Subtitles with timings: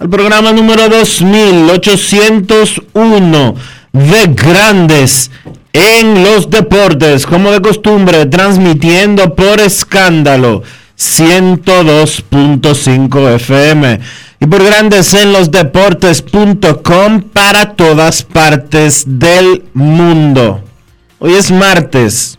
[0.00, 3.54] al programa número 2801
[3.92, 5.30] de Grandes
[5.74, 10.62] en los Deportes, como de costumbre, transmitiendo por escándalo
[10.98, 14.00] 102.5 FM
[14.40, 20.64] y por Grandes en los Deportes.com para todas partes del mundo.
[21.18, 22.38] Hoy es martes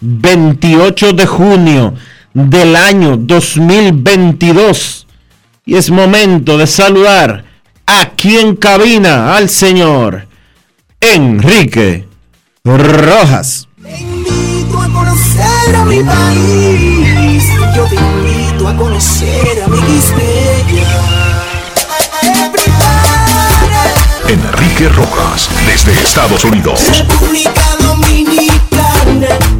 [0.00, 1.92] 28 de junio
[2.34, 5.08] del año 2022
[5.64, 7.44] y es momento de saludar
[7.86, 10.26] aquí en cabina al señor
[11.00, 12.06] Enrique
[12.64, 13.68] Rojas.
[13.82, 17.44] Te invito a conocer a mi país.
[17.74, 19.80] Yo te invito a conocer a mi
[24.28, 26.80] Enrique Rojas, desde Estados Unidos.
[26.98, 29.59] República Dominicana.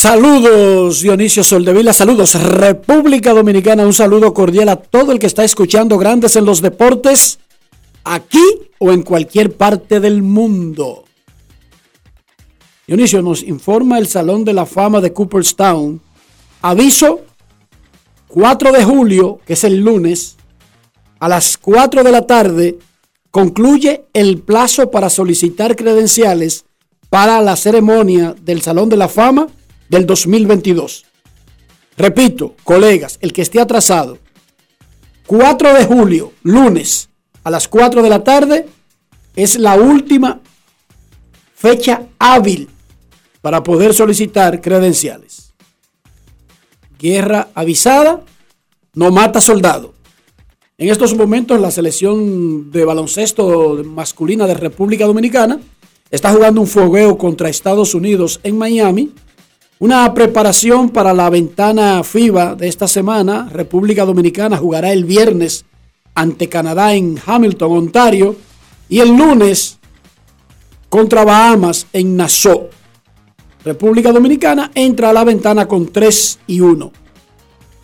[0.00, 5.98] Saludos Dionisio Soldevila, saludos República Dominicana, un saludo cordial a todo el que está escuchando
[5.98, 7.38] Grandes en los Deportes,
[8.04, 8.42] aquí
[8.78, 11.04] o en cualquier parte del mundo.
[12.86, 16.00] Dionisio nos informa el Salón de la Fama de Cooperstown.
[16.62, 17.20] Aviso
[18.28, 20.36] 4 de julio, que es el lunes,
[21.18, 22.78] a las 4 de la tarde,
[23.30, 26.64] concluye el plazo para solicitar credenciales
[27.10, 29.48] para la ceremonia del Salón de la Fama
[29.90, 31.04] del 2022.
[31.98, 34.18] Repito, colegas, el que esté atrasado,
[35.26, 37.10] 4 de julio, lunes,
[37.44, 38.66] a las 4 de la tarde,
[39.36, 40.40] es la última
[41.54, 42.68] fecha hábil
[43.42, 45.52] para poder solicitar credenciales.
[46.98, 48.22] Guerra avisada,
[48.94, 49.94] no mata soldado.
[50.78, 55.60] En estos momentos la selección de baloncesto masculina de República Dominicana
[56.10, 59.12] está jugando un fogueo contra Estados Unidos en Miami.
[59.80, 63.48] Una preparación para la ventana FIBA de esta semana.
[63.50, 65.64] República Dominicana jugará el viernes
[66.14, 68.36] ante Canadá en Hamilton, Ontario.
[68.90, 69.78] Y el lunes
[70.90, 72.68] contra Bahamas en Nassau.
[73.64, 76.92] República Dominicana entra a la ventana con 3 y 1.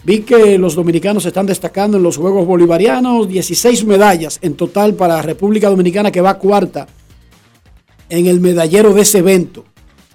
[0.04, 5.22] Vi que los dominicanos están destacando en los Juegos Bolivarianos, 16 medallas en total para
[5.22, 6.88] República Dominicana que va cuarta
[8.10, 9.64] en el medallero de ese evento.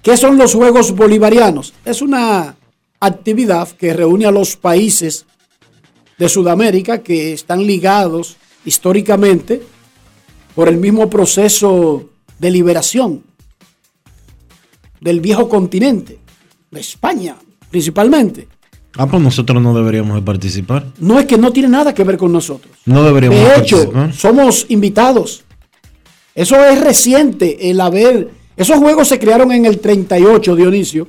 [0.01, 1.73] ¿Qué son los Juegos Bolivarianos?
[1.85, 2.55] Es una
[2.99, 5.25] actividad que reúne a los países
[6.17, 9.61] de Sudamérica que están ligados históricamente
[10.55, 13.23] por el mismo proceso de liberación
[14.99, 16.19] del viejo continente,
[16.69, 17.35] de España
[17.69, 18.47] principalmente.
[18.97, 20.85] Ah, pues nosotros no deberíamos de participar.
[20.99, 22.75] No es que no tiene nada que ver con nosotros.
[22.85, 24.13] No deberíamos De de hecho, participar.
[24.13, 25.43] somos invitados.
[26.35, 28.40] Eso es reciente, el haber...
[28.55, 31.07] Esos juegos se crearon en el 38, Dionisio.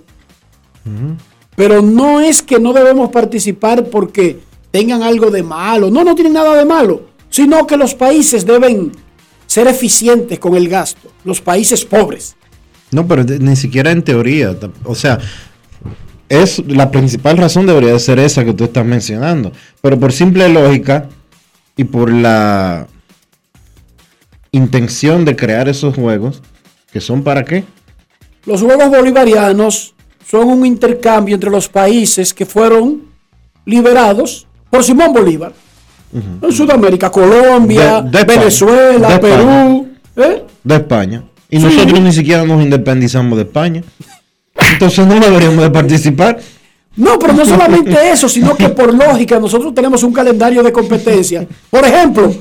[1.57, 4.41] Pero no es que no debemos participar porque
[4.71, 5.91] tengan algo de malo.
[5.91, 7.09] No, no tienen nada de malo.
[7.29, 8.93] Sino que los países deben
[9.47, 11.11] ser eficientes con el gasto.
[11.25, 12.37] Los países pobres.
[12.91, 14.57] No, pero ni siquiera en teoría.
[14.85, 15.19] O sea,
[16.29, 19.53] es la principal razón debería de ser esa que tú estás mencionando.
[19.81, 21.09] Pero por simple lógica
[21.77, 22.87] y por la
[24.53, 26.43] intención de crear esos juegos,
[26.93, 27.65] que son para qué?
[28.45, 29.95] Los Juegos Bolivarianos
[30.29, 33.03] son un intercambio entre los países que fueron
[33.65, 35.53] liberados por Simón Bolívar.
[36.43, 38.25] En Sudamérica, Colombia, De-.
[38.25, 39.89] Venezuela, De Perú.
[40.17, 40.45] ¿eh?
[40.63, 41.25] De España.
[41.49, 41.65] Y Sí.
[41.65, 43.83] nosotros ni siquiera nos independizamos de España.
[44.73, 46.39] Entonces no deberíamos de participar.
[46.97, 51.47] No, pero no solamente eso, sino que por lógica nosotros tenemos un calendario de competencia.
[51.71, 52.35] Por ejemplo,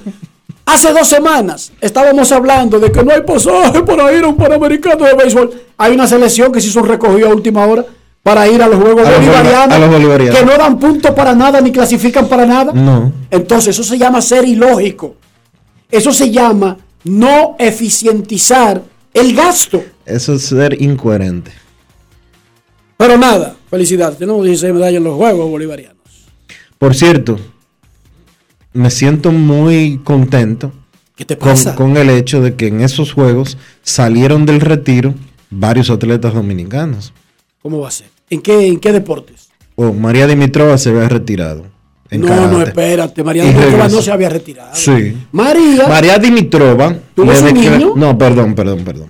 [0.73, 5.05] hace dos semanas estábamos hablando de que no hay pasaje para ir a un Panamericano
[5.05, 5.51] de béisbol.
[5.77, 7.85] Hay una selección que se hizo un recogido a última hora
[8.23, 10.39] para ir a los Juegos A Bolivarianos, bolivar- a los bolivarianos.
[10.39, 12.71] que no dan punto para nada ni clasifican para nada.
[12.73, 13.11] No.
[13.29, 15.15] Entonces eso se llama ser ilógico.
[15.89, 18.81] Eso se llama no eficientizar
[19.13, 19.83] el gasto.
[20.05, 21.51] Eso es ser incoherente.
[22.97, 24.17] Pero nada, felicidades.
[24.19, 25.97] Tenemos 16 medallas en los Juegos Bolivarianos.
[26.77, 27.39] Por cierto,
[28.73, 30.71] me siento muy contento
[31.15, 31.75] ¿Qué te con, pasa?
[31.75, 35.13] con el hecho de que en esos juegos salieron del retiro
[35.49, 37.13] varios atletas dominicanos.
[37.61, 38.07] ¿Cómo va a ser?
[38.29, 39.49] ¿En qué, en qué deportes?
[39.75, 41.65] O María Dimitrova se había retirado.
[42.09, 42.47] en no, karate.
[42.53, 43.23] no, espérate.
[43.23, 44.71] María Dimitrova no se había retirado.
[44.73, 45.17] Sí.
[45.31, 46.95] María, María Dimitrova.
[47.15, 47.93] ¿Tuvo le su declara- niño?
[47.95, 49.07] No, perdón, perdón, perdón.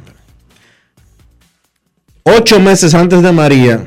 [2.23, 3.85] Ocho meses antes de María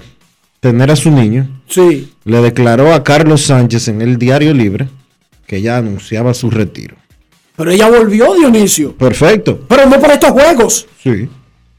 [0.61, 2.11] tener a su niño, sí.
[2.25, 4.89] le declaró a Carlos Sánchez en el Diario Libre
[5.47, 6.97] que ya anunciaba su retiro.
[7.57, 8.97] Pero ella volvió, Dionisio.
[8.97, 9.61] Perfecto.
[9.69, 10.87] Pero no para estos juegos.
[11.03, 11.29] Sí.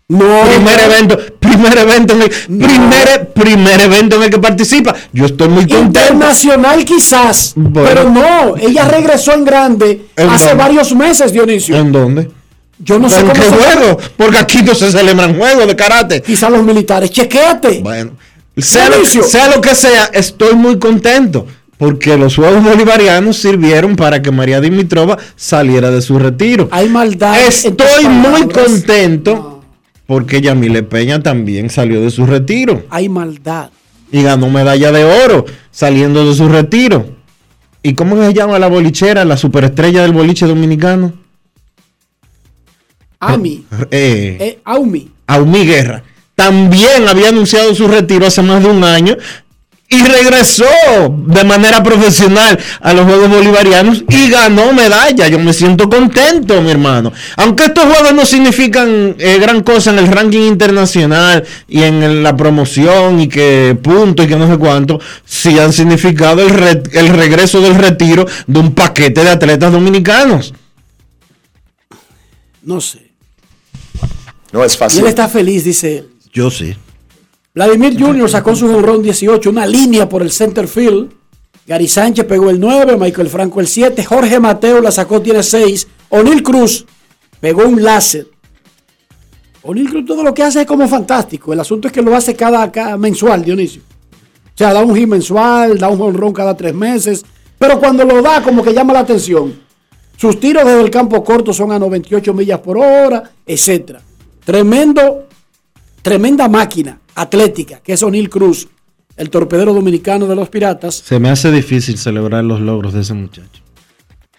[0.07, 0.41] No.
[0.43, 4.95] Primer evento, primer evento en el, primer, primer evento en el que participa.
[5.11, 5.99] Yo estoy muy contento.
[5.99, 7.53] Internacional quizás.
[7.55, 7.89] Bueno.
[7.89, 8.55] Pero no.
[8.57, 10.63] Ella regresó en grande ¿En hace dónde?
[10.63, 11.75] varios meses, Dionisio.
[11.75, 12.29] ¿En dónde?
[12.77, 13.97] Yo no sé ¿En cómo qué se- juego?
[14.15, 16.21] Porque aquí no se celebran juegos de karate.
[16.21, 17.09] Quizás los militares.
[17.09, 17.79] Chequéate.
[17.81, 18.11] Bueno,
[18.57, 21.47] sea lo, sea lo que sea, estoy muy contento
[21.77, 26.69] porque los Juegos Bolivarianos sirvieron para que María Dimitrova saliera de su retiro.
[26.71, 27.35] Hay maldad.
[27.47, 29.61] Estoy muy contento No.
[30.07, 33.69] porque Yamile Peña también salió de su retiro Hay maldad.
[34.11, 37.13] y ganó medalla de oro saliendo de su retiro.
[37.83, 41.13] ¿Y cómo se llama la bolichera, la superestrella del boliche dominicano?
[43.19, 43.65] Ami.
[43.91, 45.11] Eh, Eh, Aumi.
[45.27, 46.03] Aumi Guerra
[46.35, 49.15] también había anunciado su retiro hace más de un año
[49.87, 50.65] y regresó
[51.27, 55.27] de manera profesional a los Juegos Bolivarianos y ganó medalla.
[55.27, 57.13] Yo me siento contento, mi hermano.
[57.37, 62.35] Aunque estos Juegos no significan eh, gran cosa en el ranking internacional y en la
[62.35, 67.09] promoción y que punto y que no sé cuánto, sí han significado el, re- el
[67.09, 70.53] regreso del retiro de un paquete de atletas dominicanos.
[72.63, 73.11] No sé.
[74.51, 75.05] No es Y él fácil.
[75.05, 76.09] está feliz, dice él.
[76.33, 76.75] Yo sí.
[77.55, 78.29] Vladimir Jr.
[78.29, 81.13] sacó su jonrón 18, una línea por el center field.
[81.65, 85.87] Gary Sánchez pegó el 9, Michael Franco el 7, Jorge Mateo la sacó, tiene 6.
[86.09, 86.85] O'Neill Cruz
[87.39, 88.27] pegó un láser.
[89.63, 91.53] O'Neill Cruz todo lo que hace es como fantástico.
[91.53, 93.81] El asunto es que lo hace cada, cada mensual, Dionisio.
[93.83, 97.23] O sea, da un hit mensual, da un jonrón cada tres meses.
[97.57, 99.61] Pero cuando lo da, como que llama la atención.
[100.17, 103.99] Sus tiros desde el campo corto son a 98 millas por hora, etc.
[104.43, 105.24] Tremendo
[106.09, 108.67] tremenda máquina atlética, que es O'Neill Cruz,
[109.17, 113.15] el torpedero dominicano de los Piratas, Se me hace difícil celebrar los logros de ese
[113.15, 113.63] muchacho.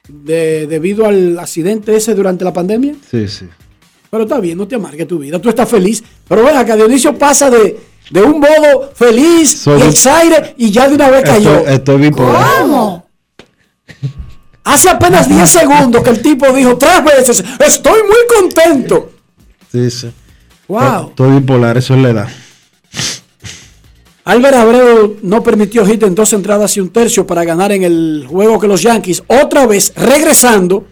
[0.08, 2.94] de- debido al accidente ese durante la pandemia.
[3.10, 3.46] Sí, sí.
[4.08, 6.04] Pero está bien, no te amargue tu vida, tú estás feliz.
[6.28, 7.76] Pero ven acá, Dionisio pasa de,
[8.10, 11.56] de un modo feliz Soy- y exaire y ya de una vez cayó.
[11.58, 12.60] Estoy, estoy bipolar.
[12.60, 13.06] ¿Cómo?
[14.62, 19.10] Hace apenas 10 segundos que el tipo dijo tres veces, estoy muy contento.
[19.72, 20.10] Sí, sí.
[20.68, 21.10] Wow.
[21.10, 22.28] Estoy bipolar, eso es la edad.
[24.24, 28.26] Albert Abreu no permitió hit en dos entradas y un tercio para ganar en el
[28.28, 30.84] juego que los Yankees, otra vez regresando,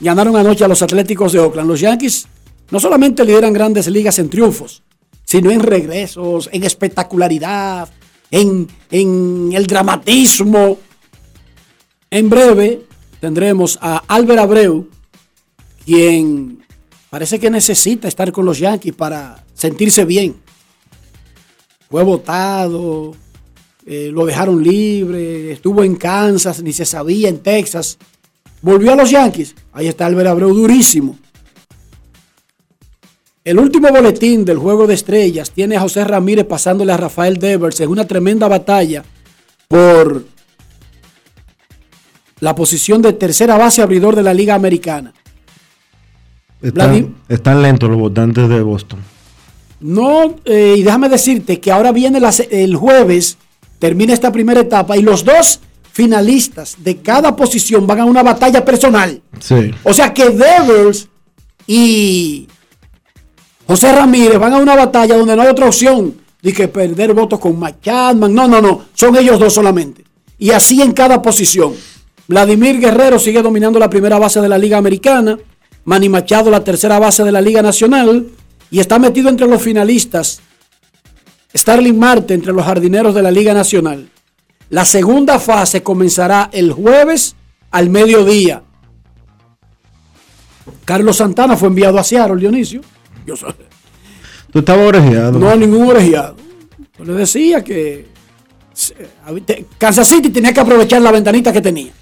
[0.00, 1.66] ganaron anoche a los Atléticos de Oakland.
[1.66, 2.26] Los Yankees
[2.70, 4.82] no solamente lideran grandes ligas en triunfos,
[5.24, 7.88] sino en regresos, en espectacularidad,
[8.30, 10.78] en, en el dramatismo.
[12.10, 12.82] En breve
[13.20, 14.90] tendremos a Albert Abreu,
[15.86, 16.65] quien
[17.16, 20.36] parece que necesita estar con los Yankees para sentirse bien
[21.88, 23.14] fue votado,
[23.86, 27.96] eh, lo dejaron libre, estuvo en Kansas, ni se sabía en Texas.
[28.60, 29.54] Volvió a los Yankees.
[29.72, 31.18] Ahí está Albert Abreu durísimo.
[33.42, 37.80] El último boletín del juego de estrellas tiene a José Ramírez pasándole a Rafael Devers
[37.80, 39.02] en una tremenda batalla
[39.68, 40.22] por
[42.40, 45.14] la posición de tercera base abridor de la Liga Americana.
[47.28, 48.98] Están, lentos los votantes de Boston.
[49.80, 53.36] No, eh, y déjame decirte que ahora viene la el jueves,
[53.78, 55.60] termina esta primera etapa y los dos
[55.92, 59.20] finalistas de cada posición van a una batalla personal.
[59.38, 59.70] Sí.
[59.82, 61.08] O sea que Devers
[61.66, 62.48] y
[63.66, 67.38] José Ramírez van a una batalla donde no hay otra opción de que perder votos
[67.38, 68.32] con Mike Chapman.
[68.32, 70.04] No, no, no, son ellos dos solamente.
[70.38, 71.74] Y así en cada posición.
[72.28, 75.38] Vladimir Guerrero sigue dominando la primera base de la Liga Americana.
[75.86, 78.26] Manny Machado la tercera base de la Liga Nacional.
[78.70, 80.40] Y está metido entre los finalistas.
[81.54, 84.10] Starling Marte entre los jardineros de la Liga Nacional.
[84.68, 87.36] La segunda fase comenzará el jueves
[87.70, 88.62] al mediodía.
[90.84, 92.80] Carlos Santana fue enviado a Seattle, Dionisio.
[93.24, 93.46] Yo sé.
[94.50, 95.38] Tú estabas orejeado.
[95.38, 96.36] No, ningún orejeado.
[96.98, 98.08] Yo le decía que
[99.78, 101.92] Kansas City tenía que aprovechar la ventanita que tenía.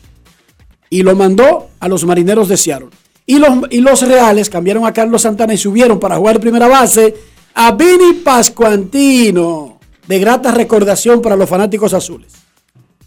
[0.88, 2.88] Y lo mandó a los marineros de Seattle.
[3.26, 7.14] Y los, y los Reales cambiaron a Carlos Santana y subieron para jugar primera base
[7.54, 9.78] a Vini Pascuantino.
[10.07, 12.33] De grata recordación para los fanáticos azules.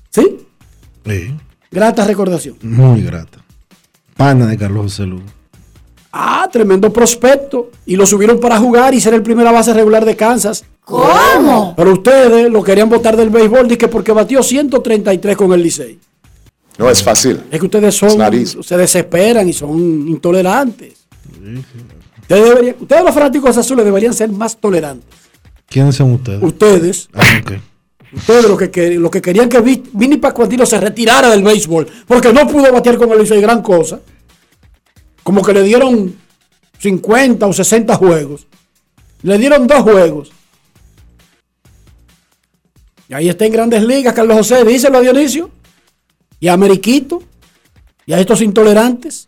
[0.10, 0.38] ¿Sí?
[1.06, 1.36] Sí,
[1.70, 2.56] Grata recordación.
[2.64, 3.40] muy grata.
[4.16, 5.24] Pana de Carlos José Lugo.
[6.12, 7.70] Ah, tremendo prospecto.
[7.86, 10.66] Y lo subieron para jugar y ser el primera base regular de Kansas.
[10.84, 11.76] ¿Cómo?
[11.76, 16.00] Pero ustedes lo querían votar del béisbol dije porque batió 133 con el Licey.
[16.78, 17.42] No es fácil.
[17.52, 18.58] Es que ustedes Es son, nariz.
[18.62, 20.94] se desesperan y son intolerantes.
[22.22, 25.10] Ustedes, deberían- ustedes los fanáticos azules deberían ser más tolerantes.
[25.70, 26.42] ¿Quiénes son ustedes?
[26.44, 27.52] Ustedes, Ah, ok.
[28.16, 31.88] ustedes lo que, quer- lo que querían que Vi- Vini Pascuantino se retirara del béisbol
[32.08, 34.00] porque no pudo batear con el Licey gran cosa.
[35.24, 36.16] Como que le dieron
[36.80, 38.46] 50 o 60 juegos.
[39.24, 40.32] Le dieron dos juegos.
[43.10, 45.50] Y ahí está en grandes ligas, Carlos José, díselo a Dionisio.
[46.40, 47.22] Y a Ameriquito.
[48.06, 49.28] Y a estos intolerantes.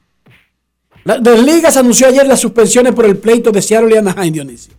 [1.04, 4.74] La, de ligas anunció ayer las suspensiones por el pleito de Seattle y Anaheim, Dionisio.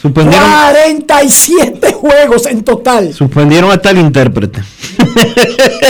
[0.00, 3.12] Suspendieron, 47 juegos en total.
[3.12, 4.62] suspendieron hasta el intérprete.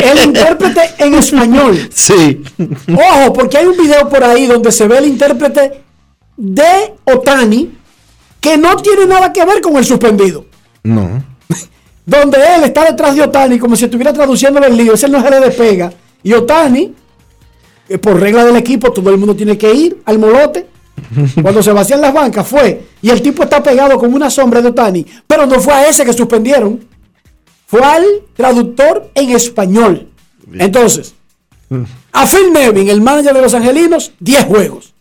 [0.03, 1.79] El intérprete en español.
[1.93, 2.43] Sí.
[2.89, 5.83] Ojo, porque hay un video por ahí donde se ve el intérprete
[6.37, 7.71] de Otani
[8.41, 10.47] que no tiene nada que ver con el suspendido.
[10.83, 11.23] No.
[12.05, 14.95] Donde él está detrás de Otani como si estuviera traduciéndole el lío.
[14.95, 15.93] Ese no se le despega.
[16.23, 16.93] Y Otani,
[17.89, 20.67] eh, por regla del equipo, todo el mundo tiene que ir al molote.
[21.43, 22.87] Cuando se vacían las bancas fue.
[23.01, 25.07] Y el tipo está pegado con una sombra de Otani.
[25.27, 26.81] Pero no fue a ese que suspendieron.
[27.67, 28.05] Fue al
[28.35, 30.09] traductor en español.
[30.53, 31.15] Entonces,
[32.13, 34.93] a Phil Nevin, el manager de los angelinos, 10 juegos.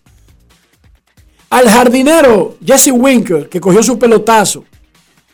[1.50, 4.64] Al jardinero Jesse Winker, que cogió su pelotazo,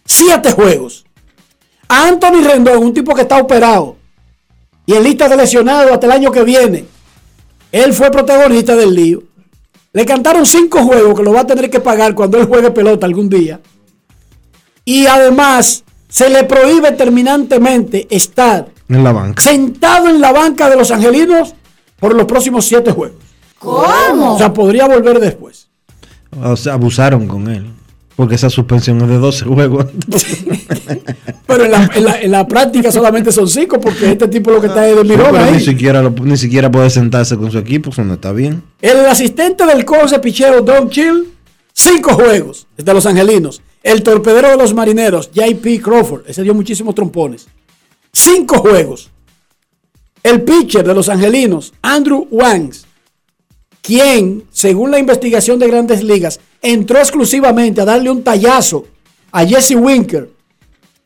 [0.06, 1.07] 7 juegos.
[1.90, 3.96] Anthony Rendón, un tipo que está operado
[4.86, 6.86] y en lista de lesionados hasta el año que viene.
[7.72, 9.24] Él fue protagonista del lío.
[9.94, 13.06] Le cantaron 5 juegos que lo va a tener que pagar cuando él juegue pelota
[13.06, 13.60] algún día.
[14.86, 19.42] Y además se le prohíbe terminantemente estar En la banca.
[19.42, 21.54] sentado en la banca de los angelinos
[22.00, 23.18] por los próximos siete juegos.
[23.60, 24.36] ¿Cómo?
[24.36, 25.68] O sea, podría volver después.
[26.42, 27.66] O sea, abusaron con él.
[28.18, 29.86] Porque esa suspensión es de 12 juegos.
[31.48, 34.60] Pero en la, en la- en la práctica solamente son cinco porque este tipo lo
[34.60, 35.60] que está es de mirón Pero ni ahí.
[35.64, 38.64] siquiera, lo- ni siquiera puede sentarse con su equipo, eso no está bien.
[38.82, 41.26] El asistente del coach picheo Don Chill,
[41.74, 43.62] cinco juegos de los angelinos.
[43.84, 47.48] El torpedero de los marineros, JP Crawford, ese dio muchísimos trompones.
[48.12, 49.12] Cinco juegos.
[50.24, 52.86] El pitcher de los angelinos, Andrew Wangs,
[53.82, 58.86] quien, según la investigación de grandes ligas, entró exclusivamente a darle un tallazo
[59.32, 60.30] a Jesse Winker.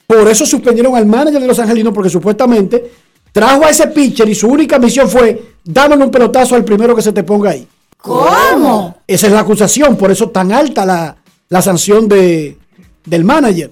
[0.08, 2.92] Por eso suspendieron al manager de los angelinos, porque supuestamente
[3.32, 7.02] trajo a ese pitcher y su única misión fue dándole un pelotazo al primero que
[7.02, 7.68] se te ponga ahí.
[7.98, 8.98] ¿Cómo?
[9.08, 11.16] Esa es la acusación, por eso tan alta la,
[11.50, 12.58] la sanción de,
[13.06, 13.72] del manager.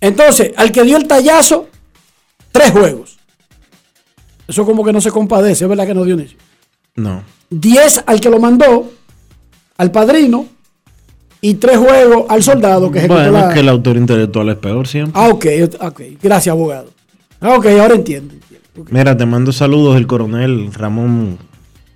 [0.00, 1.68] Entonces, al que dio el tallazo,
[2.50, 3.18] tres juegos.
[4.48, 6.38] Eso como que no se compadece, es verdad que no dio inicio.
[6.94, 7.22] No.
[7.50, 8.90] 10 al que lo mandó,
[9.76, 10.46] al padrino,
[11.40, 13.48] y tres juegos al soldado que ejecutó Bueno, la...
[13.48, 15.12] es que el autor intelectual es peor siempre.
[15.14, 15.46] Ah, ok,
[15.80, 16.00] ok.
[16.22, 16.90] Gracias, abogado.
[17.40, 18.34] Ah, ok, ahora entiendo.
[18.90, 21.38] Mira, te mando saludos del coronel Ramón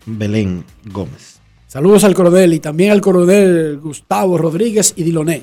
[0.06, 1.40] Belén Gómez.
[1.66, 5.42] Saludos al coronel y también al coronel Gustavo Rodríguez y Diloné.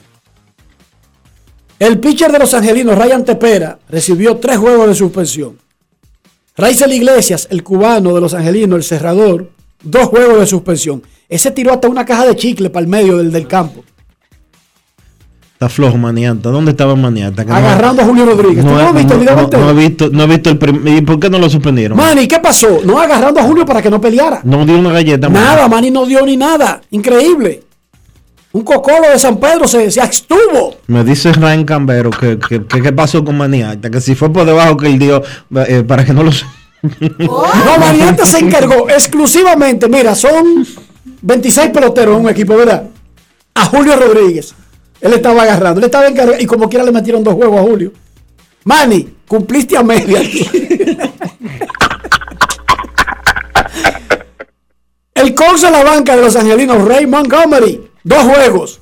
[1.79, 5.57] El pitcher de los angelinos, Ryan Tepera, recibió tres juegos de suspensión.
[6.55, 9.51] Raizel Iglesias, el cubano de los angelinos, el cerrador,
[9.89, 11.01] dos juegos de suspensión.
[11.29, 13.83] Ese tiró hasta una caja de chicle para el medio del, del campo,
[15.53, 16.49] Está flojo Maniata.
[16.51, 17.43] ¿Dónde estaba Maniata?
[17.43, 18.63] No- agarrando a Julio Rodríguez.
[18.63, 21.31] ¿Tú No, no, el no- he visto, no he visto el prim- ¿Y por qué
[21.31, 21.97] no lo suspendieron?
[21.97, 22.79] Manny, ¿qué pasó?
[22.85, 24.39] No agarrando a Julio para que no peleara.
[24.43, 25.27] No dio una galleta.
[25.29, 26.79] Nada, Manny no dio ni nada.
[26.91, 27.63] Increíble.
[28.51, 30.75] Un cocolo de San Pedro se, se abstuvo.
[30.85, 34.45] Me dice Ryan Cambero que, que, que qué pasó con Maniata, que si fue por
[34.45, 35.23] debajo que él dio
[35.67, 36.31] eh, para que no lo...
[37.27, 37.45] Oh.
[37.65, 40.65] No, Variante se encargó exclusivamente, mira, son
[41.21, 42.89] 26 peloteros en un equipo, ¿verdad?
[43.55, 44.53] A Julio Rodríguez.
[45.01, 47.91] Él estaba agarrando, él estaba encargado y como quiera le metieron dos juegos a Julio.
[48.63, 50.21] Manny, cumpliste a media.
[55.13, 58.79] El coach de la banca de los angelinos, Ray Montgomery, dos juegos.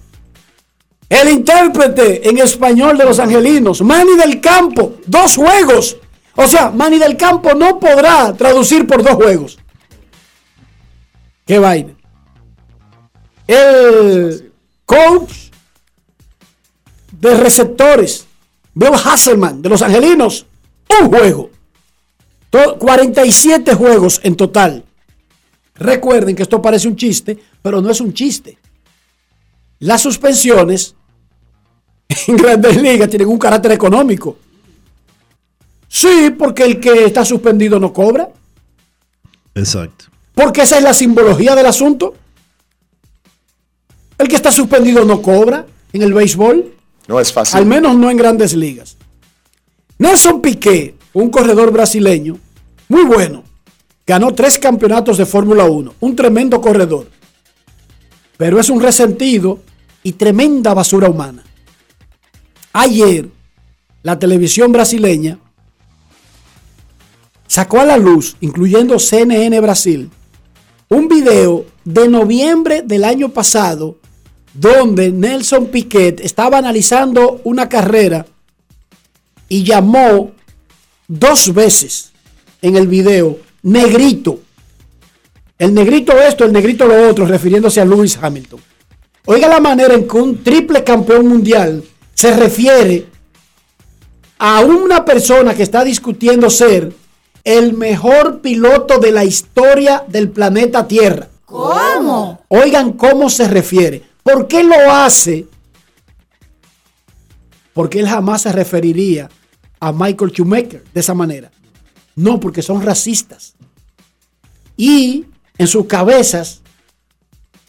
[1.08, 5.98] El intérprete en español de los angelinos, Manny del Campo, dos juegos.
[6.36, 9.58] O sea, Manny del Campo no podrá traducir por dos juegos.
[11.46, 11.94] Qué vaina.
[13.48, 14.52] El
[14.86, 15.32] coach
[17.12, 18.26] de receptores,
[18.74, 20.46] Bill Hasselman, de los angelinos,
[21.02, 21.50] un juego.
[22.50, 24.84] To- 47 juegos en total.
[25.76, 28.58] Recuerden que esto parece un chiste, pero no es un chiste.
[29.80, 30.96] Las suspensiones
[32.28, 34.38] en grandes ligas tienen un carácter económico.
[35.96, 38.28] Sí, porque el que está suspendido no cobra.
[39.54, 40.08] Exacto.
[40.34, 42.14] Porque esa es la simbología del asunto.
[44.18, 46.74] El que está suspendido no cobra en el béisbol.
[47.08, 47.60] No es fácil.
[47.60, 48.98] Al menos no en grandes ligas.
[49.98, 52.38] Nelson Piquet, un corredor brasileño,
[52.90, 53.46] muy bueno,
[54.06, 57.10] ganó tres campeonatos de Fórmula 1, un tremendo corredor,
[58.36, 59.62] pero es un resentido
[60.04, 61.42] y tremenda basura humana.
[62.74, 63.30] Ayer,
[64.04, 65.40] la televisión brasileña
[67.48, 70.10] sacó a la luz, incluyendo CNN Brasil,
[70.90, 73.98] un video de noviembre del año pasado
[74.54, 78.26] donde Nelson Piquet estaba analizando una carrera
[79.50, 80.32] y llamó
[81.08, 82.12] dos veces
[82.62, 84.40] en el video negrito.
[85.58, 88.60] El negrito esto, el negrito lo otro, refiriéndose a Lewis Hamilton.
[89.26, 91.84] Oiga la manera en que un triple campeón mundial
[92.14, 93.06] se refiere
[94.38, 96.94] a una persona que está discutiendo ser
[97.46, 101.30] el mejor piloto de la historia del planeta Tierra.
[101.46, 102.42] ¿Cómo?
[102.50, 104.04] Oigan cómo se refiere.
[104.24, 105.46] ¿Por qué lo hace?
[107.74, 109.30] Porque él jamás se referiría
[109.80, 111.52] a Michael Schumacher de esa manera.
[112.16, 113.54] No, porque son racistas.
[114.76, 115.26] Y
[115.58, 116.62] en sus cabezas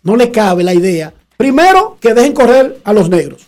[0.02, 1.12] no le cabe la idea.
[1.36, 3.46] Primero, que dejen correr a los negros.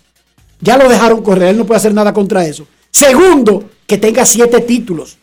[0.61, 2.67] Ya lo dejaron correr, él no puede hacer nada contra eso.
[2.91, 5.17] Segundo, que tenga siete títulos.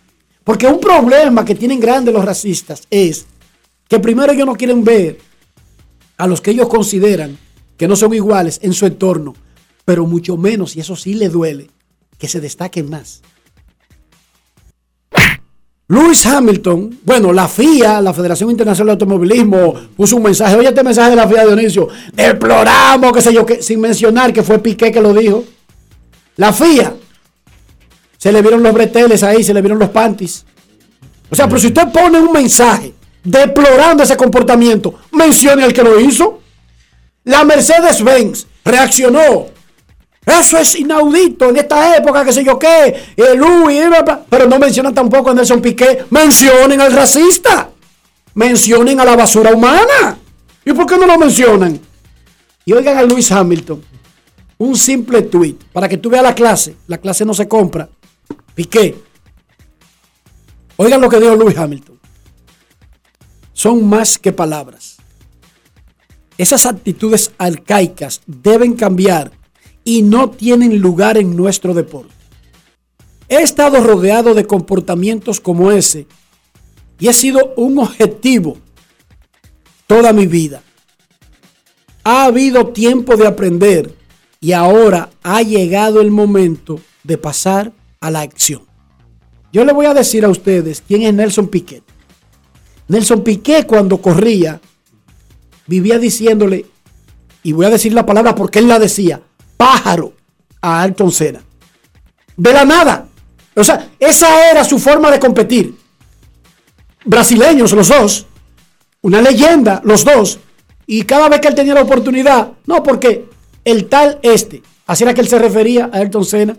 [0.45, 3.25] Porque un problema que tienen grandes los racistas es
[3.89, 5.17] que primero ellos no quieren ver
[6.17, 7.37] a los que ellos consideran
[7.75, 9.35] que no son iguales en su entorno,
[9.83, 11.71] pero mucho menos, y eso sí le duele,
[12.17, 13.21] que se destaquen más.
[15.87, 20.55] Lewis Hamilton, bueno, la FIA, la Federación Internacional de Automovilismo, puso un mensaje.
[20.55, 21.89] Oye, este mensaje de la FIA, Dionisio.
[22.13, 25.43] Deploramos, qué sé yo, que, sin mencionar que fue Piqué que lo dijo.
[26.37, 26.95] La FIA.
[28.25, 30.45] Se le vieron los breteles ahí, se le vieron los panties.
[31.29, 32.91] O sea, pero si usted pone un mensaje
[33.23, 36.39] deplorando ese comportamiento, mencione al que lo hizo.
[37.23, 39.45] La Mercedes-Benz reaccionó.
[40.25, 42.95] Eso es inaudito en esta época, qué sé yo qué.
[43.15, 43.79] El Louis,
[44.27, 46.05] pero no mencionan tampoco a Nelson Piqué.
[46.09, 47.69] Mencionen al racista.
[48.33, 50.17] Mencionen a la basura humana.
[50.65, 51.79] ¿Y por qué no lo mencionan?
[52.65, 53.83] Y oigan a Luis Hamilton.
[54.57, 56.75] Un simple tweet para que tú veas la clase.
[56.87, 57.87] La clase no se compra.
[58.55, 58.95] Piqué.
[60.77, 61.99] Oigan lo que dijo Luis Hamilton.
[63.53, 64.97] Son más que palabras.
[66.37, 69.31] Esas actitudes arcaicas deben cambiar
[69.83, 72.13] y no tienen lugar en nuestro deporte.
[73.29, 76.07] He estado rodeado de comportamientos como ese
[76.99, 78.57] y he sido un objetivo
[79.87, 80.61] toda mi vida.
[82.03, 83.95] Ha habido tiempo de aprender
[84.39, 87.73] y ahora ha llegado el momento de pasar
[88.05, 88.61] a la acción.
[89.51, 91.83] Yo le voy a decir a ustedes quién es Nelson Piquet.
[92.87, 94.61] Nelson Piquet cuando corría
[95.67, 96.65] vivía diciéndole,
[97.41, 99.21] y voy a decir la palabra porque él la decía,
[99.57, 100.13] pájaro
[100.61, 101.41] a Ayrton Senna.
[102.37, 103.07] De la nada.
[103.55, 105.75] O sea, esa era su forma de competir.
[107.05, 108.27] Brasileños los dos,
[109.01, 110.39] una leyenda los dos,
[110.85, 113.29] y cada vez que él tenía la oportunidad, no porque
[113.63, 116.57] el tal este, así era que él se refería a Ayrton Senna,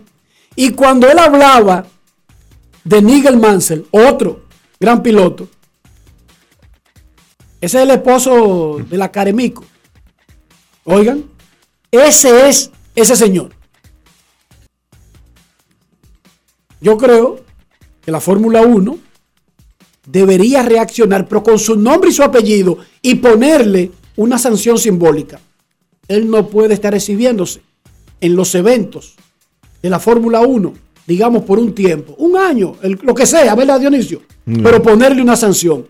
[0.59, 1.85] y cuando él hablaba
[2.83, 4.41] de Nigel Mansell, otro
[4.79, 5.47] gran piloto,
[7.61, 9.63] ese es el esposo de la Caremico.
[10.83, 11.25] Oigan,
[11.91, 13.51] ese es ese señor.
[16.81, 17.43] Yo creo
[18.01, 18.97] que la Fórmula 1
[20.07, 25.39] debería reaccionar, pero con su nombre y su apellido, y ponerle una sanción simbólica.
[26.07, 27.61] Él no puede estar exhibiéndose
[28.21, 29.17] en los eventos
[29.87, 30.73] de la Fórmula 1,
[31.07, 34.21] digamos por un tiempo, un año, el- lo que sea, ¿verdad, Dionisio?
[34.45, 35.87] Pero ponerle una sanción.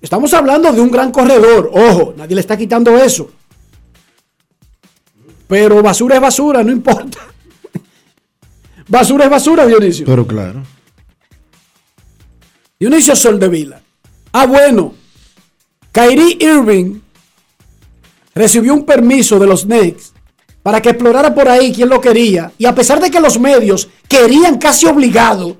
[0.00, 3.30] Estamos hablando de un gran corredor, ojo, nadie le está quitando eso.
[5.48, 7.18] Pero basura es basura, no importa.
[8.88, 10.04] basura es basura, Dionisio.
[10.06, 10.62] Pero claro.
[12.78, 13.80] Dionisio Soldevila.
[14.32, 14.94] Ah, bueno.
[15.92, 17.00] Kyrie Irving
[18.34, 20.11] recibió un permiso de los Knicks
[20.62, 22.52] para que explorara por ahí quién lo quería.
[22.58, 25.56] Y a pesar de que los medios querían casi obligado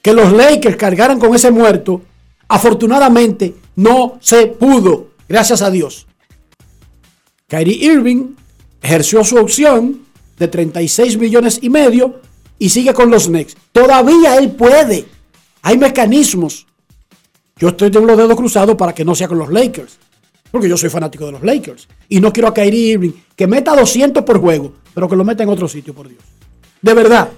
[0.00, 2.02] que los Lakers cargaran con ese muerto,
[2.48, 6.06] afortunadamente no se pudo, gracias a Dios.
[7.48, 8.34] Kyrie Irving
[8.80, 10.02] ejerció su opción
[10.38, 12.20] de 36 millones y medio
[12.58, 13.56] y sigue con los Knicks.
[13.72, 15.06] Todavía él puede.
[15.62, 16.66] Hay mecanismos.
[17.56, 19.98] Yo estoy de los dedos cruzados para que no sea con los Lakers.
[20.52, 21.88] Porque yo soy fanático de los Lakers.
[22.08, 25.42] Y no quiero a Kyrie Irving que meta 200 por juego, pero que lo meta
[25.42, 26.22] en otro sitio, por Dios.
[26.80, 27.30] De verdad.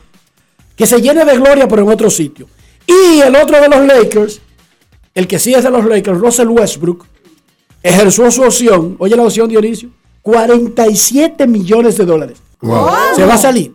[0.77, 2.49] Que se llene de gloria, pero en otro sitio.
[2.87, 4.41] Y el otro de los Lakers,
[5.15, 7.07] el que sí es de los Lakers, Russell Westbrook,
[7.83, 8.97] ejerció su opción.
[8.99, 9.91] Oye la opción, Dionisio.
[10.23, 12.39] 47 millones de dólares.
[13.15, 13.75] Se va a salir.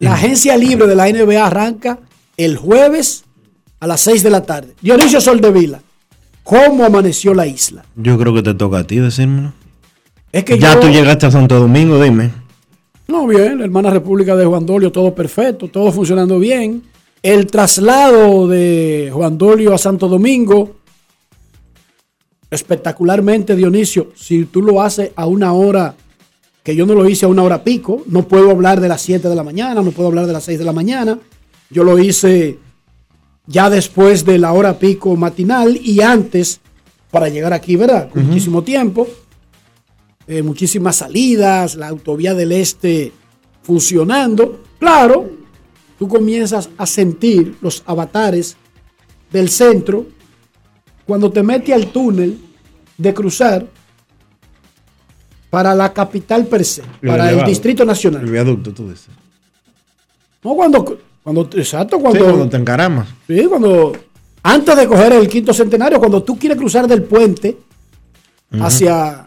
[0.00, 2.00] La agencia libre de la NBA arranca
[2.36, 3.24] el jueves
[3.80, 4.74] a las 6 de la tarde.
[4.80, 5.80] Dionisio Soldevila,
[6.44, 7.84] ¿cómo amaneció la isla?
[7.96, 9.52] Yo creo que te toca a ti decírmelo.
[10.30, 12.30] Es que Ya yo- tú llegaste a Santo Domingo, dime.
[13.08, 16.82] No, bien, la hermana República de Juan Dolio, todo perfecto, todo funcionando bien.
[17.22, 20.76] El traslado de Juan Dolio a Santo Domingo,
[22.50, 24.12] espectacularmente, Dionisio.
[24.14, 25.94] Si tú lo haces a una hora,
[26.62, 29.28] que yo no lo hice a una hora pico, no puedo hablar de las 7
[29.28, 31.18] de la mañana, no puedo hablar de las 6 de la mañana.
[31.70, 32.58] Yo lo hice
[33.46, 36.60] ya después de la hora pico matinal y antes
[37.10, 38.08] para llegar aquí, ¿verdad?
[38.10, 39.06] Con muchísimo tiempo
[40.26, 43.12] eh, muchísimas salidas, la autovía del este
[43.62, 44.62] funcionando.
[44.78, 45.30] Claro,
[45.98, 48.56] tú comienzas a sentir los avatares
[49.30, 50.06] del centro
[51.06, 52.38] cuando te metes al túnel
[52.96, 53.66] de cruzar
[55.50, 57.44] para la capital per se, para el.
[57.44, 58.24] Distrito El Nacional.
[58.24, 59.08] viaducto, tú dices.
[60.42, 63.08] No cuando, cuando exacto, Sí, cuando, cuando te encaramas.
[63.26, 63.92] Sí, cuando.
[64.42, 67.56] Antes de coger el quinto centenario, cuando tú quieres cruzar del puente
[68.60, 69.26] hacia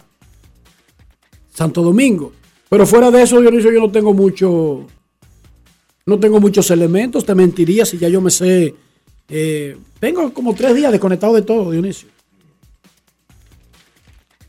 [1.51, 2.31] Santo Domingo.
[2.69, 4.85] Pero fuera de eso, Dionisio, yo no tengo mucho.
[6.05, 7.25] No tengo muchos elementos.
[7.25, 8.75] Te mentiría si ya yo me sé.
[9.27, 12.09] eh, tengo como tres días desconectado de todo, Dionisio.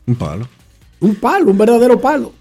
[0.05, 0.47] Un palo.
[0.99, 2.33] Un palo, un verdadero palo.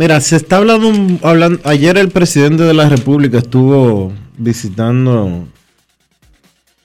[0.00, 0.90] Mira, se está hablando,
[1.28, 1.60] hablando.
[1.64, 5.46] Ayer el presidente de la República estuvo visitando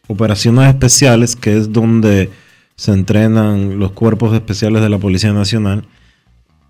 [0.08, 2.30] operaciones especiales, que es donde
[2.76, 5.86] se entrenan los cuerpos especiales de la Policía Nacional.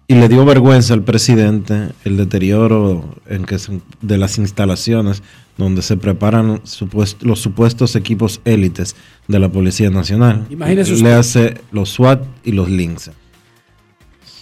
[0.07, 5.23] Y le dio vergüenza al presidente el deterioro en que se- de las instalaciones
[5.57, 8.95] donde se preparan supuest- los supuestos equipos élites
[9.27, 10.45] de la Policía Nacional.
[10.51, 11.11] Imagínese Le usted.
[11.13, 13.13] hace los SWAT y los LINCE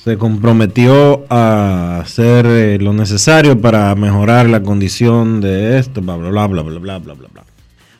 [0.04, 6.30] se comprometió a hacer eh, lo necesario para mejorar la condición de esto, bla, bla,
[6.30, 7.44] bla, bla, bla, bla, bla, bla.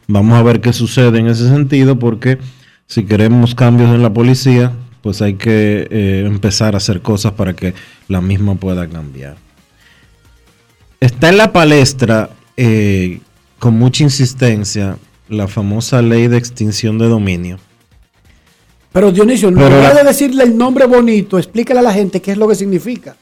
[0.08, 2.40] Vamos a ver qué sucede en ese sentido, porque
[2.88, 7.54] si queremos cambios en la policía, pues hay que eh, empezar a hacer cosas para
[7.54, 7.74] que
[8.10, 9.38] la misma pueda cambiar.
[11.00, 13.22] Está en la palestra, eh,
[13.60, 14.98] con mucha insistencia,
[15.30, 17.60] la famosa ley de extinción de dominio.
[18.94, 22.32] Pero Dionisio, en lugar la- de decirle el nombre bonito, explícale a la gente qué
[22.32, 23.16] es lo que significa.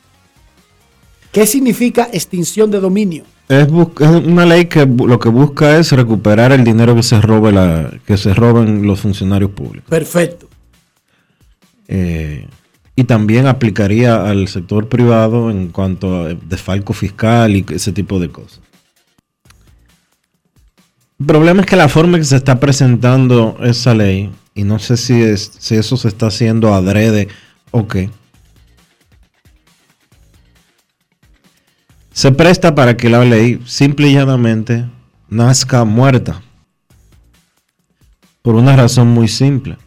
[1.32, 3.24] ¿Qué significa extinción de dominio?
[3.48, 7.92] Es, una ley que lo que busca es recuperar el dinero que se robe la,
[8.06, 9.90] que se roben los funcionarios públicos.
[9.90, 10.48] Perfecto.
[11.88, 12.48] Eh,
[12.96, 18.30] y también aplicaría al sector privado en cuanto a desfalco fiscal y ese tipo de
[18.30, 18.60] cosas.
[21.20, 24.80] El problema es que la forma en que se está presentando esa ley, y no
[24.80, 27.28] sé si, es, si eso se está haciendo adrede
[27.72, 28.10] o qué,
[32.12, 34.86] se presta para que la ley simple y llanamente
[35.30, 36.42] nazca muerta.
[38.42, 39.78] Por una razón muy simple.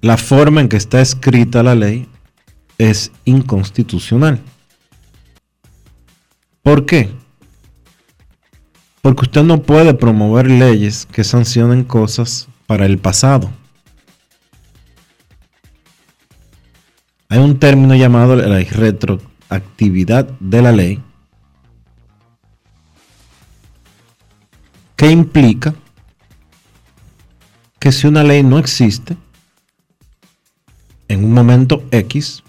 [0.00, 2.08] La forma en que está escrita la ley
[2.78, 4.40] es inconstitucional.
[6.62, 7.10] ¿Por qué?
[9.00, 13.50] Porque usted no puede promover leyes que sancionen cosas para el pasado.
[17.28, 21.02] Hay un término llamado la retroactividad de la ley
[24.96, 25.74] que implica
[27.78, 29.16] que si una ley no existe
[31.08, 32.42] en un momento X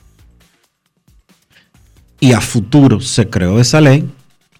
[2.19, 4.09] y a futuro se creó esa ley,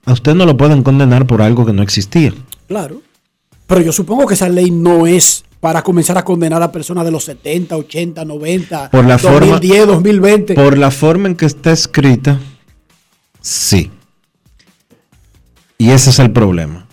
[0.06, 2.34] a usted no lo pueden condenar por algo que no existía.
[2.68, 3.02] Claro.
[3.68, 7.12] Pero yo supongo que esa ley no es para comenzar a condenar a personas de
[7.12, 10.54] los 70, 80, 90, Por la forma- 2010, 2020.
[10.54, 12.40] Por la forma en que está escrita,
[13.42, 13.90] sí.
[15.78, 16.84] Y ese es el problema.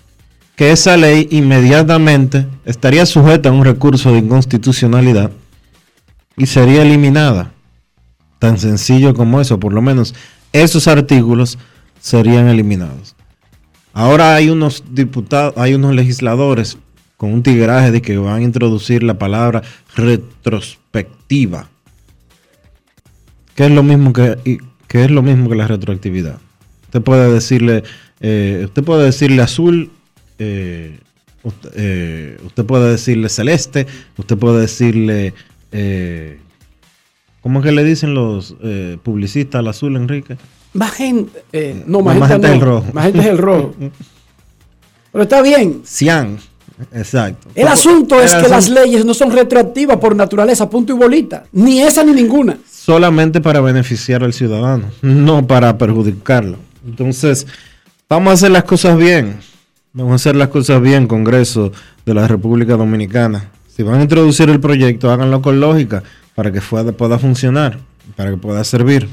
[0.54, 5.30] que esa ley inmediatamente estaría sujeta a un recurso de inconstitucionalidad
[6.36, 7.52] y sería eliminada.
[8.38, 10.14] Tan sencillo como eso, por lo menos
[10.52, 11.58] esos artículos
[12.00, 13.16] serían eliminados.
[13.92, 16.78] Ahora hay unos diputados, hay unos legisladores
[17.16, 19.62] con un tigraje de que van a introducir la palabra
[19.94, 21.68] retrospectiva.
[23.54, 26.38] ¿Qué es lo mismo que, qué es lo mismo que la retroactividad?
[26.84, 27.84] Usted puede decirle,
[28.20, 29.90] eh, usted puede decirle azul,
[30.38, 30.98] eh,
[31.42, 35.34] usted, eh, usted puede decirle celeste, usted puede decirle,
[35.70, 36.38] eh,
[37.40, 40.38] ¿cómo es que le dicen los eh, publicistas al azul, Enrique?
[40.74, 42.46] Magenta, eh, no, No, magenta no.
[42.48, 42.86] es el rojo.
[42.92, 43.74] Magenta es el rojo.
[45.12, 45.82] Pero está bien.
[45.84, 46.38] Cian,
[46.94, 47.48] exacto.
[47.54, 51.44] El asunto es El que las leyes no son retroactivas por naturaleza, punto y bolita.
[51.52, 52.56] Ni esa ni ninguna.
[52.70, 56.56] solamente para beneficiar al ciudadano, no para perjudicarlo.
[56.86, 57.46] Entonces,
[58.08, 59.36] vamos a hacer las cosas bien.
[59.92, 61.70] Vamos a hacer las cosas bien, Congreso
[62.06, 63.50] de la República Dominicana.
[63.68, 66.02] Si van a introducir el proyecto, háganlo con lógica
[66.34, 67.78] para que pueda funcionar,
[68.16, 69.08] para que pueda servir.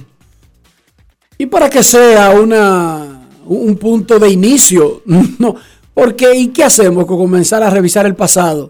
[1.42, 5.02] Y para que sea una, un punto de inicio.
[5.40, 5.56] No,
[5.94, 8.70] porque ¿y qué hacemos con comenzar a revisar el pasado?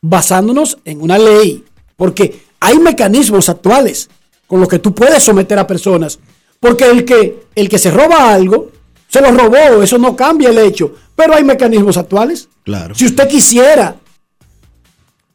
[0.00, 1.64] Basándonos en una ley.
[1.96, 4.08] Porque hay mecanismos actuales
[4.46, 6.18] con los que tú puedes someter a personas.
[6.60, 8.70] Porque el que, el que se roba algo,
[9.08, 10.94] se lo robó, eso no cambia el hecho.
[11.14, 12.48] Pero hay mecanismos actuales.
[12.64, 12.94] Claro.
[12.94, 13.96] Si usted quisiera.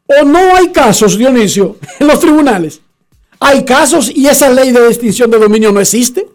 [0.05, 2.81] O no hay casos, Dionisio, en los tribunales.
[3.39, 6.27] Hay casos y esa ley de extinción de dominio no existe.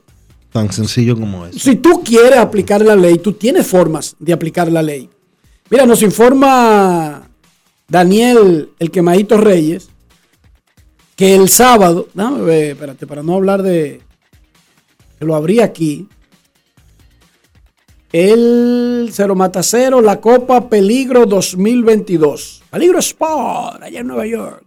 [0.50, 1.58] Tan sencillo como eso.
[1.58, 5.10] Si tú quieres aplicar la ley, tú tienes formas de aplicar la ley.
[5.68, 7.28] Mira, nos informa
[7.88, 9.88] Daniel, el quemadito Reyes,
[11.16, 14.00] que el sábado, déjame ver, espérate, para no hablar de,
[15.18, 16.08] que lo abrí aquí,
[18.12, 22.62] el Cero Mata Cero, la Copa Peligro 2022.
[22.70, 24.63] Peligro Sport, allá en Nueva York.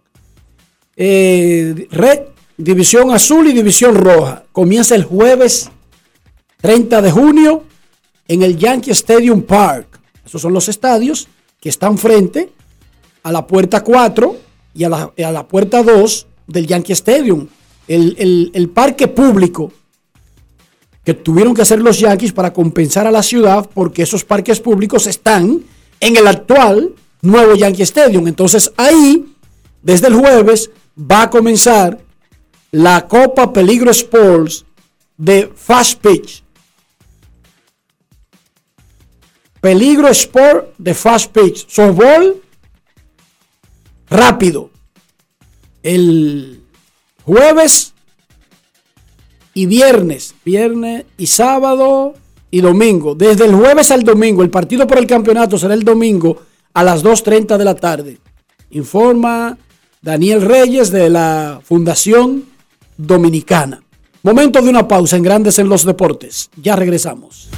[1.00, 2.20] Eh, Red,
[2.56, 4.42] División Azul y División Roja.
[4.50, 5.70] Comienza el jueves
[6.60, 7.62] 30 de junio
[8.26, 10.00] en el Yankee Stadium Park.
[10.26, 11.28] Esos son los estadios
[11.60, 12.50] que están frente
[13.22, 14.36] a la puerta 4
[14.74, 17.46] y a la, puerta 2 del Yankee Stadium.
[17.86, 19.72] El parque público
[21.04, 25.06] que tuvieron que hacer los Yankees para compensar a la ciudad porque esos parques públicos
[25.06, 25.62] están
[26.00, 28.26] en el actual nuevo Yankee Stadium.
[28.26, 29.24] Entonces ahí,
[29.80, 31.98] desde el jueves, va a comenzar
[32.72, 34.64] la Copa Peligro Sports
[35.16, 36.42] de Fast Pitch.
[39.60, 41.68] Peligro Sport de Fast Pitch.
[41.68, 42.40] Softball
[44.08, 44.70] rápido.
[45.82, 46.62] El
[47.24, 47.94] jueves
[49.54, 50.34] y viernes.
[50.44, 52.14] Viernes y sábado
[52.50, 53.14] y domingo.
[53.14, 54.42] Desde el jueves al domingo.
[54.42, 56.42] El partido por el campeonato será el domingo
[56.74, 58.18] a las 2.30 de la tarde.
[58.70, 59.56] Informa
[60.00, 62.44] Daniel Reyes de la Fundación
[62.96, 63.82] Dominicana.
[64.22, 66.50] Momento de una pausa en Grandes en los Deportes.
[66.56, 67.48] Ya regresamos.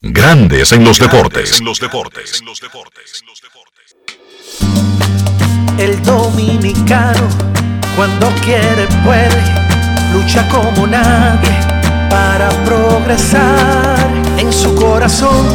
[0.00, 1.60] Grandes en los deportes.
[5.78, 7.28] El dominicano,
[7.96, 9.42] cuando quiere, puede,
[10.12, 11.50] lucha como nadie
[12.08, 14.08] para progresar.
[14.38, 15.46] En su corazón,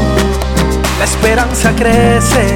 [1.00, 2.56] la esperanza crece,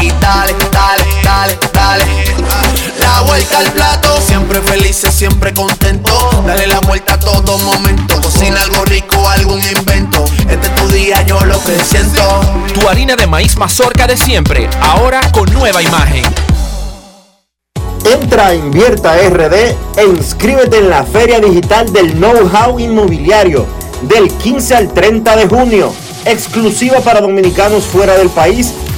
[0.00, 2.04] y dale, dale, dale, dale.
[2.98, 6.12] La vuelta al plato, siempre felices, siempre contento.
[6.46, 8.20] Dale la vuelta a todo momento.
[8.20, 10.24] Cocina algo rico, algún invento.
[10.48, 12.40] Este es tu día, yo lo que siento.
[12.74, 16.24] Tu harina de maíz mazorca de siempre, ahora con nueva imagen.
[18.04, 19.54] Entra a Invierta RD
[19.96, 23.66] e inscríbete en la Feria Digital del Know-How Inmobiliario
[24.02, 25.92] del 15 al 30 de junio,
[26.24, 28.72] exclusiva para dominicanos fuera del país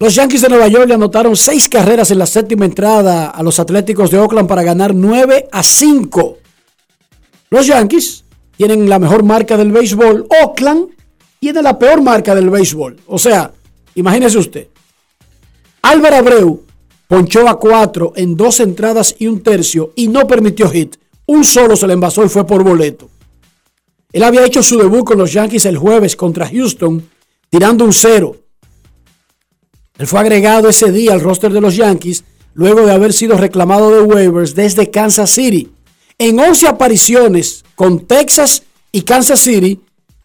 [0.00, 4.10] Yankees de Nueva York le anotaron seis carreras en la séptima entrada a los Atléticos
[4.10, 6.38] de Oakland para ganar 9 a 5.
[7.50, 8.24] Los Yankees
[8.56, 10.26] tienen la mejor marca del béisbol.
[10.42, 10.88] Oakland
[11.40, 12.96] tiene la peor marca del béisbol.
[13.06, 13.52] O sea,
[13.94, 14.68] imagínese usted.
[15.82, 16.62] Álvaro Abreu
[17.06, 20.96] ponchó a cuatro en dos entradas y un tercio y no permitió hit.
[21.26, 23.08] Un solo se le envasó y fue por boleto.
[24.12, 27.08] Él había hecho su debut con los Yankees el jueves contra Houston,
[27.50, 28.36] tirando un cero.
[29.98, 33.90] Él fue agregado ese día al roster de los Yankees luego de haber sido reclamado
[33.90, 35.70] de waivers desde Kansas City.
[36.18, 39.80] En 11 apariciones con Texas y Kansas City,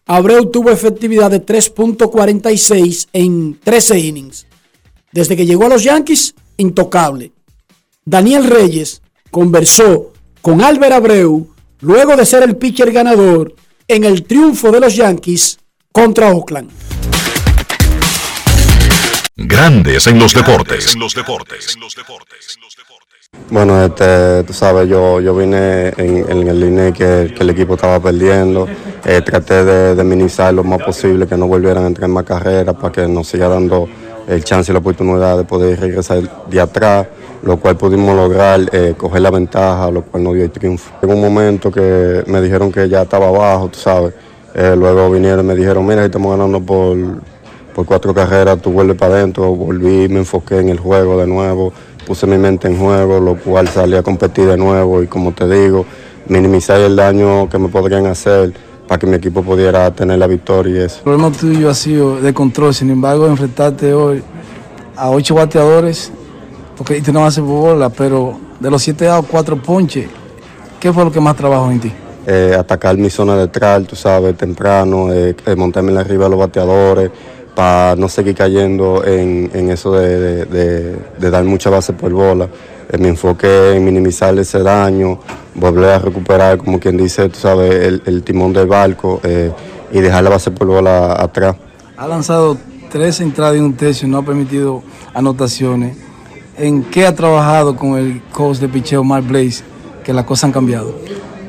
[0.06, 4.46] Abreu tuvo efectividad de 3.46 en 13 innings.
[5.12, 7.32] Desde que llegó a los Yankees, intocable.
[8.04, 11.48] Daniel Reyes conversó con Albert Abreu
[11.80, 13.54] luego de ser el pitcher ganador
[13.86, 15.58] en el triunfo de los Yankees
[15.92, 16.70] contra Oakland.
[19.42, 20.94] Grandes en los deportes.
[23.48, 27.74] Bueno, este, tú sabes, yo, yo vine en, en el línea que, que el equipo
[27.74, 28.68] estaba perdiendo.
[29.02, 32.24] Eh, traté de, de minimizar lo más posible, que no volvieran a entrar en más
[32.24, 33.88] carreras para que nos siga dando
[34.28, 37.06] el chance y la oportunidad de poder regresar de atrás,
[37.42, 40.92] lo cual pudimos lograr eh, coger la ventaja, lo cual nos dio el triunfo.
[41.00, 44.12] En un momento que me dijeron que ya estaba abajo, tú sabes.
[44.54, 46.94] Eh, luego vinieron y me dijeron, mira, estamos ganando por,
[47.74, 49.54] por cuatro carreras, tú vuelves para adentro.
[49.54, 51.72] Volví, me enfoqué en el juego de nuevo,
[52.06, 55.48] puse mi mente en juego, lo cual salí a competir de nuevo y como te
[55.48, 55.86] digo,
[56.28, 58.52] minimizar el daño que me podrían hacer
[58.86, 60.96] para que mi equipo pudiera tener la victoria y eso.
[60.98, 64.22] El problema tuyo ha sido de control, sin embargo, enfrentarte hoy
[64.96, 66.12] a ocho bateadores,
[66.76, 70.08] porque y tú no haces bola, pero de los siete dados, cuatro ponches,
[70.80, 71.92] ¿qué fue lo que más trabajó en ti?
[72.26, 77.10] Eh, atacar mi zona de tral, tú sabes, temprano, eh, montarme arriba de los bateadores,
[77.54, 82.48] para no seguir cayendo en, en eso de, de- dar mucha base por bola.
[82.90, 85.20] Eh, me enfoqué en minimizar ese daño,
[85.54, 89.50] volver a recuperar, como quien dice, tú sabes, el, el timón del barco eh,
[89.92, 91.56] y dejar la base por bola atrás.
[91.96, 92.56] Ha lanzado
[92.90, 94.82] tres entradas y un tercio, no ha permitido
[95.14, 95.96] anotaciones.
[96.56, 99.62] ¿En qué ha trabajado con el coach de picheo Mark Blaze
[100.04, 100.94] que las cosas han cambiado?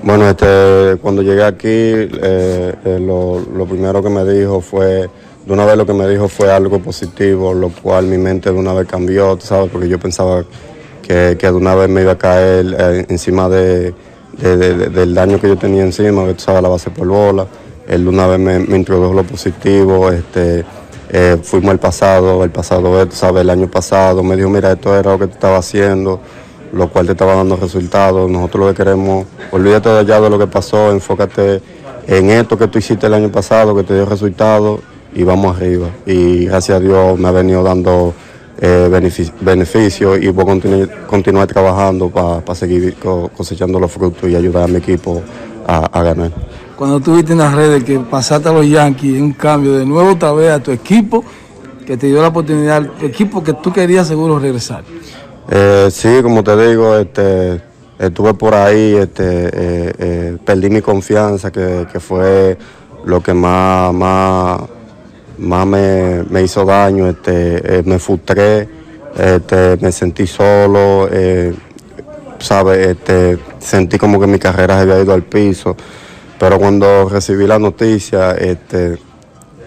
[0.04, 5.10] Bueno, este, cuando llegué aquí, eh, eh, lo, lo primero que me dijo fue,
[5.46, 8.58] de una vez lo que me dijo fue algo positivo, lo cual mi mente de
[8.58, 9.70] una vez cambió, ¿sabes?
[9.72, 10.44] Porque yo pensaba
[11.02, 13.94] que, que de una vez me iba a caer eh, encima de,
[14.38, 17.08] de- de- de- del daño que yo tenía encima, que tú sabes, la base por
[17.08, 17.48] bola.
[17.88, 20.64] Él de una vez me, me introdujo lo positivo, este,
[21.10, 24.96] eh, fuimos el pasado, el pasado tú sabes, el año pasado, me dijo, mira, esto
[24.96, 26.20] era lo que tú estabas haciendo,
[26.72, 28.30] lo cual te estaba dando resultados.
[28.30, 31.62] Nosotros lo que queremos, olvídate de allá de lo que pasó, enfócate
[32.08, 34.80] en esto que tú hiciste el año pasado, que te dio resultados,
[35.14, 35.88] y vamos arriba.
[36.06, 38.14] Y gracias a Dios me ha venido dando
[38.60, 44.30] eh, benefic- beneficios y voy a continu- continuar trabajando para seguir co- cosechando los frutos
[44.30, 45.22] y ayudar a mi equipo
[45.68, 46.32] a, a ganar.
[46.78, 50.12] Cuando tú viste en las redes que pasaste a los Yankees, un cambio de nuevo
[50.12, 51.24] otra vez a tu equipo,
[51.86, 54.84] que te dio la oportunidad, tu equipo que tú querías seguro regresar.
[55.50, 57.62] Eh, sí, como te digo, este,
[58.00, 62.58] estuve por ahí, este, eh, eh, perdí mi confianza, que, que fue
[63.06, 64.62] lo que más, más,
[65.42, 67.10] más me, me hizo daño.
[67.10, 68.68] Este, eh, me frustré,
[69.18, 71.54] este, me sentí solo, eh,
[72.40, 72.88] ¿sabes?
[72.88, 75.76] Este, sentí como que mi carrera se había ido al piso.
[76.40, 78.98] Pero cuando recibí la noticia, este,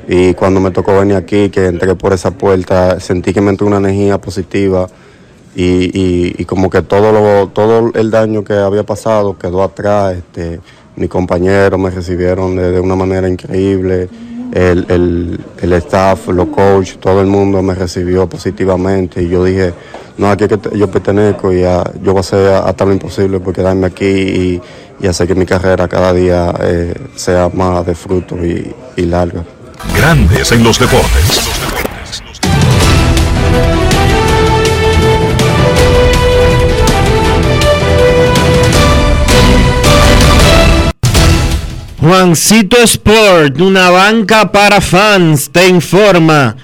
[0.08, 3.66] y cuando me tocó venir aquí, que entré por esa puerta, sentí que me entró
[3.66, 4.86] una energía positiva
[5.54, 5.90] y,
[6.40, 10.16] y- como que todo, lo, todo el daño que había pasado quedó atrás.
[10.16, 10.60] Este,
[10.96, 14.08] mis compañeros me recibieron de una manera increíble,
[14.54, 19.74] el, el- el staff, los coaches, todo el mundo me recibió positivamente y yo dije,
[20.16, 23.86] no, aquí que yo pertenezco y yo voy a hacer hasta lo imposible por quedarme
[23.88, 24.62] aquí y,
[25.06, 29.44] hacer que mi carrera cada día eh, sea más de fruto y larga.
[29.94, 31.53] Grandes en los deportes.
[42.04, 46.54] Juancito Sport, una banca para fans, te informa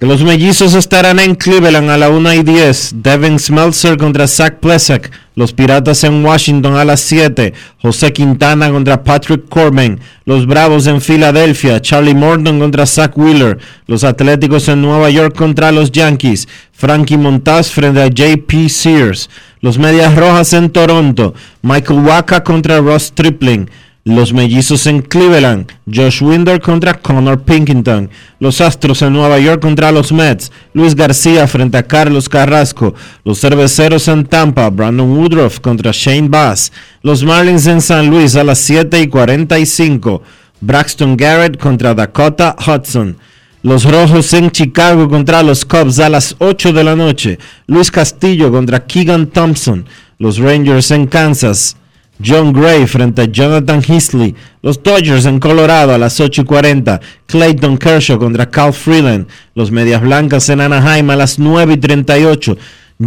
[0.00, 2.94] que los mellizos estarán en Cleveland a la 1 y 10.
[2.96, 5.12] Devin Smeltzer contra Zach Plesak.
[5.36, 7.52] Los Piratas en Washington a las 7.
[7.80, 10.00] José Quintana contra Patrick Corbin.
[10.24, 11.80] Los Bravos en Filadelfia.
[11.80, 13.58] Charlie Morton contra Zach Wheeler.
[13.86, 16.48] Los Atléticos en Nueva York contra los Yankees.
[16.72, 19.30] Frankie Montaz frente a JP Sears.
[19.60, 21.34] Los Medias Rojas en Toronto.
[21.62, 23.70] Michael Waka contra Ross Tripling.
[24.04, 28.10] Los mellizos en Cleveland, Josh Winder contra Connor Pinkington.
[28.40, 32.96] Los Astros en Nueva York contra los Mets, Luis García frente a Carlos Carrasco.
[33.24, 36.72] Los Cerveceros en Tampa, Brandon Woodruff contra Shane Bass.
[37.02, 40.20] Los Marlins en San Luis a las 7 y 45,
[40.60, 43.16] Braxton Garrett contra Dakota Hudson.
[43.62, 47.38] Los Rojos en Chicago contra los Cubs a las 8 de la noche.
[47.68, 49.86] Luis Castillo contra Keegan Thompson.
[50.18, 51.76] Los Rangers en Kansas.
[52.24, 54.34] John Gray frente a Jonathan Heasley.
[54.62, 57.00] Los Dodgers en Colorado a las 8 y 40.
[57.26, 59.26] Clayton Kershaw contra Cal Freeland.
[59.54, 62.56] Los Medias Blancas en Anaheim a las 9 y 38.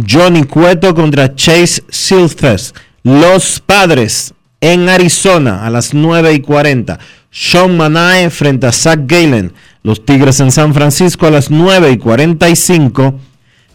[0.08, 2.56] Johnny Cueto contra Chase Silvestre.
[3.02, 6.98] Los Padres en Arizona a las 9 y 40.
[7.30, 9.52] Sean Manae frente a Zach Galen.
[9.82, 13.20] Los Tigres en San Francisco a las 9 y 45.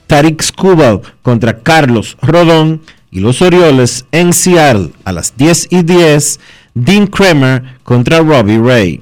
[0.07, 2.81] Tarik Skubal contra Carlos Rodón.
[3.13, 6.39] Y los Orioles en Seattle a las 10 y 10.
[6.73, 9.01] Dean Kramer contra Robbie Ray.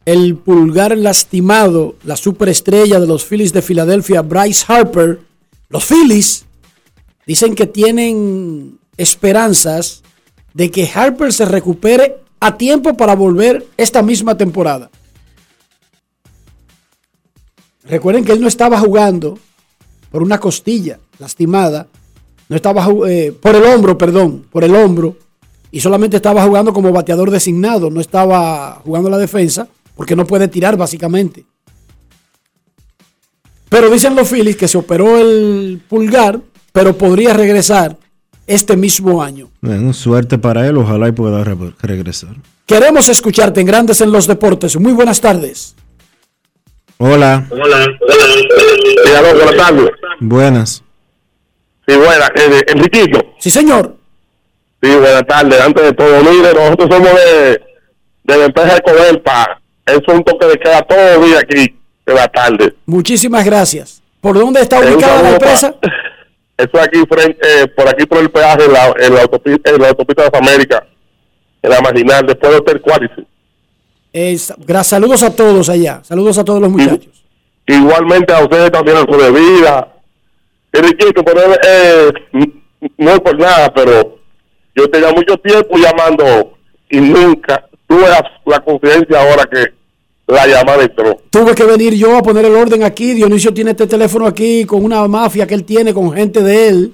[0.05, 5.19] el pulgar lastimado, la superestrella de los Phillies de Filadelfia, Bryce Harper.
[5.69, 6.46] Los Phillies
[7.27, 10.01] dicen que tienen esperanzas
[10.53, 14.89] de que Harper se recupere a tiempo para volver esta misma temporada.
[17.83, 19.37] Recuerden que él no estaba jugando
[20.09, 21.87] por una costilla lastimada,
[22.49, 25.17] no estaba eh, por el hombro, perdón, por el hombro,
[25.69, 30.47] y solamente estaba jugando como bateador designado, no estaba jugando la defensa, porque no puede
[30.47, 31.45] tirar básicamente.
[33.69, 36.41] Pero dicen los Phillies que se operó el pulgar,
[36.77, 37.97] pero podría regresar
[38.45, 39.49] este mismo año.
[39.61, 42.35] Bueno, suerte para él, ojalá y pueda re- regresar.
[42.67, 44.77] Queremos escucharte en Grandes en los Deportes.
[44.79, 45.75] Muy buenas tardes.
[46.99, 47.87] Hola, Hola.
[49.17, 49.89] Aló, buenas tardes.
[50.19, 50.83] buenas.
[51.87, 52.29] Sí, buenas.
[52.35, 53.25] Eh, Enriquito.
[53.39, 53.95] Sí, señor.
[54.83, 55.59] Sí, buenas tardes.
[55.59, 57.61] Antes de todo, mire, nosotros somos de,
[58.23, 59.61] de la empresa de Codelpa.
[59.83, 61.75] Es un toque de queda todo el día aquí,
[62.05, 62.75] de la tarde.
[62.85, 64.03] Muchísimas gracias.
[64.21, 65.73] ¿Por dónde está Eh, ubicada la empresa?
[66.57, 69.69] Eso es aquí frente, eh, por aquí por el peaje, en la, en la autopista,
[69.69, 70.81] en la autopista de las Américas,
[71.61, 73.27] en la marginal, después del Hotel Quality.
[74.13, 76.01] Es- gra- saludos a todos allá.
[76.03, 77.23] Saludos a todos los muchachos.
[77.67, 79.93] Igualmente a ustedes también en su vida.
[80.71, 82.11] Enriquito, pero eh,
[82.97, 84.17] no es por nada, pero
[84.75, 86.53] yo tenía mucho tiempo llamando
[86.89, 89.65] y nunca tuve la, la confidencia ahora que
[90.27, 91.21] la llamada entró.
[91.29, 93.13] Tuve que venir yo a poner el orden aquí.
[93.13, 96.93] Dionisio tiene este teléfono aquí con una mafia que él tiene con gente de él.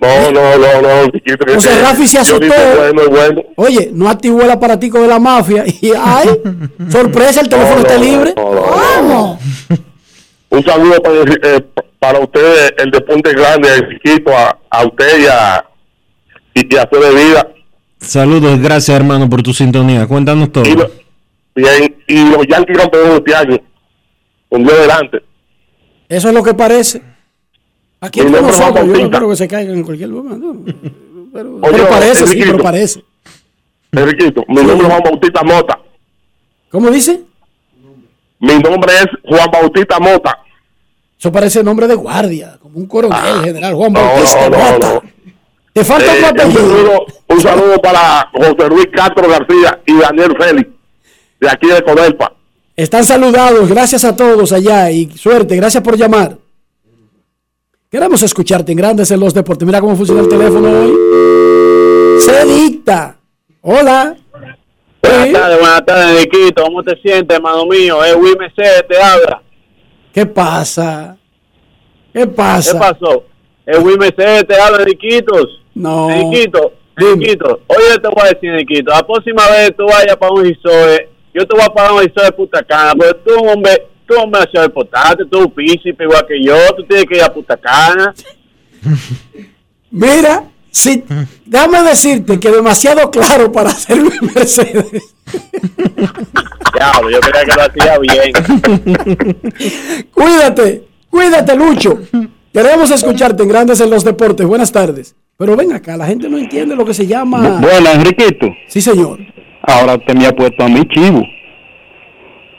[0.00, 2.38] No, no, no, no, que- José Rafi se asustó.
[2.44, 3.42] dije, bueno, bueno.
[3.56, 5.64] Oye, no activó el aparatico de la mafia.
[5.80, 6.28] Y ay,
[6.88, 8.34] sorpresa, el teléfono No, está no, libre.
[8.36, 9.38] no, no, ¿Cómo?
[10.50, 11.16] Un saludo para,
[11.56, 11.64] eh,
[11.98, 15.64] para ustedes, el de Puente Grande, Enriquito, a, a usted y a,
[16.54, 17.48] y, a su vida.
[18.00, 20.06] Saludos, gracias hermano por tu sintonía.
[20.06, 20.64] Cuéntanos todo.
[20.64, 20.76] Y,
[22.06, 23.58] y los Yankees campeones de este año,
[24.50, 25.18] un día adelante.
[26.08, 27.02] Eso es lo que parece.
[28.00, 30.54] Aquí no nosotros, yo no creo que se caigan en cualquier momento.
[31.32, 33.04] Pero, Oye, pero parece, sí, pero parece.
[33.92, 35.78] Enriquito, mi nombre es Juan Bautista Mota.
[36.70, 37.20] ¿Cómo dice?
[38.40, 40.38] Mi nombre es Juan Bautista Mota.
[41.18, 44.00] Eso parece nombre de guardia, como un coronel general Juan Ah.
[44.00, 44.94] No, Bautista no, no, Mota.
[44.94, 45.02] no.
[45.72, 47.06] Te falta Eh, un, apellido.
[47.28, 50.70] un saludo para José Luis Castro García y Daniel Félix,
[51.40, 52.34] de aquí de Codelpa.
[52.76, 56.36] Están saludados, gracias a todos allá y suerte, gracias por llamar.
[57.90, 59.66] Queremos escucharte en Grandes en los Deportes.
[59.66, 62.20] Mira cómo funciona el teléfono hoy.
[62.20, 63.16] Se dicta.
[63.62, 64.14] Hola.
[65.00, 66.64] Buenas tardes, buenas tardes, Niquito.
[66.64, 68.04] ¿Cómo te sientes, hermano mío?
[68.04, 69.42] Es Mercedes, te habla.
[70.12, 71.16] ¿Qué pasa?
[72.12, 72.72] ¿Qué pasa?
[72.72, 73.24] ¿Qué pasó?
[73.64, 75.62] Es Mercedes, te habla, Niquitos.
[75.74, 76.08] No.
[76.08, 77.60] Niquito, Niquito.
[77.68, 78.90] Oye, te voy a decir, Niquito.
[78.90, 81.08] La próxima vez tú vayas para un risore,
[81.38, 84.40] yo te voy a pagar un risore de puta cana, porque tú, hombre, tú, hombre,
[84.40, 87.56] nació de portarte, tú, un príncipe igual que yo, tú tienes que ir a puta
[87.56, 88.12] cana.
[89.90, 91.04] Mira, si,
[91.46, 95.14] déjame decirte que demasiado claro para hacer Luis Mercedes.
[96.74, 98.32] Diablo, yo creía que lo hacía bien.
[100.12, 101.98] Cuídate, cuídate, Lucho.
[102.52, 104.46] Queremos escucharte en Grandes en los Deportes.
[104.46, 105.14] Buenas tardes.
[105.36, 107.60] Pero ven acá, la gente no entiende lo que se llama.
[107.60, 108.48] Bueno, Enriquito.
[108.66, 109.20] Sí, señor.
[109.68, 111.22] Ahora usted me ha puesto a mí chivo.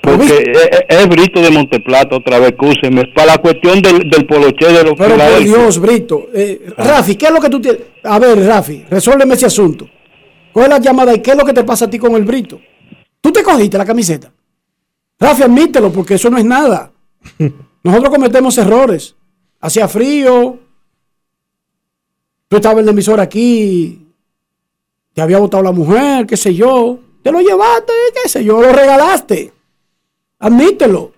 [0.02, 3.04] Porque es, es- es Brito de Monteplata otra vez, cúseme.
[3.14, 5.44] Para la cuestión del, del poloche de los Pero por.
[5.44, 6.28] Dios, Brito.
[6.34, 7.82] Eh, Rafi, ¿qué es lo que tú tienes?
[8.04, 9.88] A ver, Rafi, resuélveme ese asunto.
[10.54, 12.60] Coge la llamada y ¿qué es lo que te pasa a ti con el Brito?
[13.22, 14.32] ¿Tú te cogiste la camiseta?
[15.20, 16.92] Rafi, admítelo, porque eso no es nada.
[17.84, 19.16] Nosotros cometemos errores.
[19.60, 20.58] Hacía frío.
[22.48, 24.06] Tú estabas en la emisora aquí.
[25.20, 26.98] Te había votado la mujer, qué sé yo.
[27.22, 27.92] Te lo llevaste,
[28.24, 29.52] qué sé yo, lo regalaste.
[30.40, 31.12] Admítelo.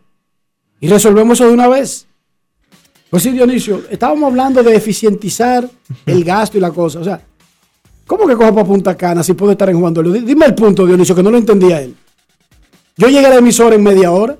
[0.79, 2.07] Y resolvemos eso de una vez.
[3.11, 5.69] Pues sí, Dionisio, estábamos hablando de eficientizar
[6.07, 6.99] el gasto y la cosa.
[6.99, 7.21] O sea,
[8.07, 10.11] ¿cómo que coja para Punta Cana si puede estar en Juan Dolio?
[10.13, 11.95] Di- Dime el punto, Dionisio, que no lo entendía él.
[12.97, 14.35] Yo llegué a la emisora en media hora.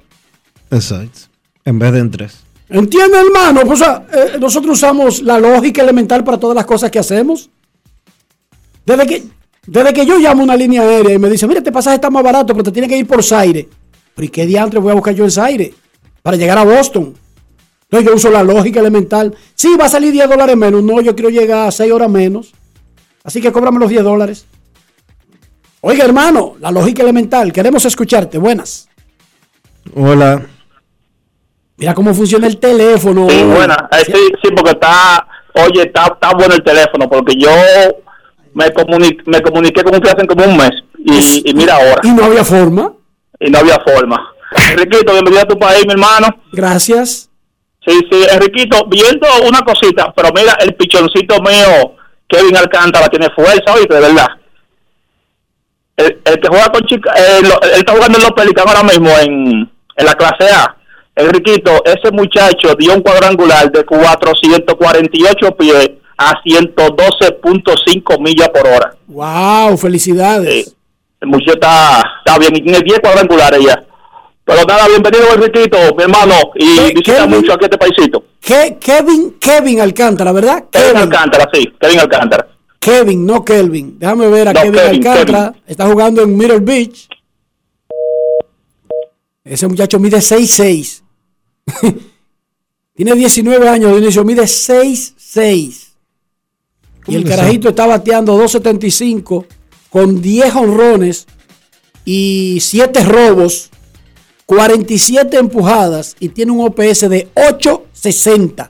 [0.71, 1.19] Exacto.
[1.65, 2.39] En vez de en tres.
[2.67, 3.61] ¿Entiende, hermano?
[3.67, 7.51] Pues, o sea, eh, nosotros usamos la lógica elemental para todas las cosas que hacemos.
[8.87, 9.23] Desde que,
[9.67, 12.09] desde que yo llamo a una línea aérea y me dice, mira, este pasaje está
[12.09, 13.69] más barato, pero te tiene que ir por Zaire.
[14.15, 15.73] ¿Pero y qué diantre voy a buscar yo en Zaire?
[16.21, 17.15] Para llegar a Boston.
[17.83, 19.35] Entonces yo uso la lógica elemental.
[19.53, 20.81] Sí, va a salir 10 dólares menos.
[20.81, 22.53] No, yo quiero llegar a 6 horas menos.
[23.23, 24.45] Así que cóbrame los 10 dólares.
[25.81, 27.51] Oiga, hermano, la lógica elemental.
[27.51, 28.37] Queremos escucharte.
[28.37, 28.87] Buenas.
[29.93, 30.45] Hola.
[31.77, 33.27] Mira cómo funciona el teléfono.
[33.29, 33.89] Sí, buena.
[33.91, 37.49] Eh, sí, sí, porque está, oye, está, está bueno el teléfono, porque yo
[38.53, 42.01] me, comuni me comuniqué con un hace como un mes, y, y mira ahora.
[42.03, 42.93] Y no había forma.
[43.39, 44.29] Y no había forma.
[44.71, 46.27] Enriquito, bienvenido a tu país, mi hermano.
[46.51, 47.29] Gracias.
[47.85, 51.95] Sí, sí, Enriquito, viendo una cosita, pero mira, el pichoncito mío,
[52.27, 54.27] Kevin Alcántara, tiene fuerza, oíste, de verdad.
[55.97, 58.87] El, el que juega con Chica, eh, lo- él está jugando en los Pelicanos ahora
[58.87, 60.75] mismo en, en la clase A.
[61.15, 65.89] Enriquito, ese muchacho dio un cuadrangular de 448 pies
[66.29, 68.95] a 112.5 millas por hora.
[69.07, 70.75] Wow, felicidades.
[71.19, 73.83] El muchacho está, está bien, y tiene 10 cuadrangulares ya.
[74.43, 78.23] Pero nada, bienvenido Enriquito, mi hermano, y visita mucho aquí este paisito.
[78.43, 80.65] Ke- Kevin, Kevin Alcántara, ¿verdad?
[80.71, 82.47] Kevin Alcántara, sí, Kevin Alcántara.
[82.79, 83.99] Kevin, no Kelvin.
[83.99, 85.53] Déjame ver a No, Kevin, Kevin, Alcántara.
[85.67, 87.07] Está jugando en Middle Beach.
[89.43, 91.01] Ese muchacho mide 6'6".
[92.95, 95.90] Tiene 19 años de inicio, mide 6'6".
[97.07, 99.45] Y el ¿Cómo carajito está bateando 2.75
[99.89, 101.27] con 10 honrones
[102.05, 103.69] y 7 robos,
[104.45, 108.69] 47 empujadas y tiene un OPS de 8.60.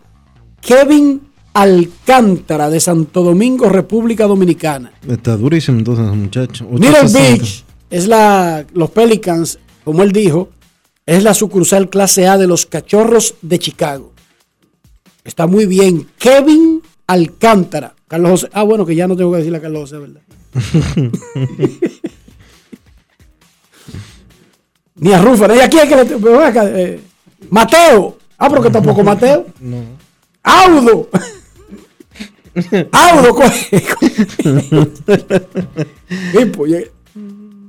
[0.62, 1.22] Kevin
[1.54, 4.94] Alcántara de Santo Domingo, República Dominicana.
[5.08, 6.66] Está durísimo entonces, muchacho.
[6.72, 7.20] Mira 860.
[7.20, 10.50] Beach es la, los Pelicans, como él dijo,
[11.06, 14.14] es la sucursal clase A de los Cachorros de Chicago.
[15.24, 16.08] Está muy bien.
[16.18, 17.94] Kevin Alcántara.
[18.08, 18.50] Carlos José.
[18.54, 20.22] Ah, bueno, que ya no tengo que decirle a Carlos José, ¿verdad?
[24.96, 25.54] Ni a Rufa.
[25.56, 26.02] ¿Y aquí es que le
[26.46, 27.00] acá, eh,
[27.50, 28.18] Mateo.
[28.38, 29.48] Ah, pero que tampoco Mateo.
[29.60, 29.84] No.
[30.44, 31.10] Audo.
[32.92, 33.84] Audo, coge.
[36.56, 36.92] Pues, eh,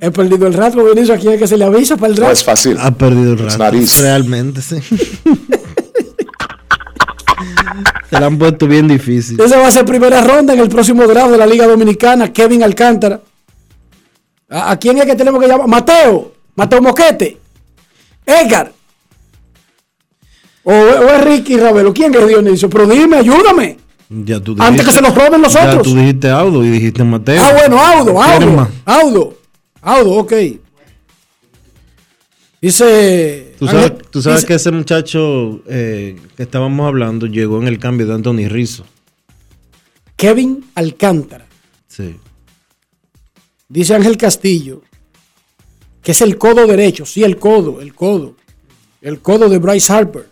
[0.00, 1.14] He perdido el rastro, Benicio.
[1.14, 2.40] ¿A quién es que se le avisa para el No rastro?
[2.40, 2.76] es fácil.
[2.80, 3.58] Ha perdido el rato.
[3.58, 4.00] Nariz.
[4.00, 4.76] Realmente, sí.
[8.10, 9.40] Se la han puesto bien difícil.
[9.40, 12.32] Esa va a ser primera ronda en el próximo draft de la Liga Dominicana.
[12.32, 13.20] Kevin Alcántara.
[14.50, 15.66] ¿A, a quién es que tenemos que llamar?
[15.68, 16.32] Mateo.
[16.54, 17.38] Mateo Moquete.
[18.26, 18.72] Edgar.
[20.64, 21.92] O, o es Ricky Ravelo.
[21.92, 22.68] ¿Quién es Dionisio?
[22.70, 23.78] Pero dime, ayúdame.
[24.10, 25.84] Ya tú Antes que se los roben los ya otros.
[25.84, 27.42] tú dijiste Audo y dijiste Mateo.
[27.42, 28.68] Ah, bueno, Audo, ¿Quieres Audo.
[28.84, 29.34] Audo.
[29.80, 30.32] Audo, ok.
[32.62, 33.56] Dice.
[33.58, 37.66] Tú sabes, Ángel- tú sabes dice- que ese muchacho eh, que estábamos hablando llegó en
[37.68, 38.84] el cambio de Anthony Rizzo.
[40.16, 41.46] Kevin Alcántara.
[41.88, 42.14] Sí.
[43.68, 44.82] Dice Ángel Castillo,
[46.02, 48.36] que es el codo derecho, sí, el codo, el codo,
[49.00, 50.28] el codo de Bryce Harper.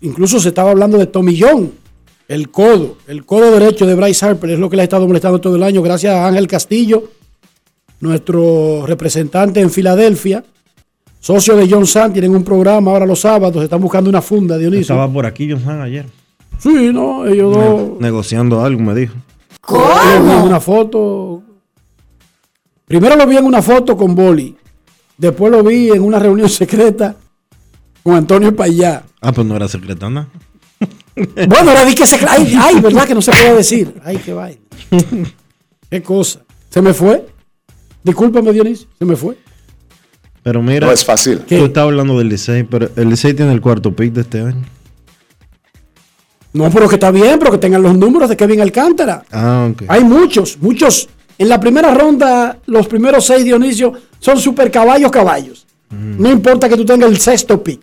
[0.00, 1.72] Incluso se estaba hablando de Tomillón,
[2.28, 5.40] el codo, el codo derecho de Bryce Harper, es lo que le ha estado molestando
[5.40, 7.10] todo el año, gracias a Ángel Castillo,
[8.00, 10.44] nuestro representante en Filadelfia,
[11.26, 14.82] socio de John Sand, tienen un programa ahora los sábados, están buscando una funda, Dionisio.
[14.82, 16.06] Estaba por aquí John Han ayer.
[16.60, 18.00] Sí, no, ellos dos...
[18.00, 19.14] Negociando algo, me dijo.
[20.14, 21.42] En una foto.
[22.84, 24.56] Primero lo vi en una foto con Boli.
[25.18, 27.16] Después lo vi en una reunión secreta
[28.04, 29.02] con Antonio Payá.
[29.20, 30.28] Ah, pues no era secretana.
[31.16, 32.16] Bueno, ahora di que se.
[32.28, 33.94] Ay, ay, ¿verdad que no se puede decir?
[34.04, 34.60] Ay, qué vaina.
[35.88, 36.42] Qué cosa.
[36.68, 37.26] Se me fue.
[38.04, 38.86] Discúlpame, Dionisio.
[38.98, 39.38] Se me fue.
[40.46, 41.40] Pero mira, No es fácil.
[41.40, 44.62] Tú estás hablando del Licey, pero el Licey tiene el cuarto pick de este año.
[46.52, 49.24] No, pero que está bien, pero que tengan los números de Kevin Alcántara.
[49.32, 49.82] Ah, ok.
[49.88, 51.08] Hay muchos, muchos.
[51.36, 55.66] En la primera ronda, los primeros seis, Dionisio, son super caballos, caballos.
[55.90, 57.80] No importa que tú tengas el sexto pick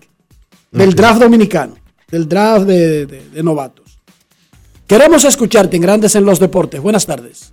[0.71, 1.75] del draft dominicano,
[2.09, 3.99] del draft de, de- de novatos.
[4.87, 6.79] Queremos escucharte en Grandes en los Deportes.
[6.79, 7.51] Buenas tardes.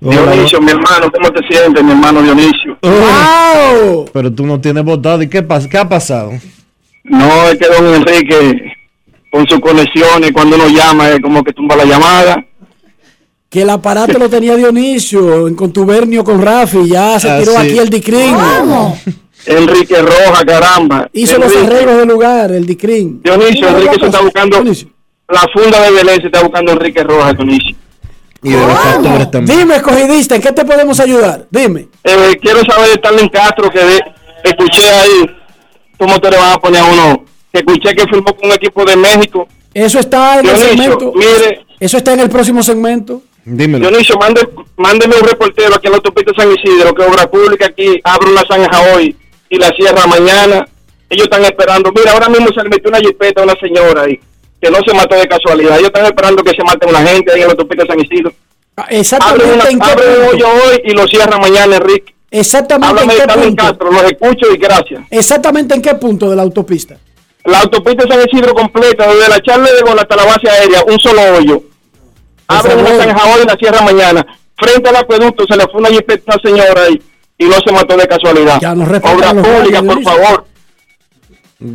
[0.00, 2.76] Dionisio, mi hermano, ¿cómo te sientes, mi hermano Dionisio?
[2.82, 4.04] ¡Wow!
[4.12, 5.22] Pero tú no tienes votado.
[5.22, 6.32] ¿Y qué, pas- qué ha pasado?
[7.04, 8.72] No, es que don Enrique,
[9.30, 12.44] con sus conexiones, cuando uno llama, es como que tumba la llamada.
[13.48, 16.88] Que el aparato lo tenía Dionisio en contubernio con Rafi.
[16.88, 17.58] Ya se Ah, tiró sí.
[17.58, 18.34] aquí el Dicrin.
[19.46, 21.08] Enrique Roja, caramba.
[21.12, 23.22] Hizo los arreglos del lugar, el Dicrin.
[23.22, 24.62] Dionisio, Enrique se está buscando
[25.28, 27.76] la funda de Belén, se está buscando Enrique Roja, Dionisio.
[28.46, 29.58] Y de los factores también.
[29.58, 31.46] Dime, escogidista, ¿en qué te podemos ayudar?
[31.50, 31.88] Dime.
[32.04, 34.04] Eh, quiero saber de Starling Castro, que de-
[34.44, 35.26] escuché ahí,
[35.98, 37.24] ¿cómo te le van a poner a uno?
[37.52, 39.48] Que escuché que firmó con un equipo de México.
[39.74, 41.12] Eso está en el segmento.
[41.14, 41.66] mire.
[41.78, 43.22] Eso está en el próximo segmento.
[43.44, 43.88] Dímelo.
[43.88, 48.00] Dionisio, mande, mándeme un reportero aquí en la autopista San Isidro, que Obra Pública aquí
[48.02, 49.14] abre una zanja hoy
[49.50, 50.66] y la cierra mañana.
[51.08, 51.92] Ellos están esperando.
[51.92, 54.18] Mira, ahora mismo se le metió una jipeta a una señora ahí,
[54.60, 55.76] que no se mató de casualidad.
[55.78, 58.32] Ellos están esperando que se mate una gente ahí en la autopista San Isidro.
[58.76, 62.14] Ah, Exactamente Abre, una, un hoyo hoy y lo cierra mañana, Enrique.
[62.30, 63.64] Exactamente Háblame en de qué punto.
[63.64, 65.00] Castro, los escucho y gracias.
[65.10, 66.96] Exactamente en qué punto de la autopista.
[67.44, 70.98] La autopista San Isidro completa, desde la charla de gol hasta la base aérea, un
[70.98, 71.62] solo hoyo.
[72.48, 74.26] Abre una zanja hoy y la cierra mañana.
[74.58, 77.00] Frente al acueducto se le fue una una señora ahí
[77.38, 78.58] y no se mató de casualidad.
[78.60, 80.44] Ya respetan Obra pública, por favor.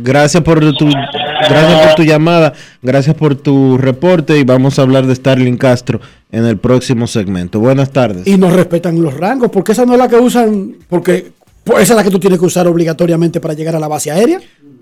[0.02, 5.06] Gracias por tu gracias por tu llamada, gracias por tu reporte y vamos a hablar
[5.06, 7.60] de Starling Castro en el próximo segmento.
[7.60, 8.26] Buenas tardes.
[8.26, 11.32] Y nos respetan los rangos, porque esa no es la que usan, porque
[11.64, 14.10] pues, esa es la que tú tienes que usar obligatoriamente para llegar a la base
[14.10, 14.40] aérea.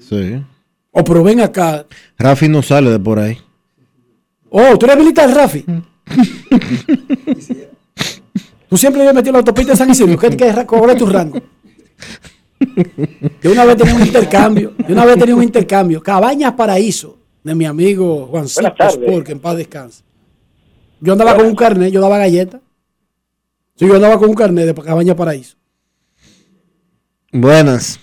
[0.09, 0.41] Sí.
[0.93, 1.87] O pero ven acá.
[2.19, 3.39] Rafi no sale de por ahí.
[4.51, 5.65] Oh, tú eres militar, Rafi.
[8.69, 10.19] tú siempre habías metido la autopista de San Isidro.
[10.19, 11.41] ¿Qué, qué, ¿Cuál es tu rango?
[12.61, 14.75] De una vez tenía un intercambio.
[14.87, 16.03] De una vez tenía un intercambio.
[16.03, 18.73] Cabañas Paraíso, de mi amigo Juancito.
[18.79, 20.03] Sport, que en paz descanse.
[21.01, 22.61] Yo andaba con un carnet, yo daba galletas.
[23.77, 25.57] Sí, yo andaba con un carnet de Cabañas Paraíso.
[27.33, 27.99] Buenas.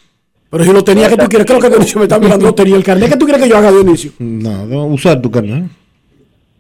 [0.49, 2.75] Pero yo lo tenía que tú quieres, creo que Dionisio me está mirando, lo tenía
[2.75, 3.09] el carnet.
[3.09, 4.13] ¿Qué tú quieres que yo haga, Dionisio?
[4.19, 5.65] No, no usar tu carnet.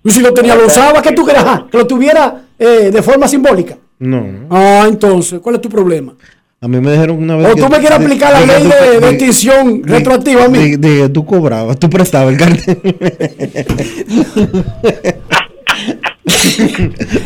[0.03, 1.41] Y si lo tenía, lo usaba, ¿qué tú quieres?
[1.41, 3.77] Ajá, que lo tuviera eh, de forma simbólica.
[3.99, 4.47] No.
[4.49, 6.13] Ah, entonces, ¿cuál es tu problema?
[6.59, 7.51] A mí me dijeron una vez.
[7.51, 10.49] O que- tú me quieres aplicar la ley de, de de- extinción de- retroactiva a
[10.49, 10.75] mí.
[10.75, 12.65] de- tú cobrabas, tú prestabas el carnet.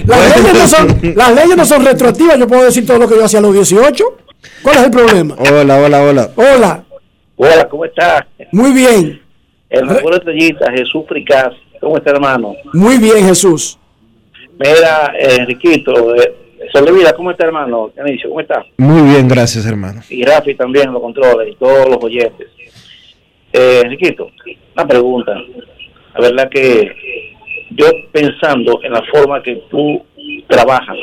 [0.05, 2.38] Las, leyes no son, las leyes no son retroactivas.
[2.38, 4.03] Yo puedo decir todo lo que yo hacía a los 18.
[4.63, 5.36] ¿Cuál es el problema?
[5.39, 6.29] Hola, hola, hola.
[6.36, 6.84] Hola.
[7.38, 8.23] Hola, ¿cómo estás?
[8.51, 9.21] Muy bien.
[9.69, 11.53] El mejor estrellita, Jesús Fricaz.
[11.79, 12.53] ¿Cómo está, hermano?
[12.73, 13.77] Muy bien, Jesús.
[14.59, 16.36] Mira, eh, Enriquito, eh,
[16.72, 17.91] Soledad, ¿cómo está, hermano?
[18.28, 18.66] ¿cómo está?
[18.78, 20.01] Muy bien, gracias, hermano.
[20.09, 22.47] Y Rafi también lo controla y todos los oyentes.
[23.51, 24.30] Eh, Enriquito,
[24.76, 25.34] una pregunta.
[26.14, 27.36] La verdad que
[27.72, 30.03] yo pensando en la forma que tú
[30.47, 30.97] trabajas,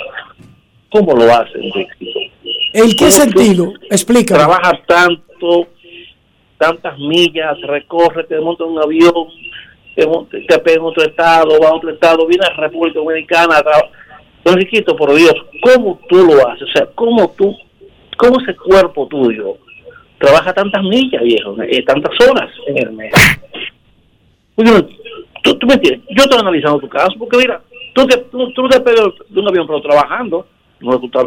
[0.91, 2.19] ¿cómo lo haces, Enriquito?
[2.75, 3.73] ¿En qué ¿Cómo tú sentido?
[3.91, 4.39] Explícame.
[4.39, 5.69] Trabajas tanto,
[6.57, 9.29] tantas millas, recorre, te montas un avión,
[9.95, 10.07] te,
[10.47, 13.57] te pega en otro estado, va a otro estado, viene a República Dominicana.
[14.45, 16.63] Enriquito, por Dios, ¿cómo tú lo haces?
[16.63, 17.55] O sea, ¿cómo tú,
[18.17, 19.57] cómo ese cuerpo tuyo
[20.19, 23.13] trabaja tantas millas, viejo, eh, tantas horas en el mes?
[25.43, 27.61] Tú, tú me entiendes, yo estoy analizando tu caso, porque mira,
[27.95, 30.47] tú te, tú, tú te pegas de un avión, pero trabajando,
[30.81, 31.25] no, tú estás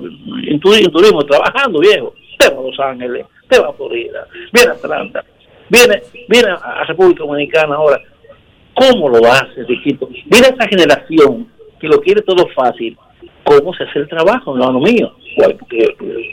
[0.47, 4.27] en, tu- en turismo, trabajando, viejo, te va a Los Ángeles, te va a Florida,
[4.51, 5.23] viene a Atlanta,
[5.69, 8.01] viene, viene a, República Dominicana ahora.
[8.73, 10.07] ¿Cómo lo hace, Riquito?
[10.25, 11.47] Mira esa generación
[11.81, 12.97] que lo quiere todo fácil.
[13.43, 15.11] ¿Cómo se hace el trabajo, hermano mío?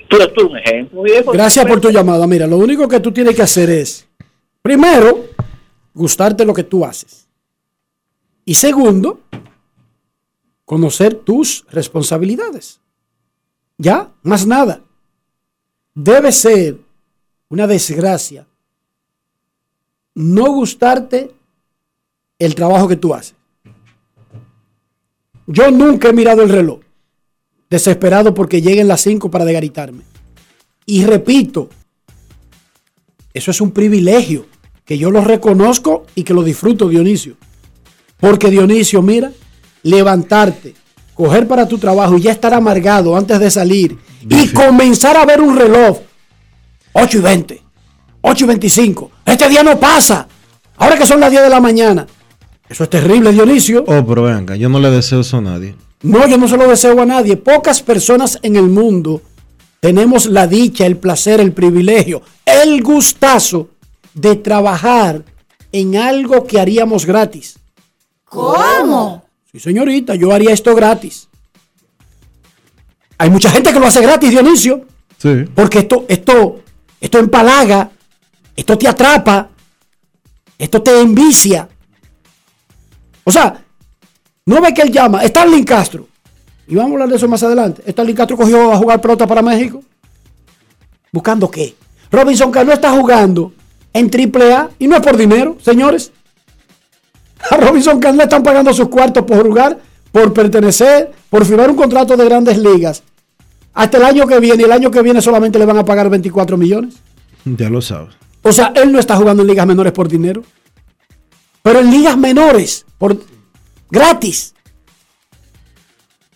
[0.09, 1.33] Tú eres tú un ejemplo, viejo.
[1.33, 2.27] Gracias por tu llamada.
[2.27, 4.07] Mira, lo único que tú tienes que hacer es,
[4.63, 5.25] primero,
[5.95, 7.27] gustarte lo que tú haces.
[8.45, 9.21] Y segundo,
[10.65, 12.81] conocer tus responsabilidades.
[13.79, 14.81] Ya, más nada.
[15.95, 16.77] Debe ser
[17.49, 18.47] una desgracia
[20.19, 21.31] no gustarte
[22.41, 23.37] el trabajo que tú haces.
[25.51, 26.81] Yo nunca he mirado el reloj,
[27.71, 30.03] desesperado porque lleguen las 5 para degaritarme.
[30.85, 31.71] Y repito,
[33.33, 34.45] eso es un privilegio
[34.85, 37.37] que yo lo reconozco y que lo disfruto, Dionisio.
[38.19, 39.33] Porque Dionisio, mira,
[39.85, 40.75] levantarte,
[41.15, 43.97] coger para tu trabajo y ya estar amargado antes de salir
[44.29, 46.01] y comenzar a ver un reloj.
[46.93, 47.63] 8 y 20,
[48.21, 49.11] 8 y 25.
[49.25, 50.29] Este día no pasa.
[50.77, 52.07] Ahora que son las 10 de la mañana.
[52.69, 53.85] Eso es terrible, Dionisio.
[53.87, 55.75] Oh, pero venga, yo no le deseo eso a nadie.
[56.03, 57.37] No, yo no se lo deseo a nadie.
[57.37, 59.23] Pocas personas en el mundo
[59.81, 63.69] tenemos la dicha, el placer, el privilegio, el gustazo
[64.15, 65.25] de trabajar
[65.73, 67.59] en algo que haríamos gratis.
[68.25, 69.25] ¿Cómo?
[69.51, 71.29] Sí, señorita, yo haría esto gratis.
[73.17, 74.85] Hay mucha gente que lo hace gratis, Dionisio,
[75.17, 75.45] Sí.
[75.55, 76.61] porque esto, esto,
[77.01, 77.91] esto empalaga,
[78.55, 79.49] esto te atrapa,
[80.59, 81.69] esto te envicia.
[83.29, 83.63] O sea,
[84.47, 86.09] no ve que él llama, Starling Castro.
[86.67, 87.83] Y vamos a hablar de eso más adelante.
[87.87, 89.83] Starling Castro cogió a jugar pelota para México.
[91.13, 91.75] ¿Buscando qué?
[92.11, 93.53] Robinson Cano está jugando
[93.93, 96.11] en AAA y no es por dinero, señores.
[97.51, 99.79] A Robinson Cano le están pagando sus cuartos por jugar,
[100.11, 103.03] por pertenecer, por firmar un contrato de grandes ligas.
[103.75, 106.09] Hasta el año que viene, y el año que viene solamente le van a pagar
[106.09, 106.95] 24 millones.
[107.45, 108.15] Ya lo sabes.
[108.41, 110.43] O sea, él no está jugando en ligas menores por dinero.
[111.63, 113.19] Pero en ligas menores, por
[113.91, 114.55] gratis.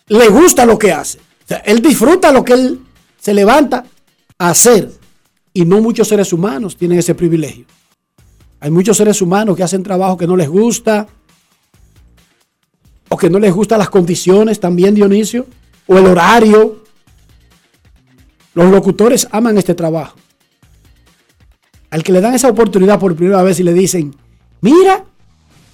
[0.08, 1.18] Le gusta lo que hace.
[1.64, 2.80] Él disfruta lo que él
[3.18, 3.84] se levanta
[4.38, 4.90] a hacer.
[5.54, 7.66] Y no muchos seres humanos tienen ese privilegio.
[8.60, 11.06] Hay muchos seres humanos que hacen trabajo que no les gusta.
[13.08, 15.46] O que no les gustan las condiciones también, Dionisio.
[15.86, 16.84] O el horario.
[18.54, 20.16] Los locutores aman este trabajo.
[21.90, 24.14] Al que le dan esa oportunidad por primera vez y le dicen,
[24.60, 25.04] mira,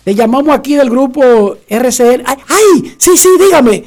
[0.09, 2.25] te llamamos aquí del grupo RCN.
[2.25, 3.85] Ay, sí, sí, dígame.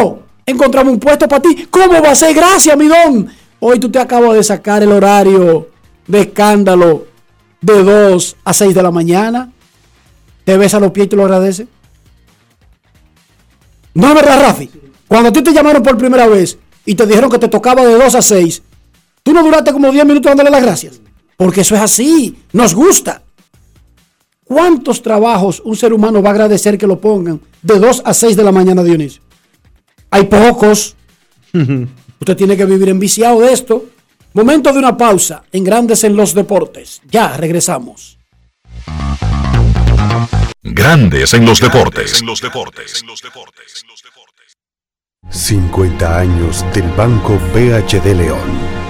[0.00, 1.68] Oh, encontramos un puesto para ti.
[1.70, 2.34] ¿Cómo va a ser?
[2.34, 3.28] Gracias, mi don.
[3.60, 5.68] Hoy tú te acabas de sacar el horario
[6.08, 7.06] de escándalo
[7.60, 9.52] de 2 a 6 de la mañana.
[10.44, 11.68] Te ves a los pies y te lo agradeces.
[13.94, 14.68] No es verdad, Rafi.
[15.06, 17.94] Cuando a ti te llamaron por primera vez y te dijeron que te tocaba de
[17.94, 18.62] 2 a 6,
[19.22, 21.00] tú no duraste como 10 minutos dándole las gracias.
[21.36, 22.42] Porque eso es así.
[22.52, 23.22] Nos gusta.
[24.50, 28.36] ¿Cuántos trabajos un ser humano va a agradecer que lo pongan de 2 a 6
[28.36, 29.22] de la mañana, Dionisio?
[30.10, 30.96] Hay pocos.
[31.52, 33.84] Usted tiene que vivir enviciado de esto.
[34.32, 37.00] Momento de una pausa en Grandes en los Deportes.
[37.08, 38.18] Ya regresamos.
[40.64, 42.20] Grandes en los deportes.
[45.30, 48.89] 50 años del Banco BHD León.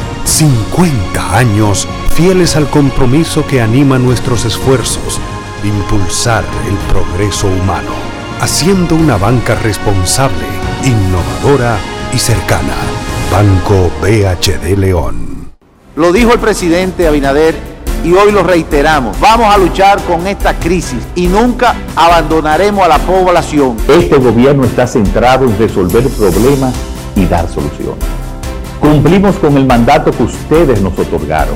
[0.25, 5.19] 50 años fieles al compromiso que anima nuestros esfuerzos
[5.63, 7.91] de impulsar el progreso humano,
[8.39, 10.45] haciendo una banca responsable,
[10.83, 11.77] innovadora
[12.13, 12.75] y cercana.
[13.31, 15.51] Banco BHD León.
[15.95, 17.55] Lo dijo el presidente Abinader
[18.03, 19.19] y hoy lo reiteramos.
[19.19, 23.77] Vamos a luchar con esta crisis y nunca abandonaremos a la población.
[23.87, 26.73] Este gobierno está centrado en resolver problemas
[27.15, 28.20] y dar soluciones.
[28.81, 31.55] Cumplimos con el mandato que ustedes nos otorgaron.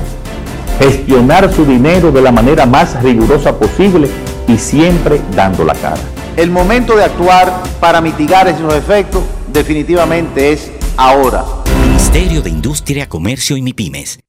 [0.79, 4.07] Gestionar su dinero de la manera más rigurosa posible
[4.47, 5.99] y siempre dando la cara.
[6.37, 11.43] El momento de actuar para mitigar esos efectos definitivamente es ahora.
[11.81, 14.19] Ministerio de Industria, Comercio y MIPIMES.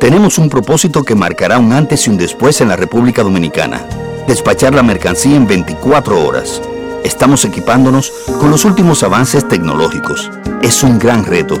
[0.00, 3.82] Tenemos un propósito que marcará un antes y un después en la República Dominicana.
[4.26, 6.62] Despachar la mercancía en 24 horas.
[7.04, 8.10] Estamos equipándonos
[8.40, 10.30] con los últimos avances tecnológicos.
[10.62, 11.60] Es un gran reto,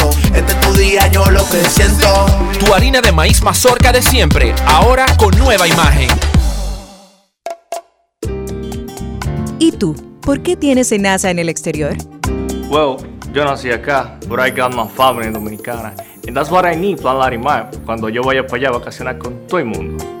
[0.35, 2.25] Este es tu día, yo lo que siento.
[2.59, 6.09] Tu harina de maíz mazorca de siempre, ahora con nueva imagen.
[9.59, 9.95] ¿Y tú?
[10.21, 11.95] ¿Por qué tienes enaza en el exterior?
[12.69, 12.97] Well,
[13.33, 15.93] yo nací acá, but I got my family dominicana.
[16.27, 19.47] And that's what I need, Plan Larimar, cuando yo vaya para allá a vacacionar con
[19.47, 20.20] todo el mundo.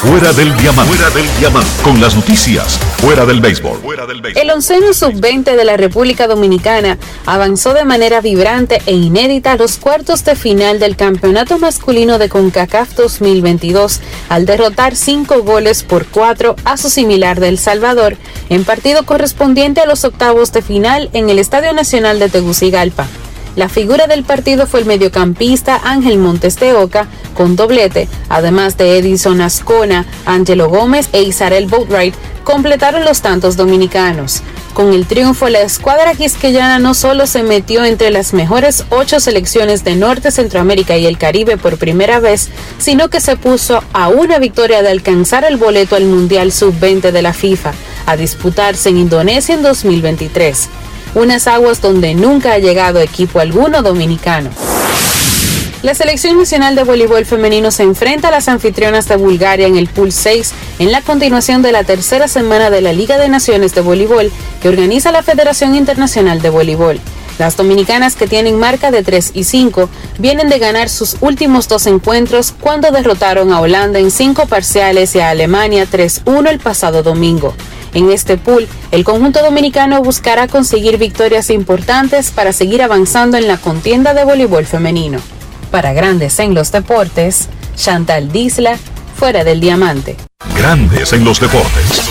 [0.00, 0.94] Fuera del diamante.
[0.94, 1.70] Fuera del diamante.
[1.82, 2.78] Con las noticias.
[3.02, 3.80] Fuera del béisbol.
[4.34, 6.96] El onceno sub-20 de la República Dominicana
[7.26, 12.30] avanzó de manera vibrante e inédita a los cuartos de final del Campeonato Masculino de
[12.30, 18.16] CONCACAF 2022 al derrotar cinco goles por cuatro a su similar de El Salvador
[18.48, 23.06] en partido correspondiente a los octavos de final en el Estadio Nacional de Tegucigalpa.
[23.56, 28.98] La figura del partido fue el mediocampista Ángel Montes de Oca con doblete, además de
[28.98, 34.42] Edison Ascona, Angelo Gómez e Isarel Boatwright completaron los tantos dominicanos.
[34.74, 39.84] Con el triunfo, la escuadra quisqueyana no solo se metió entre las mejores ocho selecciones
[39.84, 42.48] de Norte, Centroamérica y el Caribe por primera vez,
[42.78, 47.22] sino que se puso a una victoria de alcanzar el boleto al Mundial Sub-20 de
[47.22, 47.72] la FIFA,
[48.06, 50.68] a disputarse en Indonesia en 2023
[51.14, 54.50] unas aguas donde nunca ha llegado equipo alguno dominicano.
[55.82, 59.88] La Selección Nacional de Voleibol Femenino se enfrenta a las anfitrionas de Bulgaria en el
[59.88, 63.80] Pool 6 en la continuación de la tercera semana de la Liga de Naciones de
[63.80, 64.30] Voleibol
[64.60, 67.00] que organiza la Federación Internacional de Voleibol.
[67.38, 69.88] Las dominicanas que tienen marca de 3 y 5
[70.18, 75.20] vienen de ganar sus últimos dos encuentros cuando derrotaron a Holanda en cinco parciales y
[75.20, 77.54] a Alemania 3-1 el pasado domingo.
[77.92, 83.56] En este pool, el conjunto dominicano buscará conseguir victorias importantes para seguir avanzando en la
[83.56, 85.18] contienda de voleibol femenino.
[85.70, 88.78] Para Grandes en los Deportes, Chantal Disla,
[89.16, 90.16] fuera del diamante.
[90.56, 92.10] Grandes en los deportes.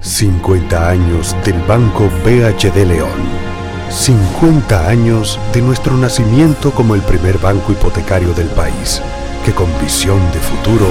[0.00, 3.44] 50 años del Banco BHD León.
[3.90, 9.00] 50 años de nuestro nacimiento como el primer banco hipotecario del país,
[9.44, 10.90] que con visión de futuro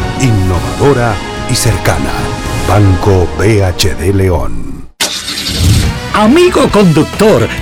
[0.21, 1.15] innovadora
[1.49, 2.13] y cercana.
[2.67, 4.89] Banco BHD León.
[6.13, 7.47] Amigo conductor,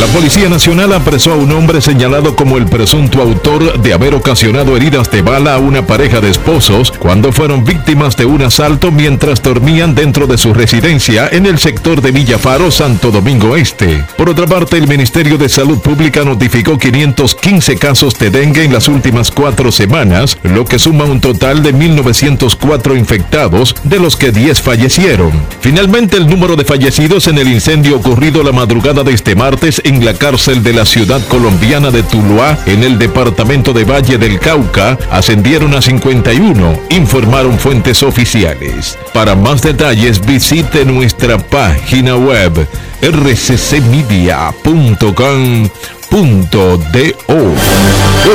[0.00, 4.74] La Policía Nacional apresó a un hombre señalado como el presunto autor de haber ocasionado
[4.74, 9.42] heridas de bala a una pareja de esposos cuando fueron víctimas de un asalto mientras
[9.42, 14.02] dormían dentro de su residencia en el sector de Villafaro, Santo Domingo Este.
[14.16, 18.88] Por otra parte, el Ministerio de Salud Pública notificó 515 casos de dengue en las
[18.88, 24.58] últimas cuatro semanas, lo que suma un total de 1.904 infectados, de los que 10
[24.62, 25.32] fallecieron.
[25.60, 30.04] Finalmente, el número de fallecidos en el incendio ocurrido la madrugada de este martes en
[30.04, 34.98] la cárcel de la ciudad colombiana de Tuluá, en el departamento de Valle del Cauca,
[35.10, 38.98] ascendieron a 51, informaron fuentes oficiales.
[39.12, 42.68] Para más detalles visite nuestra página web
[43.02, 44.32] rccmedia.com.do.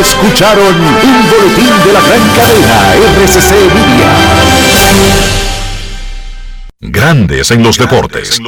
[0.01, 4.11] Escucharon un boletín de la gran cadena RCC Media.
[6.79, 8.39] Grandes en los deportes.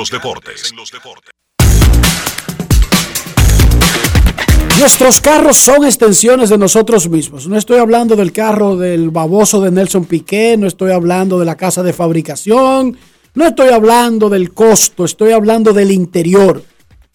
[4.79, 7.47] Nuestros carros son extensiones de nosotros mismos.
[7.47, 11.57] No estoy hablando del carro del baboso de Nelson Piqué, no estoy hablando de la
[11.57, 12.97] casa de fabricación,
[13.33, 16.63] no estoy hablando del costo, estoy hablando del interior.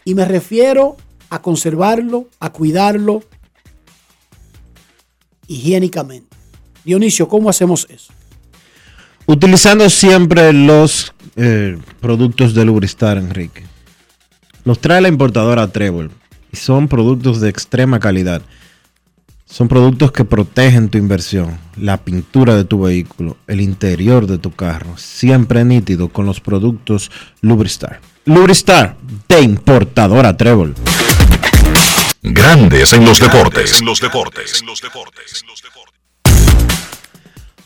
[0.05, 0.99] Y me refiero
[1.31, 3.23] a conservarlo, a cuidarlo
[5.47, 6.37] higiénicamente.
[6.85, 8.13] Dionisio, ¿cómo hacemos eso?
[9.25, 13.65] Utilizando siempre los eh, productos de Lubristar, Enrique.
[14.65, 16.11] Los trae la importadora Trébol
[16.55, 18.41] y son productos de extrema calidad.
[19.45, 24.53] Son productos que protegen tu inversión, la pintura de tu vehículo, el interior de tu
[24.53, 28.01] carro, siempre nítido con los productos Lubristar.
[28.25, 28.97] Lubristar
[29.29, 30.77] de importadora Trébol.
[32.23, 33.83] Grandes en los deportes.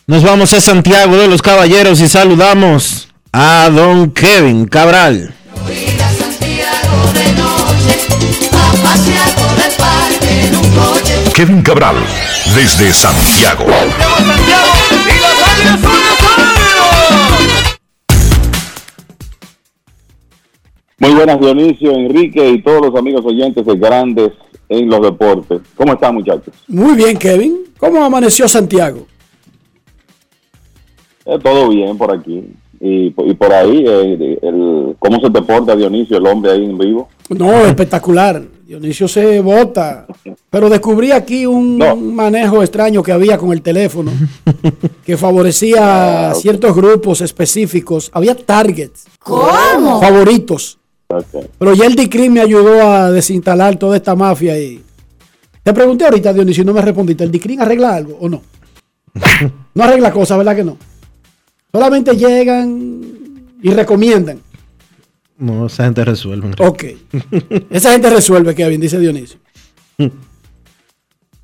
[0.06, 5.34] Nos vamos a Santiago de los Caballeros y saludamos a don Kevin Cabral.
[11.34, 11.94] Kevin Cabral,
[12.54, 13.64] desde Santiago.
[20.98, 24.32] Muy buenas, Dionisio, Enrique y todos los amigos oyentes de Grandes
[24.68, 25.60] en los Deportes.
[25.76, 26.52] ¿Cómo están, muchachos?
[26.66, 27.66] Muy bien, Kevin.
[27.78, 29.06] ¿Cómo amaneció Santiago?
[31.24, 32.52] Eh, todo bien por aquí.
[32.80, 36.78] Y, y por ahí, eh, el, ¿cómo se te porta Dionisio, el hombre ahí en
[36.78, 37.08] vivo?
[37.28, 38.42] No, espectacular.
[38.66, 40.06] Dionisio se bota.
[40.50, 41.78] Pero descubrí aquí un
[42.14, 44.12] manejo extraño que había con el teléfono
[45.04, 48.10] que favorecía a ciertos grupos específicos.
[48.12, 49.06] Había targets.
[49.18, 50.00] ¿Cómo?
[50.00, 50.78] Favoritos.
[51.58, 54.82] Pero ya el DICRIM me ayudó a desinstalar toda esta mafia y
[55.62, 57.24] te pregunté ahorita, Dionisio, y no me respondiste.
[57.24, 58.42] ¿El DICRIM arregla algo o no?
[59.74, 60.76] No arregla cosas, ¿verdad que no?
[61.72, 63.00] Solamente llegan
[63.62, 64.40] y recomiendan.
[65.36, 66.50] No, esa gente resuelve.
[66.58, 66.84] Ok.
[67.70, 69.38] Esa gente resuelve, Kevin, dice Dionisio.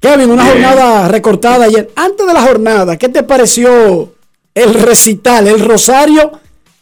[0.01, 1.91] Kevin, una jornada recortada ayer.
[1.95, 4.15] Antes de la jornada, ¿qué te pareció
[4.55, 6.33] el recital, el rosario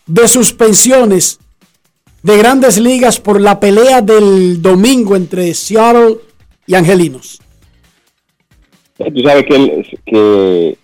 [0.07, 1.39] de suspensiones
[2.23, 6.19] de grandes ligas por la pelea del domingo entre Seattle
[6.67, 7.41] y Angelinos?
[8.97, 10.79] Tú sabes que, que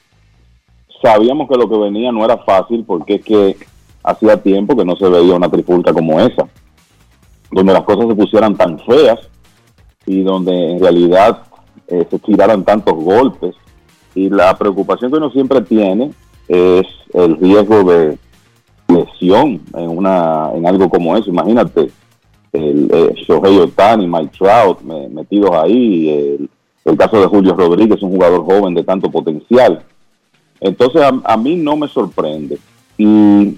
[1.03, 3.57] sabíamos que lo que venía no era fácil porque es que
[4.03, 6.49] hacía tiempo que no se veía una trifulca como esa,
[7.51, 9.19] donde las cosas se pusieran tan feas
[10.07, 11.43] y donde en realidad
[11.89, 13.55] eh, se tiraran tantos golpes.
[14.15, 16.11] Y la preocupación que uno siempre tiene
[16.49, 18.19] es el riesgo de
[18.89, 21.31] lesión en una en algo como eso.
[21.31, 21.91] Imagínate,
[22.53, 26.51] el, el Shohei Otani, Mike Trout metidos ahí, el,
[26.85, 29.85] el caso de Julio Rodríguez, un jugador joven de tanto potencial.
[30.61, 32.59] Entonces a, mí no me sorprende
[32.97, 33.57] y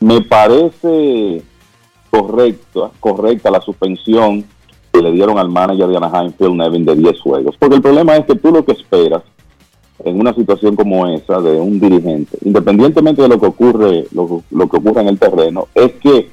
[0.00, 1.42] me parece
[2.10, 4.44] correcto, correcta la suspensión
[4.92, 7.56] que le dieron al manager de Anaheim, Phil Nevin, de 10 juegos.
[7.58, 9.22] Porque el problema es que tú lo que esperas
[10.04, 14.76] en una situación como esa de un dirigente, independientemente de lo que ocurre, lo, que
[14.76, 16.30] ocurre en el terreno, es que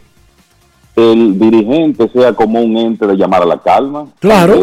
[0.95, 4.07] el dirigente sea como un ente de llamar a la calma.
[4.19, 4.55] Claro.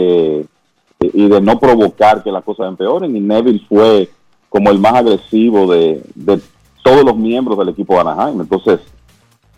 [1.00, 3.14] y de no provocar que las cosas empeoren.
[3.14, 4.08] Y Neville fue
[4.53, 6.03] como el más agresivo de,
[6.84, 8.42] todos los miembros del equipo de Anaheim.
[8.42, 8.80] Entonces,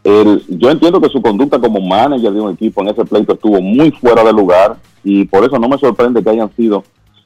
[0.04, 3.90] yo entiendo que su conducta como manager de un equipo en ese pleito estuvo muy
[3.90, 6.84] fuera de lugar y por eso no me sorprende que hayan sido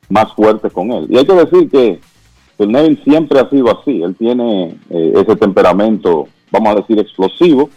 [0.09, 1.09] más fuertes con él.
[1.11, 2.01] Y hay que decir que
[2.57, 4.03] el Nevin siempre ha sido así.
[4.03, 7.69] Él tiene eh, ese temperamento, vamos a decir, explosivo.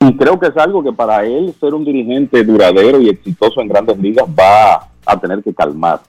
[0.00, 3.68] Y creo que es algo que para él ser un dirigente duradero y exitoso en
[3.68, 6.00] grandes ligas va a tener que calmar.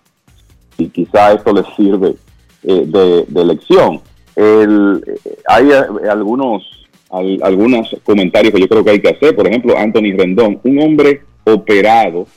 [0.79, 2.15] Y quizá esto le sirve
[2.63, 4.01] eh, de, elección.
[4.35, 5.03] El,
[5.47, 6.63] hay eh, algunos,
[7.09, 9.35] algunos comentarios que yo creo que hay que hacer.
[9.35, 12.27] Por ejemplo, Anthony Rendón, un hombre operado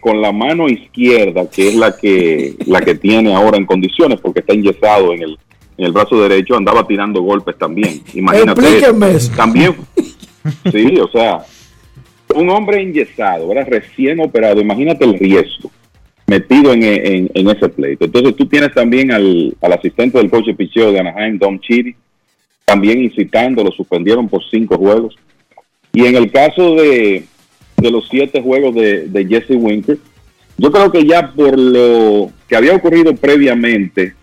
[0.00, 4.38] con la mano izquierda, que es la que, la que tiene ahora en condiciones, porque
[4.38, 5.38] está enyesado en el,
[5.76, 8.00] en el brazo derecho, andaba tirando golpes también.
[8.14, 8.62] Imagínate.
[9.36, 9.74] También,
[10.70, 11.44] sí, o sea,
[12.36, 15.72] un hombre enyesado, era recién operado, imagínate el riesgo
[16.28, 18.04] metido en, en, ese pleito.
[18.04, 21.96] Entonces tú tienes también al, asistente del coche picheo de Anaheim, Dom Chiri,
[22.66, 25.16] también incitando, lo suspendieron por cinco juegos.
[25.90, 27.24] Y en el caso de,
[27.78, 29.96] los siete juegos de, Jesse Winker,
[30.58, 34.14] yo creo que ya por lo que había ocurrido previamente,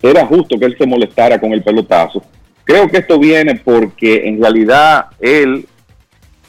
[0.00, 2.22] era justo que él se molestara con el pelotazo.
[2.62, 5.66] Creo que esto viene porque en realidad él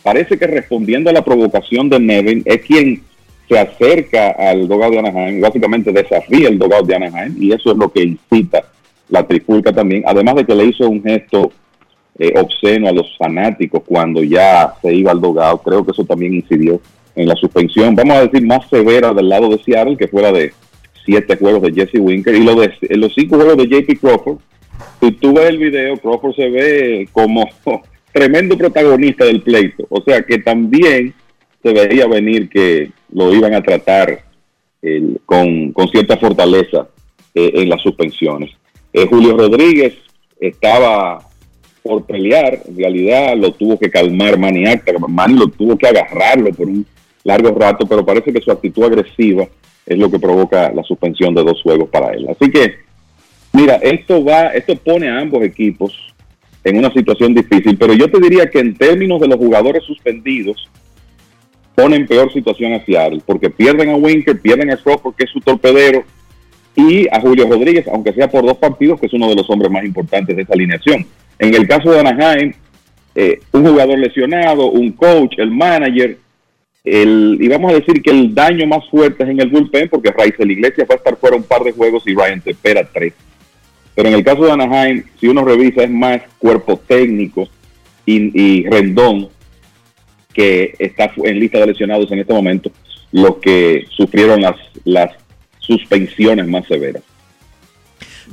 [0.04, 3.02] parece que respondiendo a la provocación de Nevin es quien
[3.48, 7.78] se acerca al dogado de Anaheim, básicamente desafía el dogado de Anaheim y eso es
[7.78, 8.64] lo que incita
[9.10, 11.52] la trifulca también, además de que le hizo un gesto
[12.18, 16.34] eh, obsceno a los fanáticos cuando ya se iba al dogado, creo que eso también
[16.34, 16.82] incidió
[17.16, 20.32] en la suspensión, vamos a decir, más severa del lado de Seattle, que fue la
[20.32, 20.52] de
[21.06, 24.38] siete juegos de Jesse Winker y lo de, los cinco juegos de JP Crawford.
[25.00, 27.48] Si tú ves el video, Crawford se ve como
[28.12, 31.14] tremendo protagonista del pleito, o sea que también
[31.62, 34.24] se veía venir que lo iban a tratar
[35.26, 36.88] con, cierta fortaleza
[37.34, 38.52] eh, en las suspensiones.
[38.94, 39.96] Eh, Julio Rodríguez
[40.40, 41.20] estaba
[41.82, 46.52] por pelear, en realidad lo tuvo que calmar Manny Acta, Manny lo tuvo que agarrarlo
[46.52, 46.86] por un
[47.24, 49.48] largo rato, pero parece que su actitud agresiva
[49.86, 52.28] es lo que provoca la suspensión de dos juegos para él.
[52.30, 52.76] Así que,
[53.54, 55.94] mira, esto va, esto pone a ambos equipos
[56.64, 60.68] en una situación difícil, pero yo te diría que en términos de los jugadores suspendidos,
[61.76, 65.30] pone en peor situación a Seattle, porque pierden a Winker, pierden a Crawford, que es
[65.30, 66.04] su torpedero,
[66.76, 69.72] y a Julio Rodríguez, aunque sea por dos partidos, que es uno de los hombres
[69.72, 71.06] más importantes de esa alineación.
[71.40, 72.54] En el caso de Anaheim,
[73.14, 76.18] eh, un jugador lesionado, un coach, el manager,
[76.84, 80.12] el, y vamos a decir que el daño más fuerte es en el bullpen, porque
[80.12, 83.14] Raizel Iglesias va a estar fuera un par de juegos y Ryan Tepera tres.
[83.96, 87.48] Pero en el caso de Anaheim, si uno revisa, es más cuerpo técnico
[88.06, 89.30] y, y Rendón
[90.36, 92.70] que está en lista de lesionados en este momento,
[93.12, 95.12] los que sufrieron las, las
[95.60, 97.02] suspensiones más severas.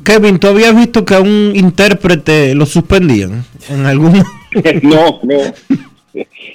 [0.04, 4.14] Kevin, ¿tú habías visto que a un intérprete lo suspendían en algún
[4.82, 5.38] no, no.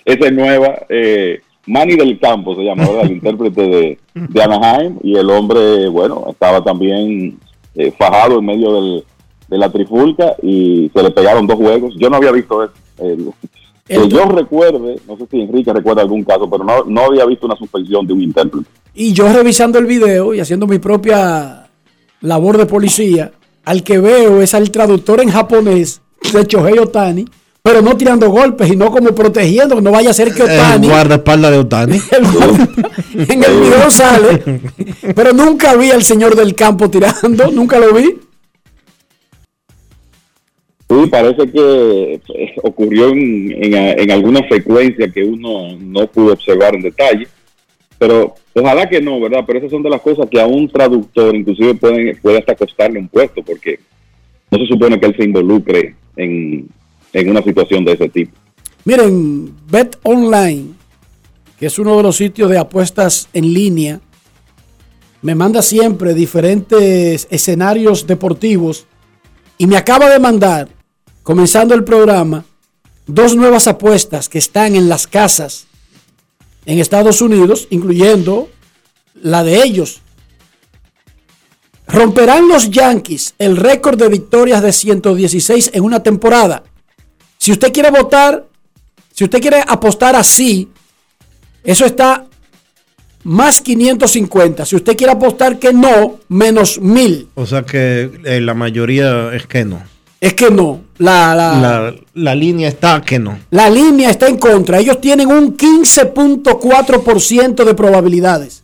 [0.05, 0.85] Esa es nueva.
[0.89, 3.05] Eh, Manny del Campo se llama, ¿verdad?
[3.05, 4.97] el intérprete de, de Anaheim.
[5.03, 7.37] Y el hombre, bueno, estaba también
[7.75, 9.03] eh, fajado en medio del,
[9.47, 11.95] de la trifulca y se le pegaron dos juegos.
[11.97, 12.73] Yo no había visto eso.
[13.87, 17.45] Que yo recuerde, no sé si Enrique recuerda algún caso, pero no, no había visto
[17.45, 18.67] una suspensión de un intérprete.
[18.93, 21.67] Y yo revisando el video y haciendo mi propia
[22.21, 23.31] labor de policía,
[23.65, 26.01] al que veo es al traductor en japonés
[26.33, 27.25] de Chohei Otani,
[27.61, 30.51] pero no tirando golpes y no como protegiendo, que no vaya a ser que el
[30.51, 32.01] Otani guardaespaldas de Otani?
[33.13, 34.61] en el video sale,
[35.15, 38.26] pero nunca vi al señor del campo tirando, nunca lo vi.
[40.89, 47.27] Sí, parece que eh, ocurrió en, alguna secuencia que uno no pudo observar en detalle,
[47.99, 49.43] pero ojalá que no, ¿verdad?
[49.45, 52.99] Pero esas son de las cosas que a un traductor inclusive pueden, puede hasta costarle
[52.99, 53.79] un puesto, porque
[54.49, 56.69] no se supone que él se involucre en,
[57.11, 58.31] en una situación de ese tipo.
[58.85, 60.67] Miren, Bet Online,
[61.59, 63.99] que es uno de los sitios de apuestas en línea,
[65.21, 68.87] me manda siempre diferentes escenarios deportivos
[69.57, 70.69] y me acaba de mandar,
[71.27, 72.45] comenzando el programa,
[73.05, 75.67] dos nuevas apuestas que están en las casas
[76.65, 78.47] en Estados Unidos, incluyendo
[79.13, 79.99] la de ellos.
[81.85, 86.63] Romperán los Yankees el récord de victorias de 116 en una temporada.
[87.37, 88.45] Si usted quiere votar,
[89.13, 90.69] si usted quiere apostar así,
[91.61, 92.25] eso está
[93.25, 94.65] más 550.
[94.65, 97.27] Si usted quiere apostar que no, menos 1000.
[97.35, 99.96] O sea que eh, la mayoría es que no.
[100.19, 100.81] Es que no.
[100.97, 103.37] La, la, La, la línea está que no.
[103.51, 104.79] la línea está en contra.
[104.79, 108.63] Ellos tienen un 15.4% de probabilidades,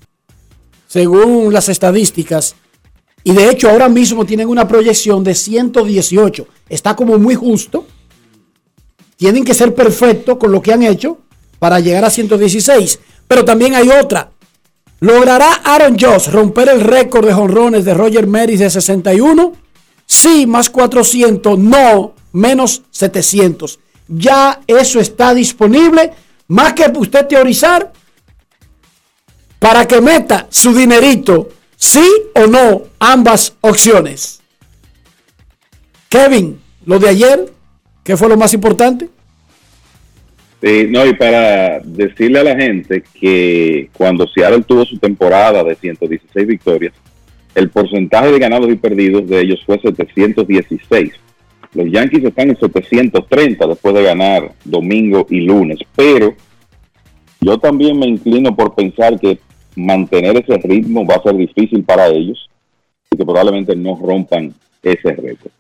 [0.88, 2.56] según las estadísticas.
[3.24, 6.48] Y de hecho ahora mismo tienen una proyección de 118.
[6.70, 7.86] Está como muy justo.
[9.16, 11.20] Tienen que ser perfectos con lo que han hecho
[11.60, 13.00] para llegar a 116.
[13.28, 14.32] Pero también hay otra.
[15.00, 19.54] ¿Logrará Aaron Josh romper el récord de jonrones de Roger Maris de 61?
[20.06, 21.58] Sí, más 400.
[21.60, 23.80] No, menos 700.
[24.08, 26.12] Ya eso está disponible.
[26.48, 27.92] Más que usted teorizar,
[29.60, 32.06] para que meta su dinerito, sí
[32.36, 34.42] o no, ambas opciones.
[36.10, 37.46] Kevin, lo de ayer,
[38.04, 39.10] ¿qué fue lo más importante?
[40.62, 45.76] Sí, no, y para decirle a la gente que cuando Seattle tuvo su temporada de
[45.76, 46.94] 116 victorias,
[47.56, 51.14] el porcentaje de ganados y perdidos de ellos fue 716.
[51.74, 56.36] Los Yankees están en 730 después de ganar domingo y lunes, pero
[57.42, 59.40] yo también me inclino por pensar que
[59.76, 62.50] mantener ese ritmo va a ser difícil para ellos
[63.12, 65.52] y que probablemente no rompan ese récord.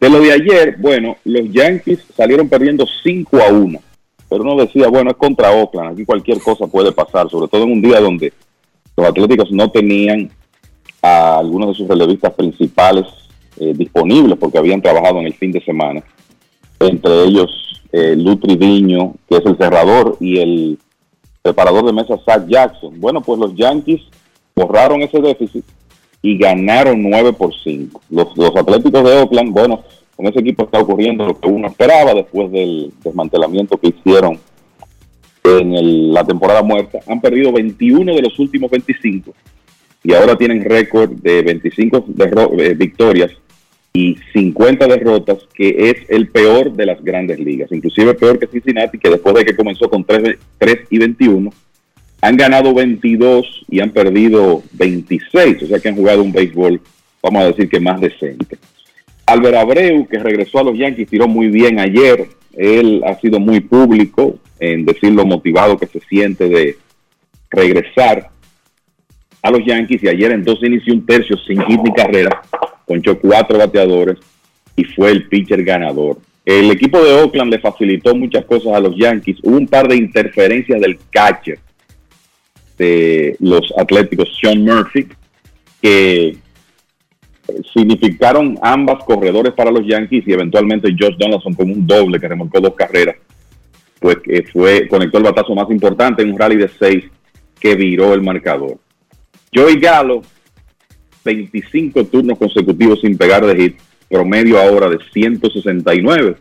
[0.00, 3.80] De lo de ayer, bueno, los Yankees salieron perdiendo 5 a 1,
[4.28, 7.72] pero uno decía, bueno, es contra Oakland, aquí cualquier cosa puede pasar, sobre todo en
[7.72, 8.32] un día donde
[8.96, 10.30] los Atléticos no tenían
[11.02, 13.04] a algunos de sus relevistas principales
[13.58, 16.02] eh, disponibles porque habían trabajado en el fin de semana,
[16.80, 17.50] entre ellos
[17.92, 20.78] eh, Lutri Diño, que es el cerrador, y el
[21.42, 22.98] preparador de mesa Zach Jackson.
[22.98, 24.00] Bueno, pues los Yankees
[24.54, 25.64] borraron ese déficit
[26.22, 28.00] y ganaron 9 por 5.
[28.08, 29.82] Los, los Atléticos de Oakland, bueno,
[30.16, 34.38] con ese equipo está ocurriendo lo que uno esperaba después del desmantelamiento que hicieron
[35.44, 37.00] en la temporada muerta.
[37.08, 39.34] Han perdido 21 de los últimos 25
[40.04, 43.30] y ahora tienen récord de 25 derro- eh, victorias
[43.94, 48.98] y 50 derrotas, que es el peor de las grandes ligas, inclusive peor que Cincinnati,
[48.98, 51.52] que después de que comenzó con 3, 3 y 21,
[52.22, 56.80] han ganado 22 y han perdido 26, o sea que han jugado un béisbol,
[57.22, 58.56] vamos a decir que más decente.
[59.26, 62.26] Albert Abreu, que regresó a los Yankees, tiró muy bien ayer,
[62.56, 66.76] él ha sido muy público en decir lo motivado que se siente de
[67.50, 68.30] regresar
[69.42, 72.42] a los Yankees y ayer en dos inició un tercio sin hit ni carrera,
[72.86, 74.18] ponchó cuatro bateadores
[74.76, 76.18] y fue el pitcher ganador.
[76.44, 79.38] El equipo de Oakland le facilitó muchas cosas a los Yankees.
[79.42, 81.58] Hubo un par de interferencias del catcher
[82.78, 85.06] de los Atléticos, Sean Murphy,
[85.80, 86.36] que
[87.72, 92.60] significaron ambas corredores para los Yankees y eventualmente Josh Donaldson con un doble que remolcó
[92.60, 93.16] dos carreras,
[94.00, 97.04] pues que fue, conectó el batazo más importante en un rally de seis
[97.60, 98.78] que viró el marcador.
[99.54, 100.22] Joey Gallo,
[101.24, 103.76] 25 turnos consecutivos sin pegar de hit,
[104.08, 106.36] promedio ahora de 169.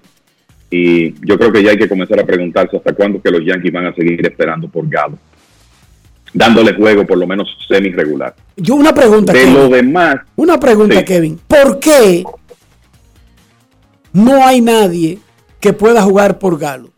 [0.69, 3.73] Y yo creo que ya hay que comenzar a preguntarse hasta cuándo que los Yankees
[3.73, 5.17] van a seguir esperando por Gallo.
[6.33, 8.33] dándole juego por lo menos semi regular.
[8.55, 9.53] Yo una pregunta, De Kevin.
[9.53, 11.03] lo demás, Una pregunta, Sí.
[11.03, 11.37] Kevin.
[11.45, 12.23] ¿Por qué
[14.13, 15.19] no hay nadie
[15.59, 16.89] que pueda jugar por Galo?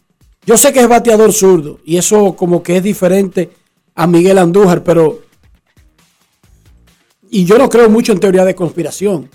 [0.45, 3.49] Yo sé que es bateador zurdo y eso como que es diferente
[3.95, 5.19] a Miguel Andújar, pero...
[7.33, 9.27] Y yo no creo mucho en teoría de conspiración.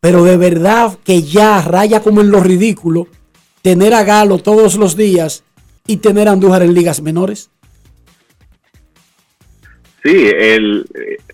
[0.00, 3.06] Pero de verdad que ya raya como en lo ridículo
[3.62, 5.44] tener a Galo todos los días
[5.86, 7.50] y tener a Andújar en ligas menores.
[10.02, 10.84] sí, el,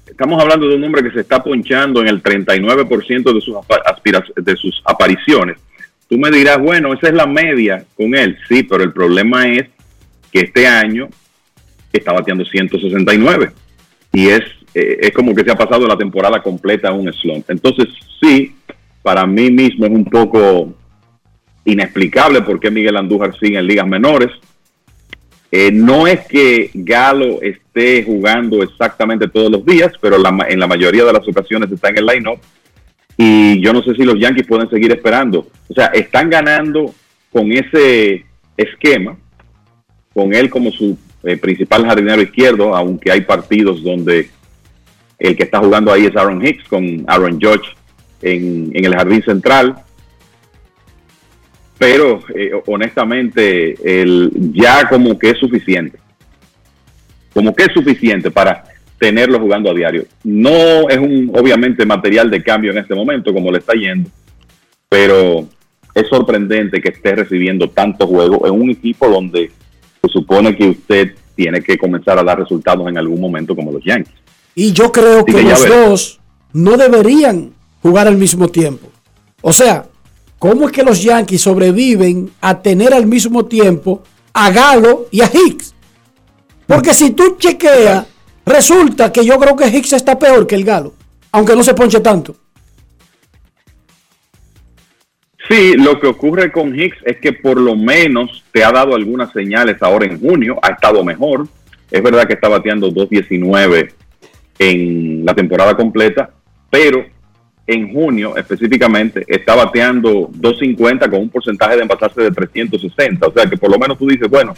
[0.06, 3.56] estamos hablando de un hombre que se está ponchando en el 39% de sus,
[4.36, 5.56] de sus apariciones.
[6.10, 8.36] Tú me dirás, bueno, esa es la media con él.
[8.46, 9.66] Sí, pero el problema es
[10.30, 11.08] que este año
[11.90, 13.50] está bateando 169
[14.12, 14.42] y es,
[14.74, 17.50] eh, es como que se ha pasado la temporada completa en un slump.
[17.50, 17.88] Entonces,
[18.20, 18.54] sí,
[19.02, 20.74] para mí mismo es un poco
[21.64, 24.30] inexplicable por qué Miguel Andújar sigue en ligas menores.
[25.52, 31.04] Eh, no es que Galo esté jugando exactamente todos los días, pero en la mayoría
[31.04, 32.38] de las ocasiones está en el line-up.
[33.16, 35.46] Y yo no sé si los Yankees pueden seguir esperando.
[35.68, 36.94] O sea, están ganando
[37.32, 38.24] con ese
[38.56, 39.16] esquema,
[40.14, 44.30] con él como su eh, principal jardinero izquierdo, aunque hay partidos donde
[45.20, 47.76] el que está jugando ahí es Aaron Hicks con Aaron Judge
[48.22, 49.76] en, el jardín central.
[51.78, 55.98] Pero eh, honestamente, el, ya como que es suficiente.
[57.32, 58.64] Como que es suficiente para
[58.98, 60.04] tenerlo jugando a diario.
[60.24, 64.10] No es un, obviamente, material de cambio en este momento, como le está yendo,
[64.88, 65.46] pero
[65.94, 69.50] es sorprendente que esté recibiendo tanto juego en un equipo donde
[70.02, 73.82] se supone que usted tiene que comenzar a dar resultados en algún momento, como los
[73.82, 74.14] Yankees.
[74.54, 76.20] Y yo creo que los dos
[76.52, 77.52] no deberían
[77.82, 78.88] jugar al mismo tiempo.
[79.42, 79.86] O sea,
[80.38, 84.02] ¿cómo es que los Yankees sobreviven a tener al mismo tiempo
[84.32, 85.74] a Galo y a Hicks?
[86.66, 88.06] Porque si tú chequeas,
[88.44, 90.94] resulta que yo creo que Hicks está peor que el Galo,
[91.32, 92.36] aunque no se ponche tanto.
[95.48, 99.32] Sí, lo que ocurre con Hicks es que por lo menos te ha dado algunas
[99.32, 101.48] señales ahora en junio, ha estado mejor.
[101.90, 103.92] Es verdad que está bateando 2.19
[104.60, 106.30] en la temporada completa,
[106.70, 107.02] pero
[107.66, 113.26] en junio específicamente está bateando 2.50 con un porcentaje de envasarse de 360.
[113.26, 114.54] O sea que por lo menos tú dices, bueno,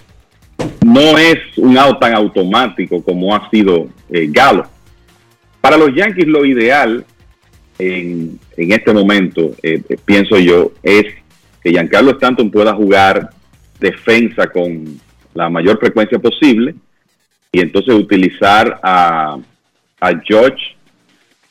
[0.84, 4.66] no es un out tan automático como ha sido eh, Galo.
[5.60, 7.04] Para los Yankees lo ideal
[7.78, 11.04] en, en este momento, eh, eh, pienso yo, es
[11.62, 13.30] que Giancarlo Stanton pueda jugar
[13.78, 14.98] defensa con
[15.32, 16.74] la mayor frecuencia posible
[17.52, 19.38] y entonces utilizar a,
[20.02, 20.76] a George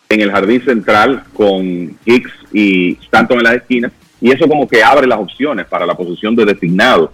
[0.09, 4.83] en el jardín central con Hicks y Stanton en las esquinas y eso como que
[4.83, 7.13] abre las opciones para la posición de designado.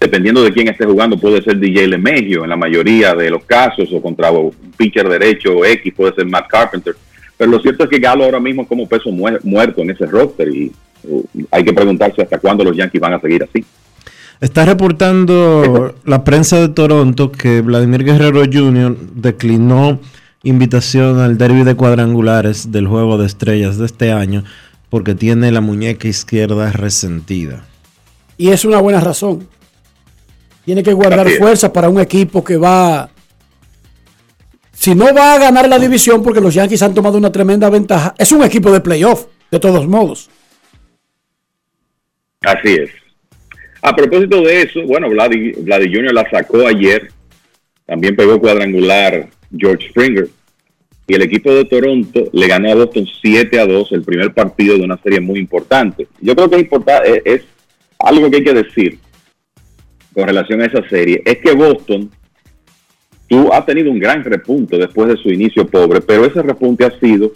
[0.00, 3.88] Dependiendo de quién esté jugando, puede ser DJ LeMahieu en la mayoría de los casos,
[3.92, 6.94] o contra un pitcher derecho X, puede ser Matt Carpenter.
[7.38, 10.04] Pero lo cierto es que Galo ahora mismo es como peso muer- muerto en ese
[10.04, 10.70] roster y
[11.04, 13.64] uh, hay que preguntarse hasta cuándo los Yankees van a seguir así.
[14.40, 18.96] Está reportando la prensa de Toronto que Vladimir Guerrero Jr.
[19.14, 20.00] declinó
[20.44, 24.44] invitación al derby de cuadrangulares del juego de estrellas de este año
[24.90, 27.64] porque tiene la muñeca izquierda resentida.
[28.36, 29.48] Y es una buena razón.
[30.64, 33.10] Tiene que guardar fuerza para un equipo que va.
[34.72, 38.14] Si no va a ganar la división, porque los Yankees han tomado una tremenda ventaja,
[38.18, 40.30] es un equipo de playoff, de todos modos.
[42.42, 42.90] Así es.
[43.82, 46.14] A propósito de eso, bueno, Vladi, Vladi Jr.
[46.14, 47.10] la sacó ayer.
[47.86, 50.28] También pegó cuadrangular George Springer.
[51.06, 54.78] Y el equipo de Toronto le ganó a Boston 7 a 2 el primer partido
[54.78, 56.06] de una serie muy importante.
[56.20, 56.68] Yo creo que
[57.24, 57.42] es,
[57.98, 58.98] algo que hay que decir
[60.14, 61.22] con relación a esa serie.
[61.26, 62.10] Es que Boston
[63.28, 66.98] tú ha tenido un gran repunte después de su inicio pobre, pero ese repunte ha
[66.98, 67.32] sido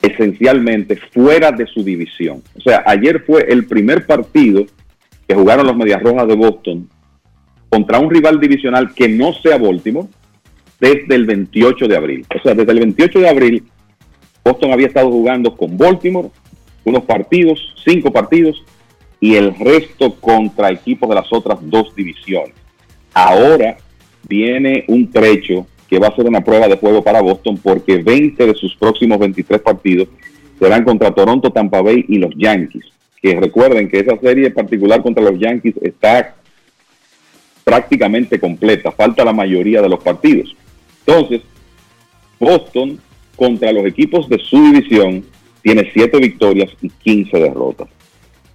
[0.00, 2.42] esencialmente fuera de su división.
[2.56, 4.64] O sea, ayer fue el primer partido
[5.26, 6.88] que jugaron los Medias Rojas de Boston
[7.68, 10.08] contra un rival divisional que no sea Baltimore
[10.84, 12.26] desde el 28 de abril.
[12.34, 13.64] O sea, desde el 28 de abril,
[14.44, 16.28] Boston había estado jugando con Baltimore
[16.84, 18.62] unos partidos, cinco partidos,
[19.18, 22.52] y el resto contra equipos de las otras dos divisiones.
[23.14, 23.78] Ahora
[24.28, 28.46] viene un trecho que va a ser una prueba de juego para Boston porque 20
[28.46, 30.08] de sus próximos 23 partidos
[30.58, 32.84] serán contra Toronto, Tampa Bay y los Yankees.
[33.22, 36.34] Que recuerden que esa serie particular contra los Yankees está
[37.64, 40.54] prácticamente completa, falta la mayoría de los partidos.
[41.06, 41.42] Entonces,
[42.38, 42.98] Boston
[43.36, 45.24] contra los equipos de su división
[45.62, 47.88] tiene 7 victorias y 15 derrotas.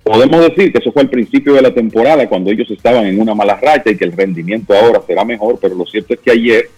[0.03, 3.35] Podemos decir que eso fue al principio de la temporada cuando ellos estaban en una
[3.35, 6.69] mala racha y que el rendimiento ahora será mejor, pero lo cierto es que ayer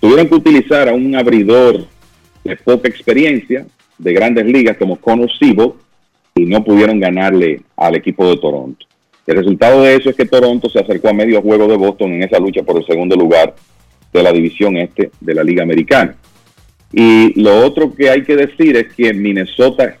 [0.00, 1.86] tuvieron que utilizar a un abridor
[2.44, 3.66] de poca experiencia
[3.98, 5.28] de grandes ligas como Connor
[6.34, 8.86] y no pudieron ganarle al equipo de Toronto.
[9.26, 12.22] El resultado de eso es que Toronto se acercó a medio juego de Boston en
[12.22, 13.54] esa lucha por el segundo lugar
[14.12, 16.16] de la división este de la Liga Americana.
[16.92, 19.98] Y lo otro que hay que decir es que Minnesota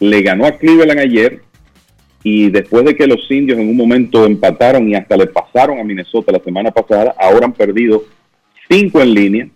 [0.00, 1.42] le ganó a Cleveland ayer
[2.24, 5.84] y después de que los indios en un momento empataron y hasta le pasaron a
[5.84, 8.04] Minnesota la semana pasada, ahora han perdido
[8.68, 9.48] cinco en línea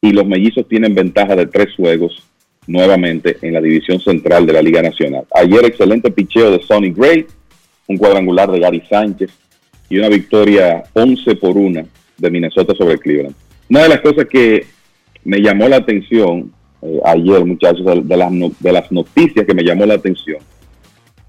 [0.00, 2.22] y los mellizos tienen ventaja de tres juegos
[2.66, 5.24] nuevamente en la división central de la Liga Nacional.
[5.34, 7.26] Ayer excelente picheo de Sonny Gray,
[7.86, 9.30] un cuadrangular de Gary Sánchez
[9.88, 11.86] y una victoria 11 por 1
[12.22, 13.34] de Minnesota sobre Cleveland.
[13.68, 14.66] Una de las cosas que
[15.24, 18.30] me llamó la atención eh, ayer, muchachos, de, las
[18.60, 20.38] de las noticias que me llamó la atención,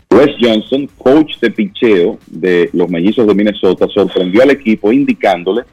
[0.09, 5.63] Wes Johnson, coach de picheo de los mellizos de Minnesota, sorprendió al equipo indicándole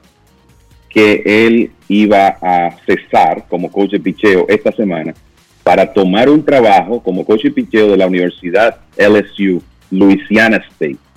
[0.89, 5.15] que él iba a cesar como coach de picheo esta semana
[5.63, 11.10] para tomar un trabajo como coach de picheo de la Universidad LSU, Louisiana State.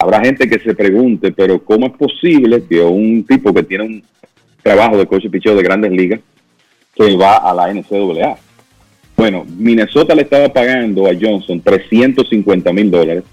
[0.00, 4.02] Habrá gente que se pregunte, pero ¿cómo es posible que un tipo que tiene un
[4.62, 6.20] trabajo de coach de picheo de grandes ligas
[6.94, 8.36] que va a la NCAA?
[9.16, 13.24] Bueno, Minnesota le estaba pagando a Johnson 350 mil dólares.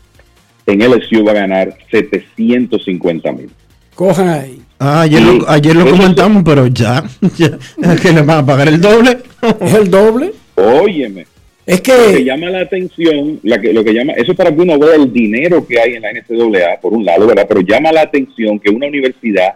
[0.65, 3.51] En LSU va a ganar 750 mil.
[3.93, 4.59] Cojan ahí.
[4.79, 5.37] Ah, ayer, Sí.
[5.37, 7.03] lo, ayer lo Eso- comentamos, pero ya,
[7.37, 7.57] ya
[7.93, 9.19] es que le van a pagar el doble.
[9.61, 10.33] ¿Es el doble?
[10.55, 11.27] Óyeme.
[11.65, 14.53] Es Lo que que llama la atención, la que, lo que llama, eso es para
[14.53, 17.45] que uno vea el dinero que hay en la NCAA, por un lado, ¿verdad?
[17.47, 19.55] Pero llama la atención que una universidad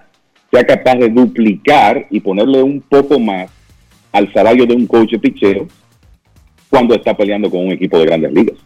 [0.52, 3.52] sea capaz de duplicar y ponerle un poco más
[4.11, 5.68] al salario de un coach de picheo
[6.69, 8.57] cuando está peleando con un equipo de grandes ligas.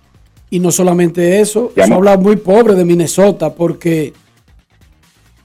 [0.49, 4.13] Y no solamente eso, se habla muy pobre de Minnesota porque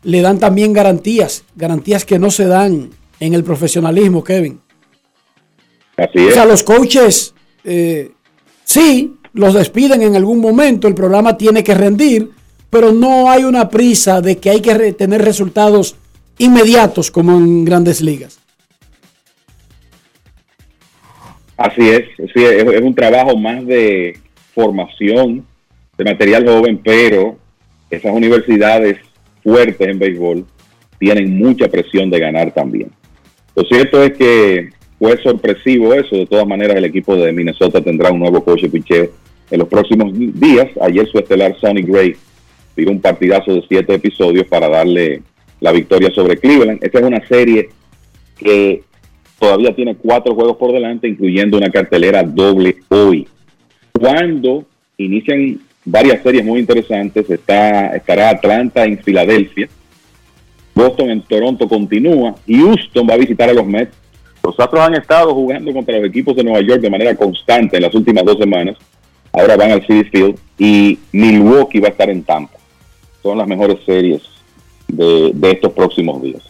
[0.04, 4.60] le dan también garantías, garantías que no se dan en el profesionalismo, Kevin.
[5.96, 6.34] Así O es.
[6.34, 7.34] sea, los coaches,
[7.68, 8.12] eh,
[8.64, 12.30] sí, los despiden en algún momento, el programa tiene que rendir,
[12.70, 15.96] pero no hay una prisa de que hay que tener resultados
[16.38, 18.40] inmediatos como en grandes ligas.
[21.56, 24.18] Así es, sí, es, es un trabajo más de
[24.54, 25.44] formación
[25.98, 27.36] de material joven, pero
[27.90, 28.98] esas universidades
[29.42, 30.46] fuertes en béisbol
[30.98, 32.90] tienen mucha presión de ganar también.
[33.54, 38.10] Lo cierto es que fue sorpresivo eso, de todas maneras el equipo de Minnesota tendrá
[38.10, 39.10] un nuevo coach de picheo
[39.50, 40.68] en los próximos días.
[40.80, 42.16] Ayer su estelar Sonny Gray
[42.74, 45.22] tiró un partidazo de siete episodios para darle
[45.60, 46.82] la victoria sobre Cleveland.
[46.82, 47.68] Esta es una serie
[48.36, 48.82] que
[49.38, 53.26] todavía tiene cuatro juegos por delante, incluyendo una cartelera doble hoy.
[53.92, 54.64] Cuando
[54.96, 59.68] inician varias series muy interesantes, está, estará Atlanta en Filadelfia,
[60.74, 63.96] Boston en Toronto continúa, Houston va a visitar a los Mets.
[64.48, 67.82] Los Astros han estado jugando contra los equipos de Nueva York de manera constante en
[67.82, 68.76] las últimas dos semanas.
[69.32, 72.56] Ahora van al City Field y Milwaukee va a estar en Tampa.
[73.22, 74.22] Son las mejores series
[74.86, 76.42] de, de estos próximos días.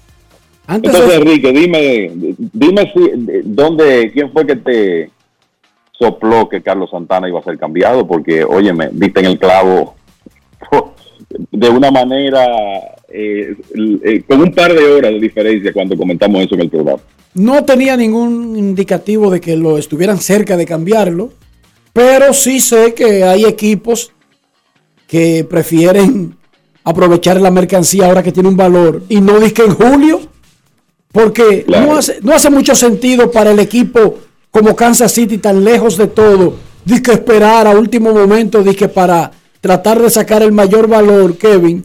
[0.66, 2.10] Antes Entonces, Enrique, dime,
[2.52, 5.10] dime si, de- dónde, quién fue que te
[5.92, 9.96] sopló que Carlos Santana iba a ser cambiado, porque, óyeme, viste en el clavo
[11.50, 12.46] de una manera,
[13.08, 13.54] eh,
[14.04, 17.00] eh, con un par de horas de diferencia cuando comentamos eso en el programa.
[17.34, 21.30] No tenía ningún indicativo de que lo estuvieran cerca de cambiarlo,
[21.92, 24.12] pero sí sé que hay equipos
[25.06, 26.36] que prefieren
[26.84, 30.20] aprovechar la mercancía ahora que tiene un valor y no disque en julio,
[31.12, 31.86] porque Claro.
[31.86, 34.18] no, hace, no hace mucho sentido para el equipo
[34.50, 36.54] como Kansas City tan lejos de todo,
[36.84, 41.84] disque esperar a último momento, disque para tratar de sacar el mayor valor, Kevin,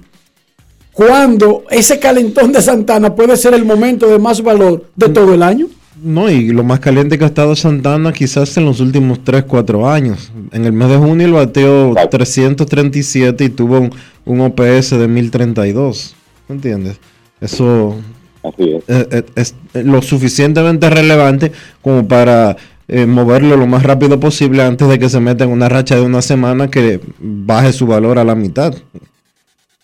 [0.91, 5.41] cuando ese calentón de Santana puede ser el momento de más valor de todo el
[5.43, 5.67] año.
[6.01, 9.89] No, y lo más caliente que ha estado Santana quizás en los últimos 3, 4
[9.89, 10.31] años.
[10.51, 13.91] En el mes de junio él bateó 337 y tuvo un,
[14.25, 16.15] un OPS de 1032.
[16.49, 16.97] ¿Me entiendes?
[17.39, 17.95] Eso
[18.43, 18.83] Así es.
[18.87, 21.51] eh, eh, es lo suficientemente relevante
[21.81, 22.57] como para
[22.95, 26.01] eh, moverlo lo más rápido posible antes de que se meta en una racha de
[26.03, 28.73] una semana que baje su valor a la mitad.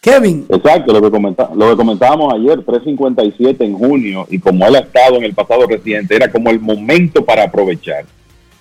[0.01, 0.45] Kevin.
[0.49, 4.79] Exacto, lo que, comenta- lo que comentábamos ayer, 357 en junio, y como él ha
[4.79, 8.05] estado en el pasado reciente, era como el momento para aprovechar.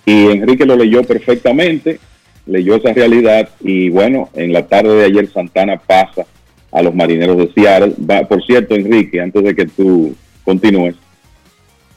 [0.04, 2.00] Y Enrique lo leyó perfectamente,
[2.46, 6.26] leyó esa realidad, y bueno, en la tarde de ayer Santana pasa
[6.72, 7.94] a los marineros de Seattle.
[8.10, 10.14] Va- por cierto, Enrique, antes de que tú
[10.44, 10.96] continúes,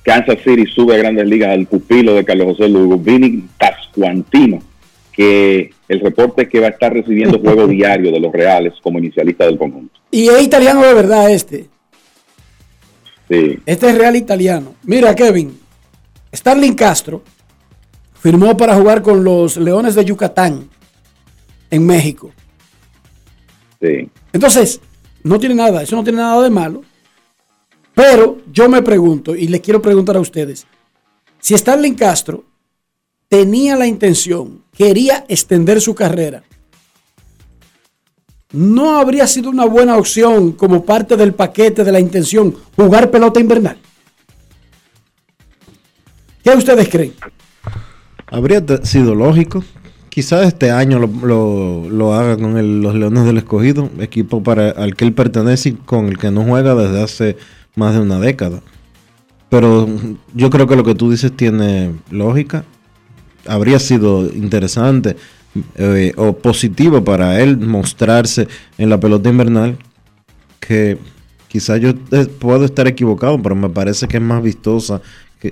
[0.04, 4.62] Kansas City sube a grandes ligas al pupilo de Carlos José Lugo, Vini Pascuantino,
[5.12, 9.00] que el reporte es que va a estar recibiendo juego diario de los Reales como
[9.00, 10.00] inicialista del conjunto.
[10.10, 11.68] Y es italiano de verdad este.
[13.30, 13.60] Sí.
[13.66, 14.76] Este es real italiano.
[14.84, 15.58] Mira, Kevin,
[16.34, 17.24] Starling Castro
[18.20, 20.70] firmó para jugar con los Leones de Yucatán
[21.70, 22.32] en México.
[23.82, 24.10] Sí.
[24.34, 24.82] Entonces,
[25.24, 26.84] no tiene nada, eso no tiene nada de malo.
[27.94, 30.66] Pero yo me pregunto, y le quiero preguntar a ustedes,
[31.40, 32.44] si Starling Castro
[33.28, 36.44] tenía la intención, quería extender su carrera,
[38.54, 43.40] ¿no habría sido una buena opción como parte del paquete de la intención jugar pelota
[43.40, 43.78] invernal?
[46.44, 47.14] ¿Qué ustedes creen?
[48.28, 49.64] Habría sido lógico.
[50.10, 55.06] Quizás este año lo, lo- haga con los Leones del Escogido, equipo para al que
[55.06, 57.38] él pertenece y con el que no juega desde hace
[57.76, 58.62] más de una década.
[59.50, 59.88] Pero
[60.34, 62.64] yo creo que lo que tú dices tiene lógica.
[63.48, 65.16] Habría sido interesante
[65.76, 69.78] eh, o positivo para él mostrarse en la pelota invernal
[70.60, 70.98] que
[71.48, 75.02] quizás yo eh, puedo estar equivocado, pero me parece que es más vistosa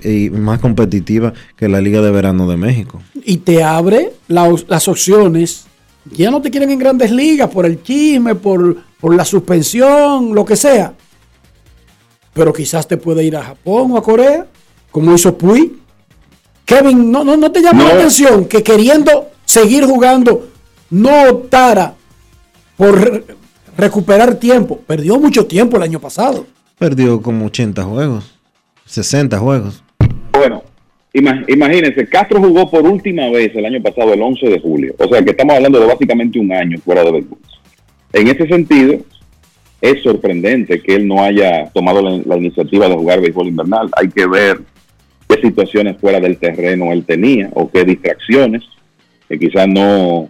[0.04, 3.02] y más competitiva que la Liga de Verano de México.
[3.24, 5.66] Y te abre la- las opciones.
[6.12, 10.44] Ya no te quieren en grandes ligas por el chisme, por, por la suspensión, lo
[10.44, 10.94] que sea.
[12.40, 14.46] Pero quizás te puede ir a Japón o a Corea,
[14.90, 15.76] como hizo Puy.
[16.64, 20.48] Kevin, ¿no, no, no te llama la atención que queriendo seguir jugando
[20.88, 21.92] no optara
[22.78, 23.24] por re-
[23.76, 24.78] recuperar tiempo?
[24.86, 26.46] Perdió mucho tiempo el año pasado.
[26.78, 28.38] Perdió como 80 juegos,
[28.86, 29.82] 60 juegos.
[30.32, 30.62] Bueno,
[31.12, 34.94] ima- imagínense, Castro jugó por última vez el año pasado, el 11 de julio.
[34.98, 37.38] O sea que estamos hablando de básicamente un año fuera de béisbol.
[38.14, 38.94] En ese sentido,
[39.80, 43.88] es sorprendente que él no haya tomado la, iniciativa de jugar béisbol invernal.
[43.96, 44.60] Hay que ver
[45.28, 48.62] qué situaciones fuera del terreno él tenía o qué distracciones
[49.28, 50.28] que quizás no,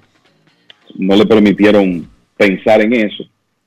[0.96, 3.24] no le permitieron pensar en eso.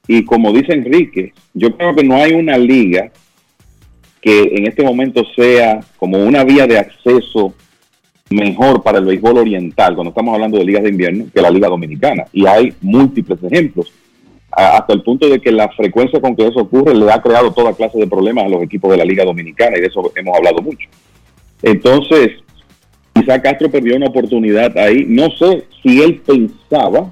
[0.08, 3.12] Y como dice Enrique, yo creo que no hay una liga
[4.22, 7.54] que en este momento sea como una vía de acceso
[8.30, 11.68] mejor para el béisbol oriental, cuando estamos hablando de ligas de invierno, que la Liga
[11.68, 12.26] Dominicana.
[12.32, 13.92] Y hay múltiples ejemplos,
[14.56, 17.74] hasta el punto de que la frecuencia con que eso ocurre le ha creado toda
[17.74, 20.62] clase de problemas a los equipos de la Liga Dominicana, y de eso hemos hablado
[20.62, 20.88] mucho.
[21.62, 22.32] Entonces,
[23.14, 25.06] quizá Castro perdió una oportunidad ahí.
[25.08, 27.12] No sé si él pensaba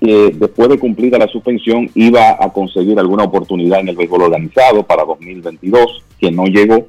[0.00, 4.82] que después de cumplida la suspensión iba a conseguir alguna oportunidad en el béisbol organizado
[4.82, 6.86] para 2022, que no llegó.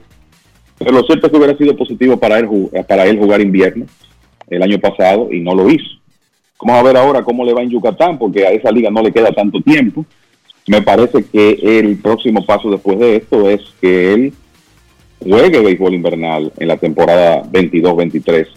[0.78, 2.50] Pero lo cierto es que hubiera sido positivo para él,
[2.88, 3.86] para él jugar invierno
[4.50, 6.01] el año pasado y no lo hizo.
[6.64, 9.12] Vamos a ver ahora cómo le va en Yucatán, porque a esa liga no le
[9.12, 10.06] queda tanto tiempo.
[10.68, 14.34] Me parece que el próximo paso después de esto es que él
[15.20, 18.48] juegue béisbol invernal en la temporada 22-23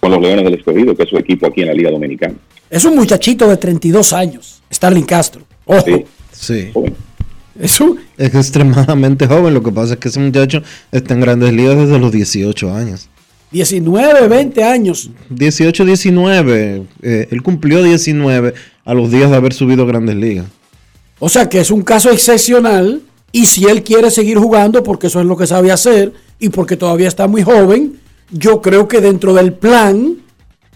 [0.00, 2.34] con los Leones del Escogido, que es su equipo aquí en la Liga Dominicana.
[2.68, 5.42] Es un muchachito de 32 años, Starling Castro.
[5.64, 5.84] Ojo,
[6.32, 6.70] Sí.
[7.58, 10.62] es un, Es extremadamente joven, lo que pasa es que ese muchacho
[10.92, 13.08] está en grandes ligas desde los 18 años.
[13.50, 15.10] 19, 20 años.
[15.30, 18.54] 18, 19, eh, él cumplió 19
[18.84, 20.46] a los días de haber subido a grandes ligas.
[21.18, 23.02] O sea que es un caso excepcional
[23.32, 26.76] y si él quiere seguir jugando porque eso es lo que sabe hacer y porque
[26.76, 27.98] todavía está muy joven,
[28.30, 30.18] yo creo que dentro del plan,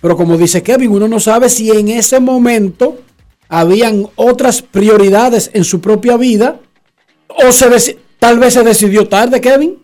[0.01, 2.99] pero como dice Kevin, uno no sabe si en ese momento
[3.49, 6.61] habían otras prioridades en su propia vida
[7.29, 9.79] o se tal vez se decidió tarde, Kevin.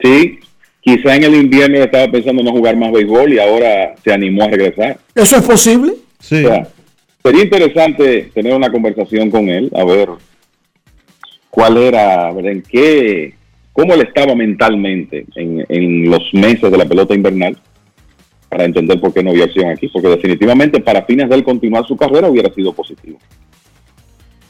[0.00, 0.38] Sí,
[0.80, 4.48] quizá en el invierno estaba pensando no jugar más béisbol y ahora se animó a
[4.48, 4.98] regresar.
[5.14, 5.94] ¿Eso es posible?
[6.20, 6.44] Sí.
[6.44, 6.68] O sea,
[7.22, 10.08] sería interesante tener una conversación con él, a ver
[11.50, 13.34] cuál era, en qué,
[13.72, 17.58] cómo él estaba mentalmente en, en los meses de la pelota invernal,
[18.48, 21.86] para entender por qué no había acción aquí, porque definitivamente para fines de él continuar
[21.86, 23.18] su carrera hubiera sido positivo.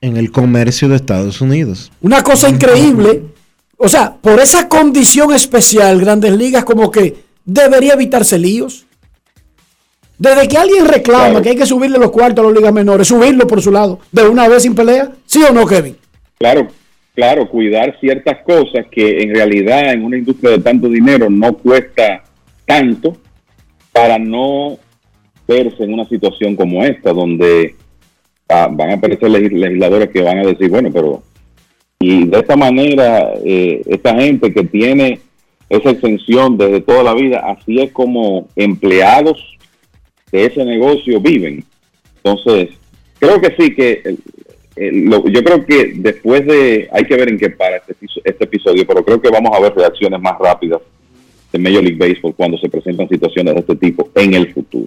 [0.00, 1.92] en el comercio de Estados Unidos.
[2.00, 3.22] Una cosa increíble.
[3.76, 8.86] O sea, por esa condición especial, Grandes Ligas como que debería evitarse líos.
[10.18, 13.46] Desde que alguien reclama que hay que subirle los cuartos a las ligas menores, subirlo
[13.46, 15.96] por su lado, de una vez sin pelea, ¿sí o no, Kevin?
[16.38, 16.68] Claro,
[17.14, 22.22] claro, cuidar ciertas cosas que en realidad en una industria de tanto dinero no cuesta
[22.66, 23.16] tanto
[23.92, 24.78] para no
[25.46, 27.74] verse en una situación como esta, donde
[28.48, 31.22] ah, van a aparecer legis- legisladores que van a decir, bueno, pero
[32.00, 35.20] y de esta manera eh, esta gente que tiene
[35.68, 39.56] esa exención desde toda la vida, así es como empleados
[40.32, 41.64] de ese negocio viven.
[42.16, 42.70] Entonces,
[43.18, 44.16] creo que sí que
[44.76, 47.94] lo- yo creo que después de hay que ver en qué para este,
[48.24, 50.80] este episodio, pero creo que vamos a ver reacciones más rápidas
[51.52, 54.86] de Major League Baseball cuando se presentan situaciones de este tipo en el futuro.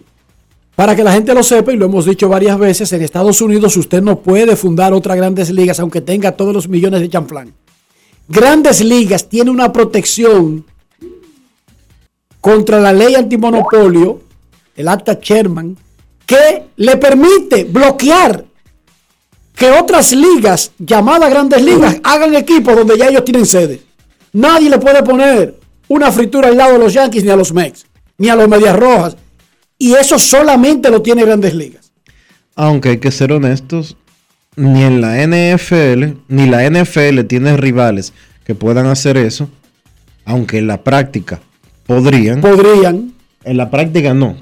[0.75, 3.77] Para que la gente lo sepa, y lo hemos dicho varias veces, en Estados Unidos
[3.77, 7.53] usted no puede fundar otras grandes ligas aunque tenga todos los millones de chanflán.
[8.27, 10.65] Grandes ligas tiene una protección
[12.41, 14.21] contra la ley antimonopolio,
[14.75, 15.77] el acta Sherman,
[16.25, 18.44] que le permite bloquear
[19.55, 23.81] que otras ligas, llamadas grandes ligas, hagan equipos donde ya ellos tienen sede.
[24.33, 25.55] Nadie le puede poner
[25.87, 27.85] una fritura al lado de los Yankees ni a los Mex,
[28.17, 29.15] ni a los Medias Rojas.
[29.77, 31.91] Y eso solamente lo tiene grandes ligas.
[32.55, 33.97] Aunque hay que ser honestos,
[34.55, 38.13] ni en la NFL, ni la NFL tiene rivales
[38.45, 39.49] que puedan hacer eso,
[40.23, 41.41] aunque en la práctica
[41.85, 42.41] podrían.
[42.41, 43.13] Podrían.
[43.43, 44.37] En la práctica no,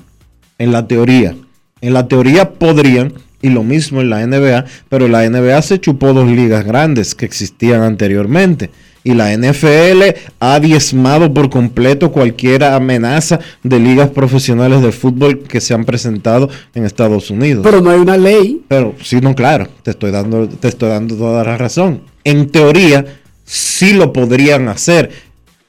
[0.57, 1.35] en la teoría.
[1.81, 3.13] En la teoría podrían,
[3.43, 7.25] y lo mismo en la NBA, pero la NBA se chupó dos ligas grandes que
[7.25, 8.71] existían anteriormente.
[9.03, 15.59] Y la NFL ha diezmado por completo cualquier amenaza de ligas profesionales de fútbol que
[15.59, 17.63] se han presentado en Estados Unidos.
[17.65, 18.61] Pero no hay una ley.
[18.69, 22.03] Pero sí, no, claro, te estoy dando, te estoy dando toda la razón.
[22.23, 23.05] En teoría,
[23.43, 25.11] sí lo podrían hacer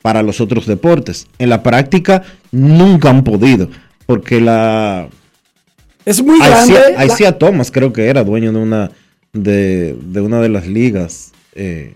[0.00, 1.26] para los otros deportes.
[1.40, 2.22] En la práctica,
[2.52, 3.68] nunca han podido.
[4.06, 5.08] Porque la.
[6.06, 6.94] Es muy Isaiah- grande.
[6.96, 8.90] la- Isaiah Thomas creo que era dueño de una
[9.32, 11.32] de, de una de las ligas.
[11.54, 11.94] eh,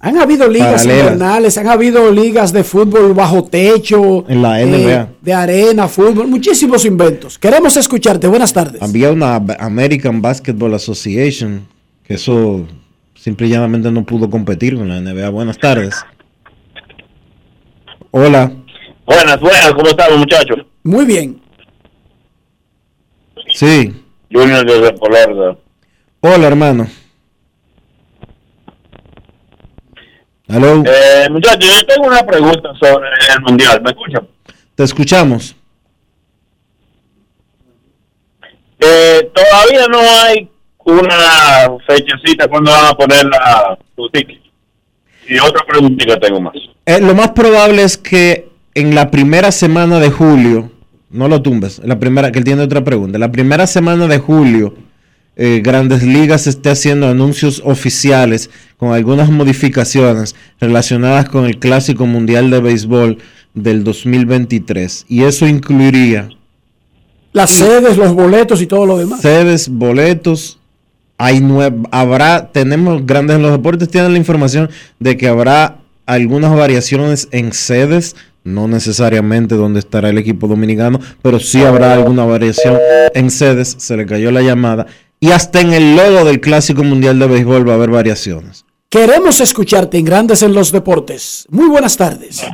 [0.00, 5.08] Han habido ligas invernales, han habido ligas de fútbol bajo techo, En la eh, NBA.
[5.22, 7.38] de arena, fútbol, muchísimos inventos.
[7.38, 8.26] Queremos escucharte.
[8.26, 8.82] Buenas tardes.
[8.82, 11.66] había una American Basketball Association,
[12.06, 12.66] que eso
[13.14, 15.28] simple y llanamente no pudo competir con la NBA.
[15.30, 15.94] Buenas tardes.
[18.10, 18.52] Hola.
[19.06, 20.58] Buenas, buenas, ¿cómo estamos muchachos?
[20.82, 21.40] Muy bien.
[23.54, 23.94] Sí.
[24.32, 25.56] Junior desde Florida.
[26.20, 26.88] Hola, hermano.
[30.48, 30.82] Aló.
[30.84, 34.26] Eh, muchachos, yo tengo una pregunta sobre el mundial, ¿me escuchan?
[34.74, 35.54] Te escuchamos.
[38.80, 40.50] Eh, todavía no hay
[40.84, 44.40] una fechecita cuando van a poner la, los tickets.
[45.28, 46.54] Y otra preguntita tengo más.
[46.86, 50.70] Eh, lo más probable es que en la primera semana de julio,
[51.14, 54.74] no lo tumbes, la primera, que él tiene otra pregunta, la primera semana de julio,
[55.36, 62.50] eh, Grandes Ligas esté haciendo anuncios oficiales con algunas modificaciones relacionadas con el Clásico Mundial
[62.50, 63.18] de Béisbol
[63.52, 65.06] del 2023.
[65.08, 66.28] Y eso incluiría
[67.32, 69.22] Las sedes, los boletos y todo lo demás.
[69.22, 70.58] sedes, boletos.
[71.18, 71.42] Hay
[71.90, 74.68] habrá, tenemos grandes en los deportes, tienen la información
[74.98, 81.38] de que habrá algunas variaciones en sedes, no necesariamente donde estará el equipo dominicano, pero
[81.38, 82.78] sí habrá alguna variación
[83.14, 84.86] en sedes, se le cayó la llamada,
[85.20, 88.66] y hasta en el logo del Clásico Mundial de Béisbol va a haber variaciones.
[88.90, 91.46] Queremos escucharte en Grandes en los Deportes.
[91.50, 92.46] Muy buenas tardes.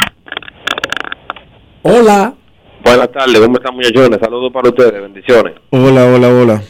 [1.83, 2.35] Hola.
[2.85, 4.19] Buenas tardes, ¿cómo están muchachones?
[4.23, 5.55] Saludos para ustedes, bendiciones.
[5.71, 6.63] Hola, hola, hola.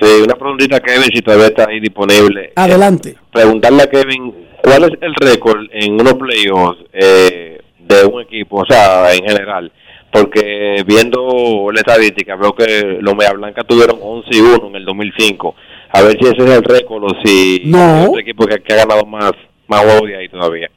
[0.00, 2.52] Sí, una preguntita a Kevin, si todavía está ahí disponible.
[2.56, 3.16] Adelante.
[3.32, 8.64] Preguntarle a Kevin, ¿cuál es el récord en unos playoffs eh, de un equipo, o
[8.66, 9.70] sea, en general?
[10.12, 14.84] Porque viendo la estadística, veo que los Media Blancas tuvieron 11 y 1 en el
[14.84, 15.54] 2005.
[15.90, 17.78] A ver si ese es el récord o si No.
[17.78, 19.32] hay otro equipo que, que ha ganado más,
[19.66, 20.70] más juegos de ahí todavía.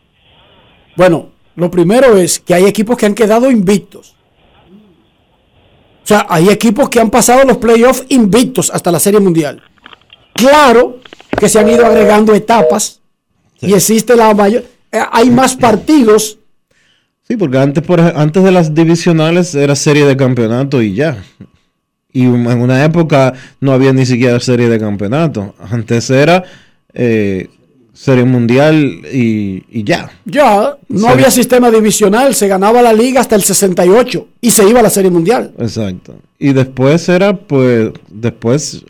[0.95, 4.15] Bueno, lo primero es que hay equipos que han quedado invictos.
[6.07, 9.61] O sea, hay equipos que han pasado los playoffs invictos hasta la Serie Mundial.
[10.31, 11.01] Claro
[11.38, 13.01] que se han ido agregando etapas
[13.59, 14.63] y existe la mayor...
[14.89, 16.39] eh, hay más partidos.
[17.27, 21.21] Sí, porque antes, por, antes de las divisionales era serie de campeonato y ya.
[22.13, 25.55] Y en una época no había ni siquiera serie de campeonato.
[25.59, 26.41] Antes era
[26.93, 27.49] eh,
[27.97, 28.75] serie mundial
[29.11, 30.11] y, y ya.
[30.25, 34.69] Ya, no Serie- había sistema divisional, se ganaba la liga hasta el 68 y se
[34.69, 35.51] iba a la Serie Mundial.
[35.59, 36.15] Exacto.
[36.39, 38.85] Y después era, pues, después,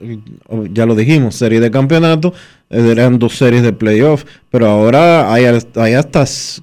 [0.73, 2.33] ya lo dijimos, serie de campeonato,
[2.69, 6.61] eran dos series de playoff, pero ahora hay, hasta- hay hasta, s-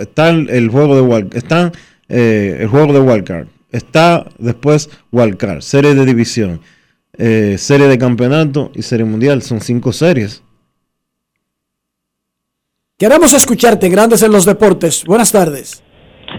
[0.00, 1.72] está el, juego de wild, están
[2.08, 6.60] eh, el juego de wildcard, está después wildcard, serie de división,
[7.18, 10.42] eh, serie de campeonato y serie mundial, son cinco series.
[12.98, 15.04] Queremos escucharte Grandes en los Deportes.
[15.04, 15.82] Buenas tardes.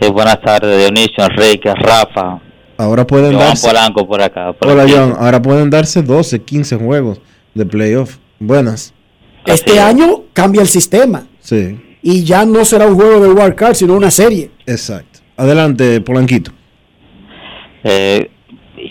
[0.02, 2.42] Sí, buenas tardes, Dionisio, Enrique, Rafa.
[2.80, 4.54] Ahora pueden Joan darse, Polanco por acá.
[4.54, 4.94] por hola aquí.
[4.96, 7.22] John, ahora pueden darse 12, 15 juegos
[7.54, 8.18] de playoff.
[8.40, 8.92] Buenas.
[9.46, 11.80] Este año cambia el sistema Sí.
[12.02, 14.50] y ya no será un juego de wild card, sino una serie.
[14.66, 15.20] Exacto.
[15.38, 16.52] Adelante, Polanquito.
[17.84, 18.32] Eh,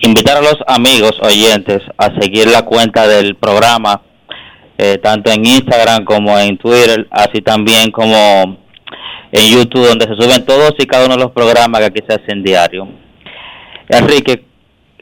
[0.03, 4.03] invitar a los amigos oyentes a seguir la cuenta del programa,
[4.79, 8.59] eh, tanto en Instagram como en Twitter, así también como
[9.33, 12.15] en YouTube, donde se suben todos y cada uno de los programas que aquí se
[12.15, 12.89] hacen diario.
[13.89, 14.45] Enrique,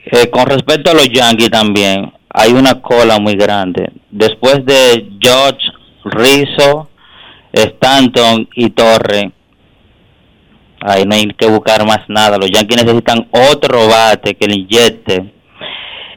[0.06, 3.90] eh, con respecto a los Yankees también, hay una cola muy grande.
[4.10, 5.66] Después de George,
[6.05, 6.90] Rizzo,
[7.52, 9.32] Stanton y Torre,
[10.86, 12.36] Ahí no hay que buscar más nada.
[12.36, 15.32] Los Yankees necesitan otro bate que le inyecte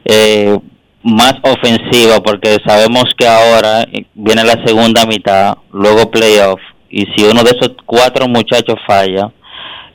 [0.04, 0.58] eh,
[1.02, 6.60] más ofensiva porque sabemos que ahora viene la segunda mitad, luego playoff
[6.90, 9.30] y si uno de esos cuatro muchachos falla,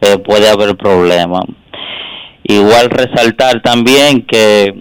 [0.01, 1.39] eh, puede haber problema.
[2.43, 4.73] Igual resaltar también que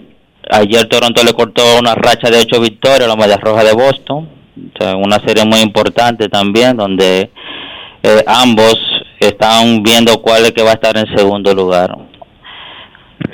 [0.51, 4.29] ayer Toronto le cortó una racha de ocho victorias a la Medias Rojas de Boston,
[4.97, 7.31] una serie muy importante también donde
[8.03, 8.75] eh, ambos
[9.19, 11.95] están viendo cuál es que va a estar en segundo lugar.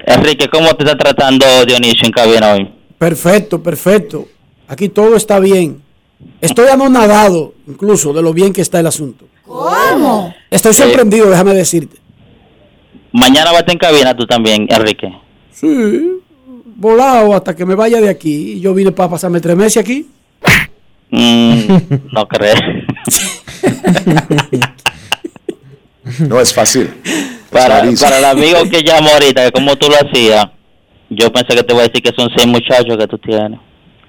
[0.06, 2.79] Enrique, ¿cómo te está tratando Dionisio en cabina hoy?
[3.00, 4.28] Perfecto, perfecto.
[4.68, 5.82] Aquí todo está bien.
[6.42, 9.26] Estoy anonadado incluso de lo bien que está el asunto.
[9.46, 10.36] ¿Cómo?
[10.52, 11.98] Estoy sorprendido, déjame decirte.
[13.12, 15.12] Mañana vas en cabina tú también, Enrique.
[15.52, 16.22] Sí,
[16.76, 18.54] volado hasta que me vaya de aquí.
[18.54, 20.08] Y Yo vine para pasarme tres meses aquí.
[21.10, 21.68] Mm,
[22.12, 22.56] no creo.
[26.20, 26.92] No es fácil.
[27.52, 30.48] Para, el amigo que llamó ahorita, que como tú lo hacías,
[31.10, 33.60] yo pensé que te voy a decir que son seis muchachos que tú tienes.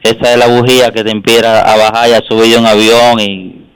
[0.03, 3.21] Esa es la bujía que te impide a bajar y a subir de un avión
[3.21, 3.67] y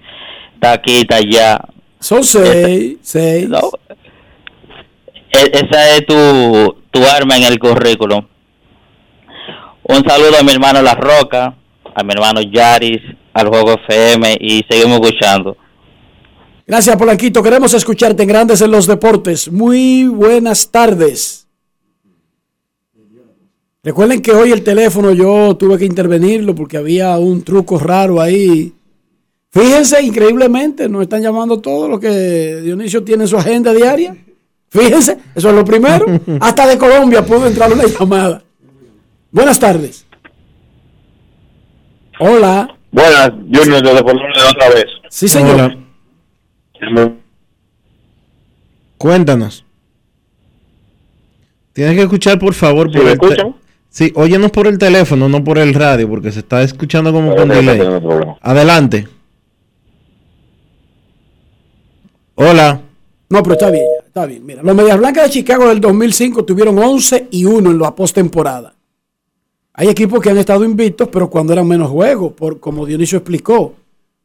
[0.55, 1.61] está aquí, está allá.
[2.01, 3.49] Son seis, seis.
[3.49, 3.61] No.
[5.31, 8.27] E- Esa es tu, tu arma en el currículum.
[9.87, 11.55] Un saludo a mi hermano La Roca,
[11.95, 13.03] a mi hermano Yaris,
[13.35, 15.57] al Juego FM y seguimos escuchando.
[16.67, 17.43] Gracias, Polanquito.
[17.43, 19.53] Queremos escucharte en Grandes en los Deportes.
[19.53, 21.44] Muy buenas tardes.
[23.85, 28.73] Recuerden que hoy el teléfono yo tuve que intervenirlo porque había un truco raro ahí.
[29.51, 34.17] Fíjense, increíblemente, nos están llamando todos los que Dionisio tiene en su agenda diaria.
[34.71, 36.07] Fíjense, eso es lo primero.
[36.41, 38.43] Hasta de Colombia pudo entrar una llamada.
[39.31, 40.07] Buenas tardes.
[42.19, 42.75] Hola.
[42.91, 44.87] Buenas, Junior, desde por otra vez.
[45.11, 45.77] Sí, señor.
[46.81, 47.15] Hola.
[48.97, 49.63] Cuéntanos.
[51.75, 53.64] Tienes que escuchar, por favor, ¿Sí por me escuchan?
[53.95, 57.49] Sí, óyenos por el teléfono, no por el radio, porque se está escuchando como con
[57.49, 57.81] delay.
[58.41, 59.07] Adelante.
[62.35, 62.81] Hola.
[63.29, 64.45] No, pero está bien, ya, está bien.
[64.45, 68.75] Mira, los Medias Blancas de Chicago del 2005 tuvieron 11 y 1 en la postemporada.
[69.75, 73.77] Hay equipos que han estado invictos, pero cuando eran menos juegos, por, como Dionisio explicó.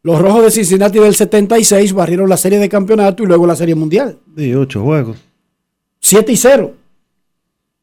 [0.02, 3.76] Los Rojos de Cincinnati del 76 barrieron la serie de campeonato y luego la serie
[3.76, 4.18] mundial.
[4.36, 5.18] Sí, ocho juegos.
[6.00, 6.74] 7 y 0.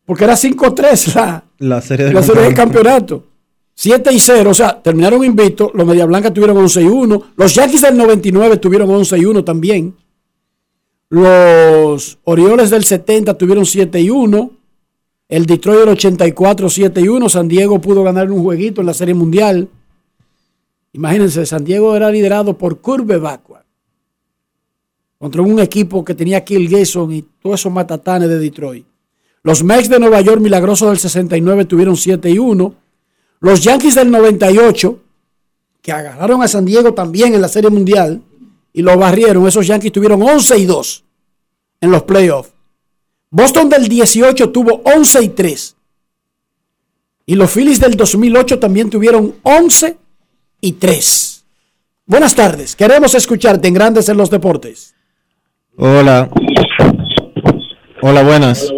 [0.07, 3.19] Porque era 5-3 la, La serie de la serie de campeonato.
[3.19, 3.37] campeonato.
[3.75, 5.71] 7 y 0, o sea, terminaron invictos.
[5.75, 7.23] Los Medias Blancas tuvieron 11 y 1.
[7.37, 9.95] Los Yankees del 99 tuvieron 11 y 1 también.
[11.11, 14.51] Los Orioles del 70 tuvieron 7 y 1.
[15.29, 17.29] El Detroit del 84, 7 y 1.
[17.29, 19.69] San Diego pudo ganar un jueguito en la Serie Mundial.
[20.93, 23.65] Imagínense, San Diego era liderado por Curve Backward.
[25.19, 28.87] Contra un equipo que tenía Kill Gayson y todos esos matatanes de Detroit.
[29.47, 32.75] Los Mets de Nueva York, milagrosos del 69, tuvieron 7 y 1.
[33.39, 35.01] Los Yankees del 98,
[35.81, 38.23] que agarraron a San Diego también en la Serie Mundial
[38.73, 41.05] y lo barrieron, esos Yankees tuvieron 11 y 2
[41.81, 42.51] en los playoffs.
[43.31, 45.77] Boston del 18 tuvo 11 y 3.
[47.27, 49.97] Y los Phillies del 2008 también tuvieron 11
[50.61, 51.45] y 3.
[52.05, 54.97] Buenas tardes, queremos escucharte en Grandes en los Deportes.
[55.77, 56.31] Hola.
[58.03, 58.73] Hola, buenas.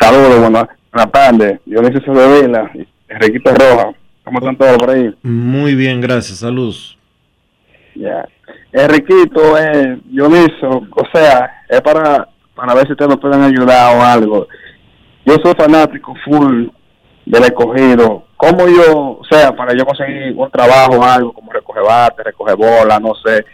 [0.00, 0.64] Saludos, buenas.
[0.92, 2.70] Buenas tardes, Dionisio Sobrevila,
[3.08, 3.92] Enriquito Roja.
[4.24, 5.14] ¿Cómo están todos por ahí?
[5.22, 6.38] Muy bien, gracias.
[6.38, 6.98] Saludos.
[7.94, 8.26] Ya.
[8.72, 14.02] Enriquito, eh, Dionisio, o sea, es para, para ver si ustedes nos pueden ayudar o
[14.02, 14.48] algo.
[15.24, 16.68] Yo soy fanático full
[17.26, 18.24] del escogido.
[18.36, 22.54] ¿Cómo yo, o sea, para yo conseguir un trabajo o algo, como recoge bate, recoge
[22.54, 23.44] bola, no sé,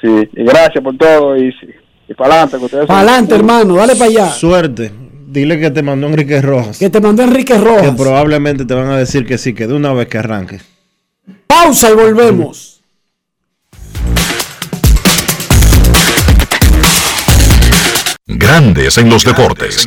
[0.00, 1.52] Sí, y gracias por todo y,
[2.08, 2.58] y para adelante.
[2.58, 4.30] que ustedes son- Para adelante, hermano, dale para allá.
[4.30, 4.92] Suerte.
[5.26, 6.78] Dile que te mandó Enrique Rojas.
[6.78, 7.94] Que te mandó Enrique Que Rojas.
[7.96, 10.60] probablemente te van a decir que sí, que de una vez que arranque.
[11.46, 12.80] Pausa y volvemos.
[18.26, 19.86] Grandes en los deportes.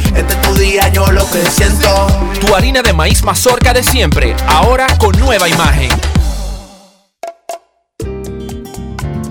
[0.15, 2.07] Este es tu día, yo lo que siento.
[2.39, 5.89] Tu harina de maíz mazorca de siempre, ahora con nueva imagen.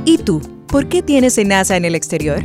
[0.05, 0.40] ¿Y tú?
[0.66, 2.43] ¿Por qué tienes enaza en el exterior?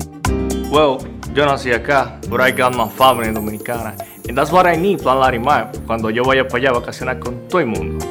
[0.69, 0.97] Well,
[1.33, 3.95] yo nací acá, but I got my family dominicana.
[4.27, 7.47] And that's what I need, Plan Larimar, cuando yo vaya para allá a vacacionar con
[7.47, 8.05] todo el mundo.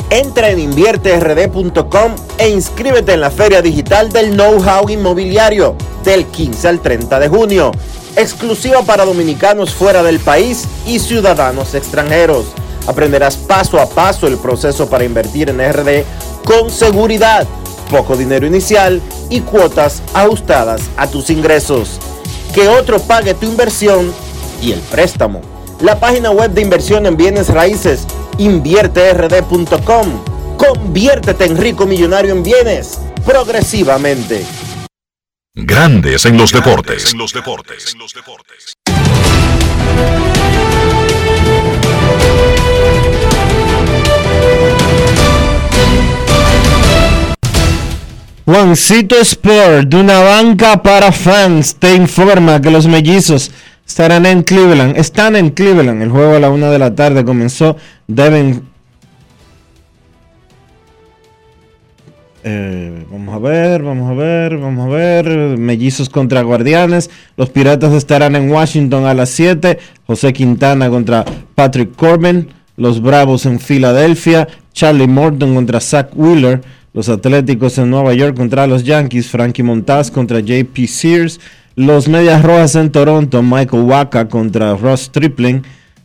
[0.09, 6.81] Entra en invierterd.com e inscríbete en la Feria Digital del Know-How Inmobiliario del 15 al
[6.81, 7.73] 30 de junio,
[8.17, 12.47] exclusiva para dominicanos fuera del país y ciudadanos extranjeros.
[12.87, 16.05] Aprenderás paso a paso el proceso para invertir en RD
[16.45, 17.47] con seguridad,
[17.91, 19.01] poco dinero inicial
[19.31, 21.99] y cuotas ajustadas a tus ingresos.
[22.55, 24.13] Que otro pague tu inversión
[24.61, 25.41] y el préstamo.
[25.81, 28.07] La página web de inversión en bienes raíces
[28.39, 30.07] invierterd.com.
[30.57, 34.45] Conviértete en rico millonario en bienes progresivamente.
[35.57, 37.15] Grandes en los deportes.
[48.45, 53.53] Juancito Sport, de una banca para fans, te informa que los mellizos
[53.87, 54.97] estarán en Cleveland.
[54.97, 56.03] Están en Cleveland.
[56.03, 57.77] El juego a la una de la tarde comenzó.
[58.09, 58.74] Deben.
[62.47, 65.59] Eh, vamos a ver, vamos a ver, vamos a ver.
[65.59, 67.11] Mellizos contra Guardianes.
[67.39, 69.79] Los Piratas estarán en Washington a las 7.
[70.07, 72.49] José Quintana contra Patrick Corbin.
[72.77, 74.47] Los Bravos en Filadelfia.
[74.75, 76.61] Charlie Morton contra Zach Wheeler.
[76.93, 79.29] Los Atléticos en Nueva York contra los Yankees.
[79.29, 81.41] Frankie Montaz contra JP Sears.
[81.77, 85.63] Los Medias Rojas en Toronto, Michael Waka contra Ross Stripling.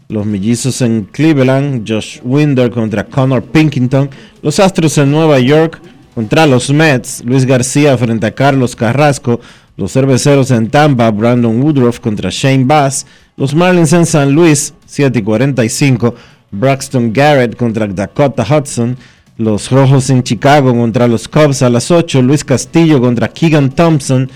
[0.07, 4.10] Los Mellizos en Cleveland, Josh Winder contra Connor Pinkington.
[4.41, 5.80] Los Astros en Nueva York
[6.15, 9.40] contra los Mets, Luis García frente a Carlos Carrasco.
[9.77, 13.06] Los Cerveceros en Tampa, Brandon Woodruff contra Shane Bass.
[13.38, 16.15] Los Marlins en San Luis, 7 y 45.
[16.52, 18.98] Braxton Garrett contra Dakota Hudson.
[19.38, 22.22] Los Rojos en Chicago contra los Cubs a las 8.
[22.22, 24.30] Luis Castillo contra Keegan Thompson.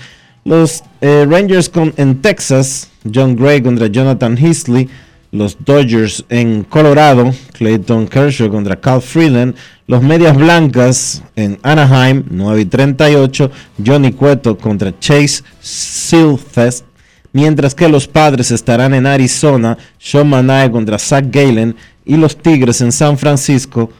[0.44, 2.88] Los eh, Rangers en Texas.
[3.14, 4.88] John Gray contra Jonathan Heasley.
[5.34, 7.34] Los Dodgers en Colorado.
[7.54, 9.56] Clayton Kershaw contra Cal Freeland.
[9.88, 12.22] Los Medias Blancas en Anaheim.
[12.30, 13.50] 9 y 38.
[13.84, 16.86] Johnny Cueto contra Chase Silfest.
[17.32, 19.76] Mientras que los Padres estarán en Arizona.
[19.98, 21.74] Sean contra Zach Galen.
[22.04, 23.90] Y los Tigres en San Francisco.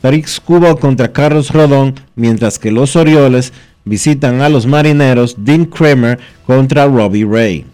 [0.00, 3.52] Tariq Cuba contra Carlos Rodón, mientras que los Orioles
[3.84, 7.73] visitan a los Marineros Dean Kramer contra Robbie Ray.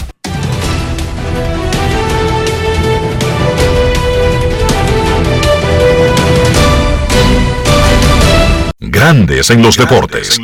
[8.83, 10.39] Grandes en los deportes.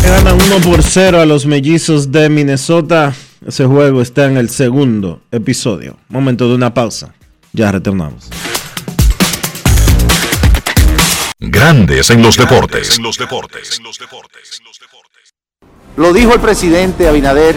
[0.00, 3.12] Ganan 1 por 0 a los mellizos de Minnesota.
[3.44, 5.96] Ese juego está en el segundo episodio.
[6.08, 7.12] Momento de una pausa.
[7.52, 8.30] Ya retornamos.
[11.40, 13.00] Grandes en los deportes.
[15.96, 17.56] Lo dijo el presidente Abinader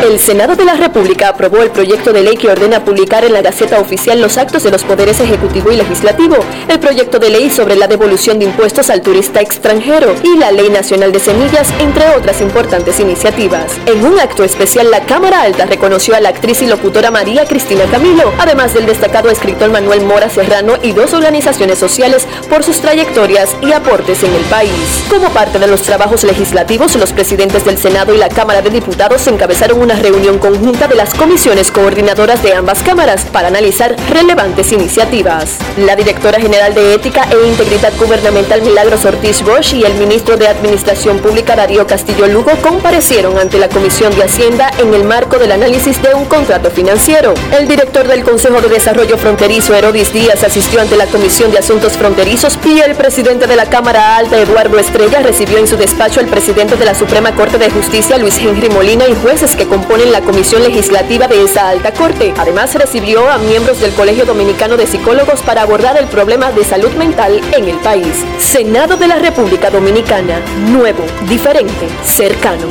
[0.00, 3.42] El Senado de la República aprobó el proyecto de ley que ordena publicar en la
[3.42, 6.36] Gaceta Oficial los actos de los poderes ejecutivo y legislativo,
[6.68, 10.70] el proyecto de ley sobre la devolución de impuestos al turista extranjero y la Ley
[10.70, 13.72] Nacional de Semillas, entre otras importantes iniciativas.
[13.86, 17.84] En un acto especial, la Cámara Alta reconoció a la actriz y locutora María Cristina
[17.90, 23.50] Camilo, además del destacado escritor Manuel Mora Serrano y dos organizaciones sociales por sus trayectorias
[23.62, 25.04] y aportes en el país.
[25.10, 29.26] Como parte de los trabajos legislativos, los presidentes del Senado y la Cámara de Diputados
[29.26, 35.56] encabezaron una reunión conjunta de las comisiones coordinadoras de ambas cámaras para analizar relevantes iniciativas.
[35.78, 40.46] La directora general de Ética e Integridad Gubernamental Milagros Ortiz Bosch y el ministro de
[40.46, 45.52] Administración Pública Darío Castillo Lugo comparecieron ante la Comisión de Hacienda en el marco del
[45.52, 47.32] análisis de un contrato financiero.
[47.58, 51.94] El director del Consejo de Desarrollo Fronterizo, Herodis Díaz, asistió ante la Comisión de Asuntos
[51.94, 56.26] Fronterizos y el presidente de la Cámara Alta, Eduardo Estrella, recibió en su despacho al
[56.26, 60.22] presidente de la Suprema Corte de Justicia, Luis Henry Molina, y jueces que componen la
[60.22, 62.34] comisión legislativa de esa alta corte.
[62.36, 66.90] Además, recibió a miembros del Colegio Dominicano de Psicólogos para abordar el problema de salud
[66.94, 68.24] mental en el país.
[68.40, 70.40] Senado de la República Dominicana.
[70.68, 72.66] Nuevo, diferente, cercano.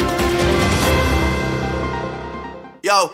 [2.84, 3.14] Yo,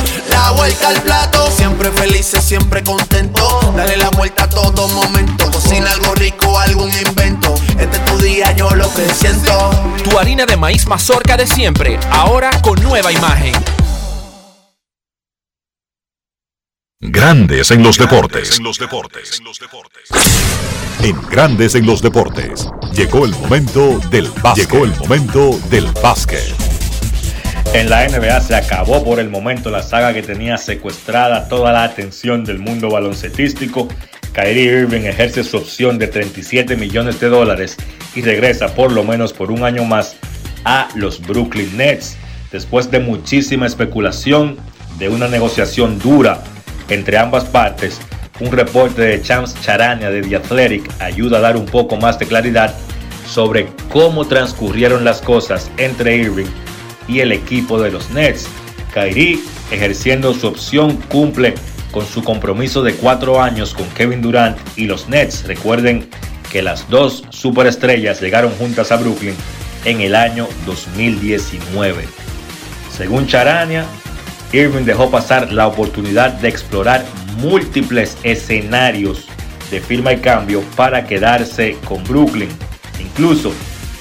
[0.31, 1.51] La vuelta al plato.
[1.51, 3.73] Siempre felices, siempre contento.
[3.75, 5.51] Dale la vuelta a todo momento.
[5.51, 7.53] Cocina algo rico, algún invento.
[7.77, 9.69] Este es tu día, yo lo que siento.
[10.03, 13.53] Tu harina de maíz mazorca de siempre, ahora con nueva imagen.
[16.99, 18.59] Grandes en los deportes.
[20.99, 22.67] En Grandes en los deportes.
[22.93, 24.69] Llegó el momento del básquet.
[24.69, 26.80] Llegó el momento del básquet.
[27.73, 31.85] En la NBA se acabó por el momento la saga que tenía secuestrada toda la
[31.85, 33.87] atención del mundo baloncetístico.
[34.33, 37.77] Kyrie Irving ejerce su opción de 37 millones de dólares
[38.13, 40.17] y regresa por lo menos por un año más
[40.65, 42.17] a los Brooklyn Nets.
[42.51, 44.57] Después de muchísima especulación,
[44.99, 46.43] de una negociación dura
[46.89, 48.01] entre ambas partes,
[48.41, 52.27] un reporte de Chance Charania de The Athletic ayuda a dar un poco más de
[52.27, 52.75] claridad
[53.25, 56.49] sobre cómo transcurrieron las cosas entre Irving
[57.11, 58.47] y el equipo de los Nets.
[58.93, 59.39] Kyrie,
[59.71, 61.55] ejerciendo su opción, cumple
[61.91, 65.43] con su compromiso de cuatro años con Kevin Durant y los Nets.
[65.45, 66.09] Recuerden
[66.51, 69.35] que las dos superestrellas llegaron juntas a Brooklyn
[69.85, 72.05] en el año 2019.
[72.95, 73.85] Según Charania,
[74.53, 77.05] Irving dejó pasar la oportunidad de explorar
[77.37, 79.27] múltiples escenarios
[79.69, 82.49] de firma y cambio para quedarse con Brooklyn.
[82.99, 83.53] Incluso,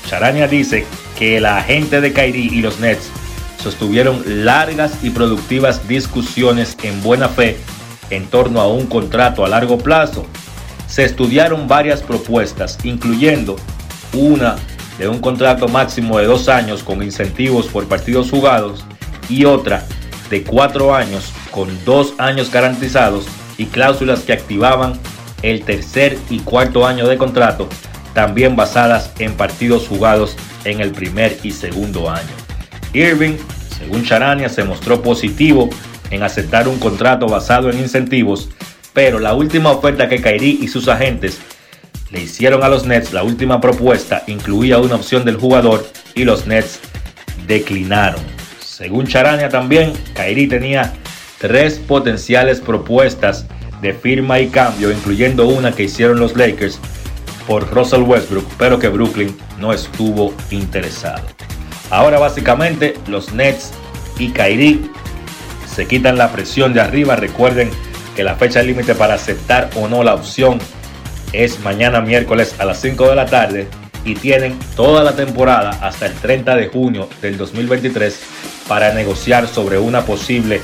[0.08, 0.84] Charania dice
[1.20, 3.10] que la agente de Kyrie y los Nets
[3.62, 7.58] sostuvieron largas y productivas discusiones en buena fe
[8.08, 10.24] en torno a un contrato a largo plazo.
[10.86, 13.56] Se estudiaron varias propuestas, incluyendo
[14.14, 14.56] una
[14.98, 18.86] de un contrato máximo de dos años con incentivos por partidos jugados
[19.28, 19.84] y otra
[20.30, 23.26] de cuatro años con dos años garantizados
[23.58, 24.94] y cláusulas que activaban
[25.42, 27.68] el tercer y cuarto año de contrato,
[28.14, 32.28] también basadas en partidos jugados en el primer y segundo año.
[32.92, 33.36] Irving,
[33.78, 35.70] según Charania, se mostró positivo
[36.10, 38.50] en aceptar un contrato basado en incentivos,
[38.92, 41.38] pero la última oferta que Kyrie y sus agentes
[42.10, 46.46] le hicieron a los Nets, la última propuesta incluía una opción del jugador y los
[46.46, 46.80] Nets
[47.46, 48.20] declinaron.
[48.60, 50.92] Según Charania también, Kyrie tenía
[51.38, 53.46] tres potenciales propuestas
[53.80, 56.80] de firma y cambio, incluyendo una que hicieron los Lakers
[57.46, 61.22] por Russell Westbrook, pero que Brooklyn no estuvo interesado.
[61.90, 63.72] Ahora básicamente los Nets
[64.18, 64.80] y Kyrie
[65.74, 67.16] se quitan la presión de arriba.
[67.16, 67.70] Recuerden
[68.14, 70.58] que la fecha límite para aceptar o no la opción
[71.32, 73.68] es mañana miércoles a las 5 de la tarde
[74.04, 78.20] y tienen toda la temporada hasta el 30 de junio del 2023
[78.66, 80.60] para negociar sobre una posible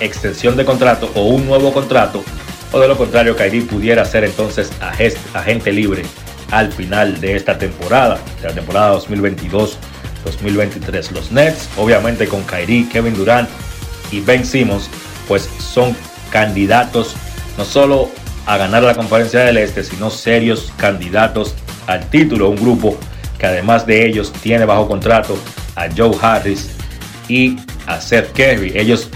[0.00, 2.24] extensión de contrato o un nuevo contrato
[2.72, 6.02] o de lo contrario Kyrie pudiera ser entonces agente libre
[6.50, 11.10] al final de esta temporada, de la temporada 2022-2023.
[11.12, 13.48] Los Nets, obviamente con Kyrie, Kevin Durant
[14.10, 14.90] y Ben Simmons,
[15.28, 15.94] pues son
[16.30, 17.14] candidatos
[17.56, 18.10] no solo
[18.46, 21.54] a ganar la conferencia del Este, sino serios candidatos
[21.86, 22.50] al título.
[22.50, 22.96] Un grupo
[23.38, 25.38] que además de ellos tiene bajo contrato
[25.76, 26.70] a Joe Harris
[27.28, 28.72] y a Seth Curry.
[28.76, 29.08] Ellos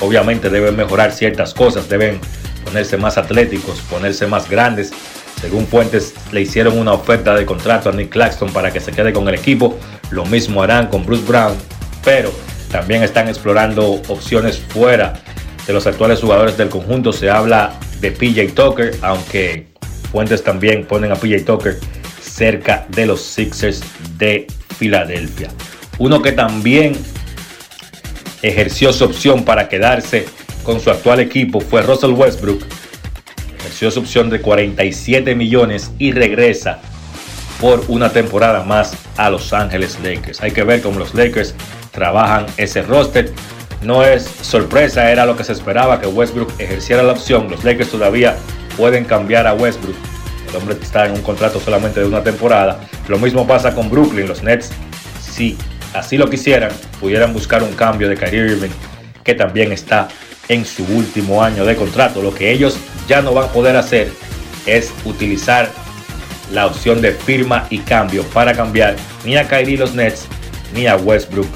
[0.00, 2.20] obviamente deben mejorar ciertas cosas, deben
[2.64, 4.92] ponerse más atléticos, ponerse más grandes.
[5.40, 9.12] Según fuentes, le hicieron una oferta de contrato a Nick Claxton para que se quede
[9.12, 9.78] con el equipo.
[10.10, 11.54] Lo mismo harán con Bruce Brown,
[12.04, 12.32] pero
[12.70, 15.14] también están explorando opciones fuera
[15.66, 17.12] de los actuales jugadores del conjunto.
[17.12, 19.68] Se habla de PJ Tucker, aunque
[20.10, 21.78] fuentes también ponen a PJ Tucker
[22.22, 23.82] cerca de los Sixers
[24.18, 24.46] de
[24.78, 25.48] Filadelfia.
[25.98, 26.96] Uno que también
[28.42, 30.26] ejerció su opción para quedarse
[30.64, 32.64] con su actual equipo fue Russell Westbrook.
[33.58, 36.80] Ejerció su opción de 47 millones y regresa
[37.60, 40.42] por una temporada más a Los Ángeles Lakers.
[40.42, 41.54] Hay que ver cómo los Lakers
[41.92, 43.32] trabajan ese roster.
[43.82, 47.48] No es sorpresa, era lo que se esperaba que Westbrook ejerciera la opción.
[47.50, 48.36] Los Lakers todavía
[48.76, 49.96] pueden cambiar a Westbrook.
[50.48, 52.80] El hombre está en un contrato solamente de una temporada.
[53.08, 54.26] Lo mismo pasa con Brooklyn.
[54.26, 54.70] Los Nets,
[55.20, 55.58] si
[55.92, 58.70] así lo quisieran, pudieran buscar un cambio de Kyrie Irving,
[59.22, 60.08] que también está
[60.48, 62.22] en su último año de contrato.
[62.22, 62.76] Lo que ellos
[63.08, 64.12] ya no van a poder hacer
[64.66, 65.70] es utilizar
[66.52, 70.26] la opción de firma y cambio para cambiar ni a Kyrie los Nets
[70.74, 71.48] ni a Westbrook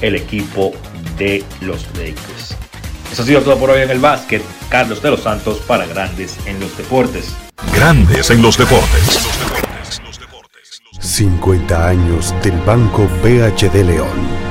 [0.00, 0.72] el equipo
[1.18, 2.56] de los Lakers.
[3.12, 4.42] Eso ha sido todo por hoy en el básquet.
[4.68, 7.34] Carlos de los Santos para Grandes en los Deportes.
[7.74, 9.18] Grandes en los Deportes.
[11.00, 14.50] 50 años del Banco BHD León.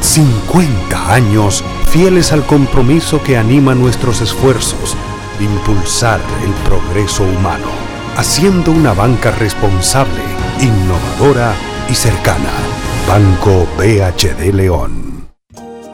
[0.00, 4.96] 50 años fieles al compromiso que anima nuestros esfuerzos
[5.38, 7.66] de impulsar el progreso humano,
[8.16, 10.22] haciendo una banca responsable,
[10.60, 11.54] innovadora
[11.88, 12.50] y cercana.
[13.08, 15.28] Banco BHD León.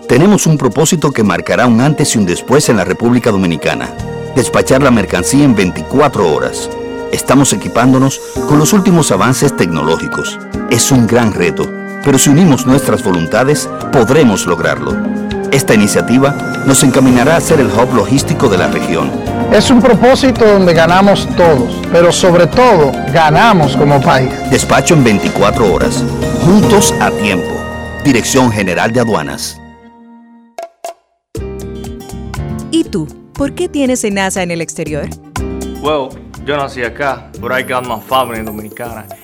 [0.09, 3.94] Tenemos un propósito que marcará un antes y un después en la República Dominicana.
[4.36, 6.68] Despachar la mercancía en 24 horas.
[7.12, 10.39] Estamos equipándonos con los últimos avances tecnológicos.
[10.70, 11.70] Es un gran reto,
[12.05, 14.93] pero si unimos nuestras voluntades, podremos lograrlo.
[15.51, 16.35] Esta iniciativa
[16.66, 19.10] nos encaminará a ser el hub logístico de la región.
[19.52, 24.31] Es un propósito donde ganamos todos, pero sobre todo ganamos como país.
[24.51, 26.05] Despacho en 24 horas,
[26.44, 27.55] juntos a tiempo.
[28.05, 29.60] Dirección General de Aduanas.
[32.70, 33.06] ¿Y tú?
[33.35, 35.09] ¿Por qué tienes NASA en el exterior?
[35.81, 36.09] Well,
[36.44, 39.06] yo nací acá, I got my family dominicana.